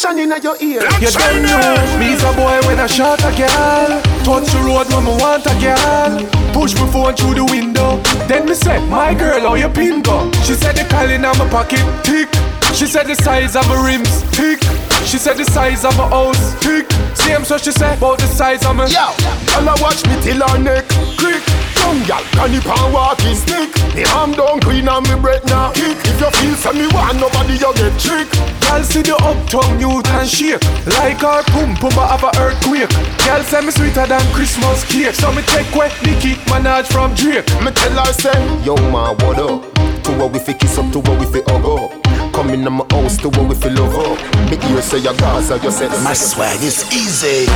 me 0.06 0.26
love 0.26 0.38
in 0.38 0.44
your 0.44 0.58
ear. 0.62 0.82
You 1.00 1.10
don't 1.10 1.42
know, 1.42 1.98
me's 1.98 2.22
a 2.22 2.32
boy 2.34 2.60
when 2.68 2.80
I 2.80 2.88
shot 2.88 3.20
a 3.22 3.32
girl. 3.36 4.02
Touch 4.24 4.46
the 4.52 4.60
road 4.66 4.88
when 4.94 5.06
me 5.06 5.12
want 5.22 5.46
a 5.46 5.56
girl. 5.60 6.54
Push 6.54 6.76
my 6.76 6.88
phone 6.92 7.16
through 7.16 7.36
the 7.36 7.46
window. 7.46 7.98
Then 8.28 8.46
me 8.46 8.54
say, 8.54 8.80
my 8.88 9.14
girl, 9.14 9.40
how 9.42 9.56
you 9.56 9.70
pin 9.70 10.02
go? 10.02 10.32
She 10.44 10.54
said 10.54 10.76
the 10.76 10.86
calling 10.90 11.26
on 11.26 11.38
my 11.38 11.50
pocket, 11.50 11.84
tick. 12.04 12.30
She 12.74 12.86
said 12.86 13.08
the 13.08 13.16
size 13.16 13.56
of 13.56 13.68
my 13.68 13.86
rims, 13.86 14.22
tick. 14.32 14.60
She 15.08 15.18
said 15.18 15.38
the 15.38 15.46
size 15.46 15.86
of 15.86 15.96
my 15.98 16.06
house, 16.10 16.60
tick. 16.60 16.92
Same 17.16 17.46
so 17.46 17.58
she 17.58 17.72
said 17.72 17.98
about 17.98 18.20
the 18.20 18.28
size 18.28 18.66
of 18.66 18.76
my 18.76 18.88
Yo, 18.92 19.08
girl 19.48 19.72
a 19.72 19.74
watch 19.80 20.04
me 20.06 20.20
till 20.20 20.44
her 20.44 20.60
neck, 20.60 20.84
click. 21.16 21.40
Young 21.80 22.04
gal, 22.04 22.20
can 22.36 22.52
you 22.52 22.60
pan 22.60 22.92
walking 22.92 23.34
stick? 23.34 23.72
Me 23.96 24.04
arm 24.12 24.34
down 24.34 24.60
clean 24.60 24.90
and 24.90 25.08
me 25.08 25.16
breath 25.16 25.46
now 25.48 25.72
kick. 25.72 25.96
If 26.04 26.20
you 26.20 26.30
feel 26.36 26.56
for 26.60 26.74
me 26.76 26.92
want 26.92 27.24
nobody 27.24 27.56
you 27.56 27.72
get 27.80 27.96
trick. 27.96 28.28
Girl 28.68 28.84
see 28.84 29.02
the 29.02 29.16
uptown 29.24 29.80
youth 29.80 30.06
and 30.12 30.28
shake 30.28 30.60
Like 31.00 31.24
our 31.24 31.42
pum 31.56 31.74
pum 31.80 31.96
have 31.96 32.24
a 32.28 32.32
earthquake 32.44 32.92
Girl 33.24 33.42
say 33.48 33.62
me 33.64 33.72
sweeter 33.72 34.06
than 34.06 34.22
Christmas 34.36 34.84
cake 34.92 35.16
So 35.16 35.32
me 35.32 35.42
take 35.44 35.74
away 35.74 35.88
Nicki 36.04 36.36
Minaj 36.52 36.86
from 36.92 37.16
Drake 37.16 37.48
Me 37.64 37.72
tell 37.72 37.96
her 37.96 38.12
say, 38.12 38.36
Yo 38.66 38.76
man, 38.92 39.16
what 39.24 39.40
up? 39.40 39.64
To 40.04 40.12
what 40.20 40.34
we 40.34 40.40
fi 40.40 40.54
kiss 40.54 40.78
up, 40.78 40.92
to 40.92 41.00
what 41.00 41.18
we 41.18 41.26
fi 41.32 41.42
hug 41.48 41.64
up. 41.64 42.07
Come 42.38 42.52
in 42.52 42.72
my 42.72 42.86
house, 42.92 43.18
to 43.18 43.30
what 43.30 43.50
we 43.50 43.56
fi 43.56 43.70
love 43.70 43.96
up. 43.96 44.20
Me 44.52 44.58
ear 44.70 44.82
say 44.84 45.00
your 45.00 45.16
Gaza, 45.16 45.58
you 45.58 45.72
say 45.72 45.88
My 46.04 46.14
swag 46.14 46.62
is 46.62 46.86
easy. 46.94 47.50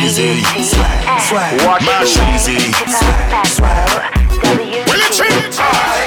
Easy. 0.00 0.40
Swag. 0.64 1.20
Swag. 1.20 1.60
Watch 1.66 2.16
it. 2.16 2.24
easy. 2.32 2.72
Will 4.88 5.02
it 5.04 5.12
change? 5.12 5.97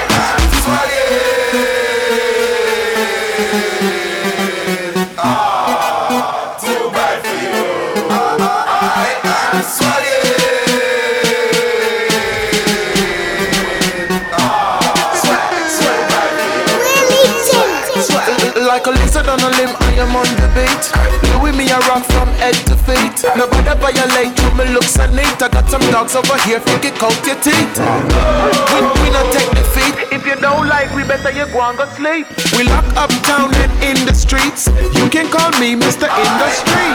Am 20.52 20.68
on. 20.68 21.32
You 21.32 21.40
with 21.40 21.56
me, 21.56 21.70
I 21.70 21.78
rock 21.88 22.04
from 22.04 22.28
head 22.40 22.54
to 22.68 22.76
feet. 22.76 23.24
Nobody 23.36 23.72
violate 23.80 24.36
you, 24.36 24.50
me 24.56 24.72
looks 24.72 24.94
so 24.94 25.06
neat. 25.12 25.40
I 25.40 25.48
got 25.48 25.68
some 25.68 25.82
dogs 25.90 26.14
over 26.14 26.36
here, 26.44 26.60
think 26.60 26.84
it 26.84 27.02
out 27.02 27.16
your 27.26 27.38
teeth. 27.40 27.78
We, 28.72 28.78
we 29.00 29.08
not 29.10 29.26
take 29.32 29.50
defeat. 29.56 29.94
If 30.12 30.26
you 30.26 30.36
don't 30.36 30.68
like, 30.68 30.92
we 30.94 31.04
better 31.04 31.30
you 31.30 31.46
go 31.52 31.60
and 31.62 31.78
go 31.78 31.86
sleep. 31.96 32.26
We 32.56 32.64
lock 32.68 32.84
uptown 32.96 33.54
and 33.54 33.72
in 33.82 34.06
the 34.06 34.14
streets. 34.14 34.68
You 34.68 35.08
can 35.08 35.30
call 35.30 35.50
me 35.58 35.74
Mr. 35.76 36.08
Industry. 36.08 36.86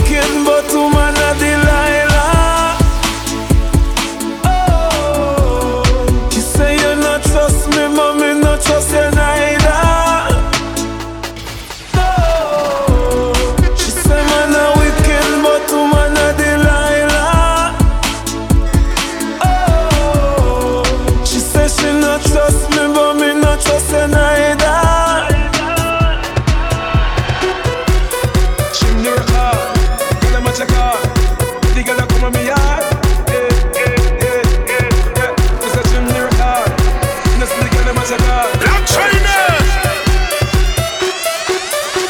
Black 38.61 38.83
China. 38.85 39.37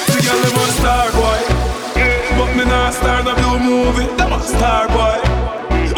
The 0.08 0.18
girl 0.26 0.68
star 0.80 1.08
boy, 1.12 1.40
but 2.38 2.52
me 2.56 2.64
star 2.92 3.60
movie. 3.60 4.08
A 4.20 4.40
star 4.42 4.88
boy. 4.90 5.18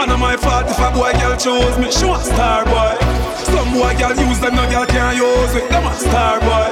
And 0.03 0.20
my 0.20 0.36
fault 0.36 0.68
if 0.68 0.80
a 0.80 0.91
boy 0.91 1.14
girl 1.20 1.38
chose 1.38 1.78
me, 1.80 1.91
she 1.91 2.05
was 2.05 2.26
star 2.26 2.66
boy. 2.66 2.95
Some 3.47 3.74
boy 3.74 3.95
girl 3.97 4.16
use 4.16 4.39
them, 4.39 4.55
no 4.55 4.70
girl 4.70 4.86
can 4.86 5.16
use 5.16 5.55
it. 5.55 5.70
Them 5.70 5.88
a 5.88 5.93
star 5.93 6.39
boy. 6.39 6.70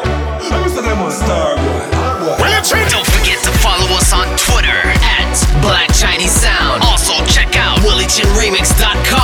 I'm 0.51 0.69
say 0.69 0.81
them 0.81 1.01
a 1.01 1.11
star 1.11 1.55
boy. 1.55 2.01
Well, 2.37 2.51
don't 2.89 3.07
forget 3.07 3.41
to 3.43 3.51
follow 3.63 3.87
us 3.97 4.13
on 4.13 4.27
Twitter 4.37 4.81
at 5.01 5.33
Black 5.61 5.89
Chiney 5.93 6.27
Sound. 6.27 6.83
Also 6.83 7.13
check 7.25 7.55
out 7.55 7.79
WillyChinRemix.com 7.79 9.20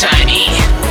Black 0.00 0.83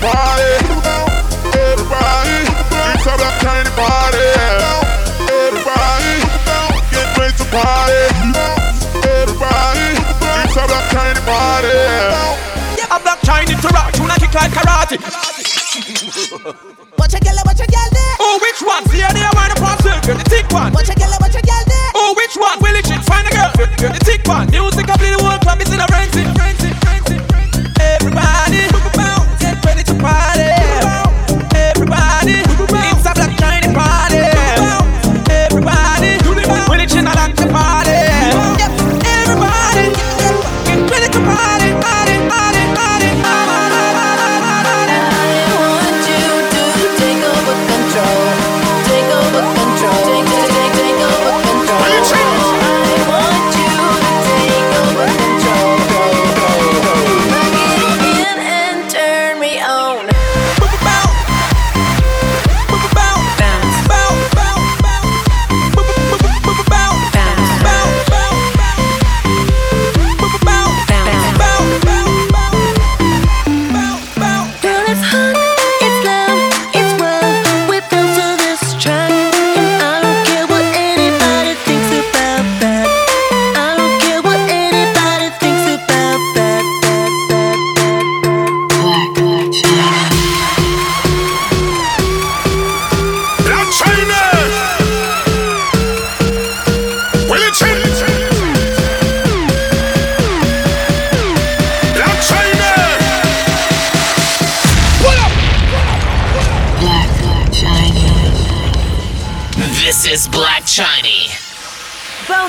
party. 0.00 0.52
Everybody, 1.56 2.38
it's 2.92 3.06
a 3.06 3.14
black 3.16 3.36
Chiney 3.42 3.70
party. 3.74 4.28
Everybody, 5.40 6.12
get 6.92 7.18
ready 7.18 7.36
to 7.36 7.44
party. 7.52 8.16
A 12.96 13.00
black 13.00 13.20
Chiney 13.20 13.52
party. 13.52 13.56
A 13.56 13.60
black 13.60 13.60
Chiney 13.60 13.60
to 13.60 13.68
rock, 13.68 13.92
tuna 13.92 14.16
kick 14.16 14.32
like 14.32 14.52
karate. 14.52 14.96
Watch 16.96 17.12
a 17.12 17.20
girl, 17.20 17.36
watch 17.44 17.60
a 17.60 17.66
girl 17.66 17.90
there. 17.92 18.16
Oh, 18.20 18.38
which 18.40 18.62
one? 18.62 18.84
See 18.88 19.00
her 19.00 19.12
there, 19.12 19.28
wanna 19.34 19.54
pass 19.54 19.84
it, 19.84 20.06
girl, 20.06 20.16
the 20.16 20.24
thick 20.24 20.50
one. 20.50 20.72
Watch 20.72 20.88
a 20.88 20.94
girl, 20.94 21.12
watch 21.20 21.36
a 21.36 21.42
girl 21.42 21.64
there. 21.66 21.90
Oh, 21.94 22.14
which 22.16 22.36
one? 22.36 22.58
Will 22.60 22.74
it 22.74 22.86
find 23.04 23.26
a 23.28 23.30
girl, 23.30 23.52
girl, 23.56 23.68
girl, 23.76 23.92
the 23.92 24.00
thick 24.04 24.26
one. 24.26 24.50
Music, 24.50 24.88
I 24.88 24.96
play 24.96 25.10
the 25.10 25.18
whole 25.22 25.38
club, 25.38 25.60
it's 25.60 25.72
in 25.72 25.80
a 25.80 25.86
frenzy, 25.86 26.24
frenzy, 26.32 26.72
frenzy. 26.80 27.16
Everybody, 27.80 28.64
get 29.40 29.64
ready 29.64 29.82
to 29.84 29.94
party. 30.00 30.55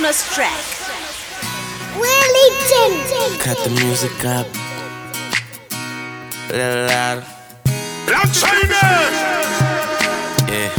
Bonus 0.07 0.33
track. 0.33 0.63
Wellington. 1.99 3.39
Cut 3.39 3.57
the 3.65 3.71
music 3.71 4.23
up. 4.23 4.47
A 6.49 6.53
little 6.53 6.85
louder. 6.85 7.25
Black 8.05 8.31
China! 8.31 8.83
Yeah. 10.47 10.71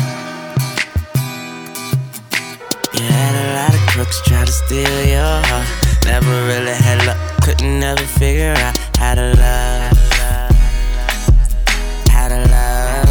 You 2.95 3.05
had 3.05 3.35
a 3.37 3.47
lot 3.53 3.75
of 3.75 3.81
crooks 3.91 4.23
try 4.23 4.47
to 4.47 4.51
steal 4.51 5.05
your 5.05 5.43
heart. 5.45 5.69
Never 6.07 6.47
really 6.47 6.73
had 6.73 7.05
luck, 7.05 7.19
couldn't 7.43 7.81
never 7.81 8.01
figure 8.01 8.55
out 8.57 8.79
how 8.97 9.15
to 9.15 9.35
love. 9.37 9.99
How 12.09 12.29
to 12.29 12.41
love. 12.49 13.09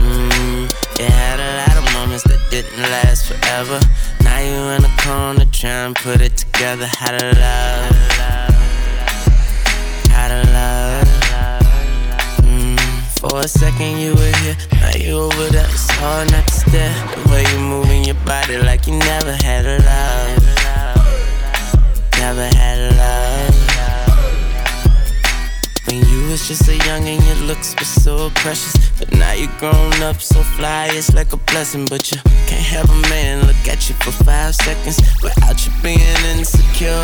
Mm, 0.00 0.72
you 0.98 1.04
had 1.04 1.38
a 1.38 1.50
lot 1.60 1.76
of 1.76 1.92
moments 1.92 2.24
that 2.24 2.40
didn't 2.50 2.80
last 2.80 3.26
forever. 3.26 3.78
Now 4.30 4.38
you 4.38 4.60
in 4.76 4.84
a 4.84 4.96
corner 5.02 5.44
trying 5.50 5.94
to 5.94 6.02
put 6.02 6.20
it 6.20 6.36
together. 6.36 6.86
How 6.86 7.10
to 7.18 7.26
love. 7.44 7.96
How 10.14 10.28
to 10.28 10.40
love. 10.56 11.08
Mm, 12.46 12.78
for 13.18 13.40
a 13.40 13.48
second 13.48 13.98
you 13.98 14.14
were 14.14 14.36
here, 14.42 14.56
now 14.72 14.92
you 14.96 15.18
over 15.18 15.46
there. 15.50 15.66
It's 15.66 15.90
hard 15.98 16.30
not 16.30 16.46
to 16.46 16.54
stare. 16.54 16.94
The 17.16 17.30
way 17.30 17.44
you 17.52 17.58
moving 17.58 18.04
your 18.04 18.20
body 18.24 18.56
like 18.58 18.86
you 18.86 18.96
never 18.98 19.32
had 19.32 19.66
a 19.66 19.78
love. 19.90 20.42
Never 22.18 22.46
had 22.56 22.78
a 22.78 22.94
love. 22.94 22.99
When 25.90 26.06
you 26.06 26.28
was 26.28 26.46
just 26.46 26.68
a 26.68 26.76
young 26.86 27.08
and 27.08 27.20
your 27.24 27.34
looks 27.48 27.74
were 27.74 27.84
so 27.84 28.30
precious. 28.36 28.74
But 28.96 29.10
now 29.10 29.32
you're 29.32 29.50
grown 29.58 29.92
up 30.04 30.20
so 30.20 30.40
fly, 30.54 30.88
it's 30.92 31.12
like 31.14 31.32
a 31.32 31.36
blessing. 31.50 31.86
But 31.86 32.12
you 32.12 32.18
can't 32.46 32.62
have 32.62 32.88
a 32.88 33.08
man 33.10 33.44
look 33.44 33.66
at 33.66 33.88
you 33.88 33.96
for 33.96 34.12
five 34.22 34.54
seconds 34.54 35.00
without 35.20 35.66
you 35.66 35.72
being 35.82 35.98
insecure. 36.30 36.94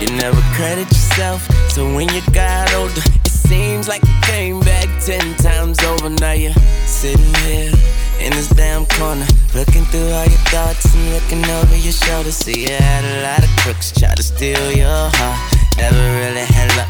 You 0.00 0.06
never 0.14 0.40
credit 0.54 0.86
yourself, 0.86 1.42
so 1.68 1.82
when 1.92 2.08
you 2.14 2.22
got 2.30 2.72
older, 2.74 3.02
it 3.24 3.32
seems 3.32 3.88
like 3.88 4.04
you 4.04 4.14
came 4.22 4.60
back 4.60 4.86
ten 5.02 5.34
times 5.38 5.82
over. 5.82 6.10
Now 6.10 6.30
you're 6.30 6.54
sitting 6.86 7.34
here 7.42 7.72
in 8.20 8.30
this 8.30 8.50
damn 8.50 8.86
corner, 8.86 9.26
looking 9.52 9.82
through 9.90 10.10
all 10.14 10.26
your 10.26 10.44
thoughts 10.54 10.94
and 10.94 11.10
looking 11.10 11.44
over 11.50 11.74
your 11.74 11.92
shoulder. 11.92 12.30
See, 12.30 12.70
you 12.70 12.76
had 12.76 13.02
a 13.02 13.22
lot 13.22 13.42
of 13.42 13.50
crooks 13.56 13.90
try 13.90 14.14
to 14.14 14.22
steal 14.22 14.70
your 14.70 15.10
heart. 15.18 15.54
Never 15.76 15.96
really 15.96 16.46
had 16.46 16.70
luck, 16.76 16.88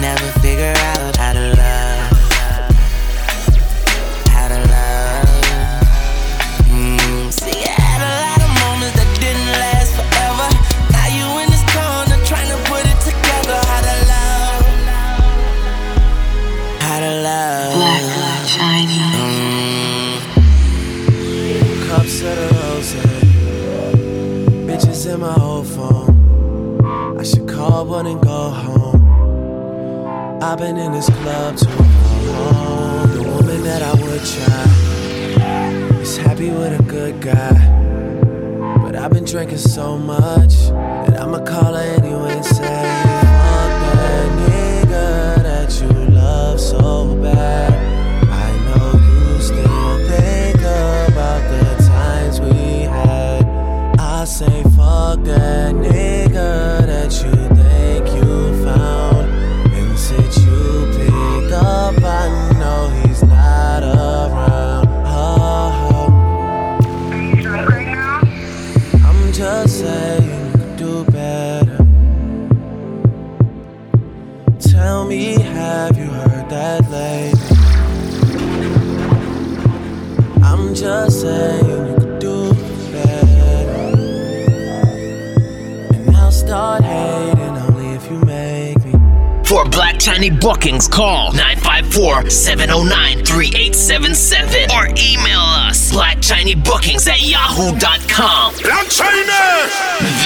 never 0.00 0.26
figure 0.40 0.74
out 0.76 1.16
how 1.16 1.32
to 1.32 1.54
love. 1.56 2.03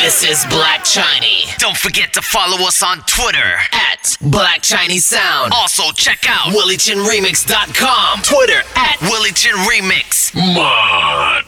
This 0.08 0.24
is 0.24 0.46
Black 0.46 0.84
Chiney. 0.84 1.44
Don't 1.58 1.76
forget 1.76 2.14
to 2.14 2.22
follow 2.22 2.66
us 2.66 2.82
on 2.82 3.02
Twitter 3.02 3.58
at 3.72 4.16
Black 4.22 4.62
Chiney 4.62 5.00
Sound. 5.00 5.52
Also 5.54 5.92
check 5.92 6.24
out 6.26 6.54
WillyChinRemix.com. 6.54 8.22
Twitter 8.22 8.62
at 8.74 8.96
WillieChinRemix. 9.00 10.34
Mod. 10.34 11.44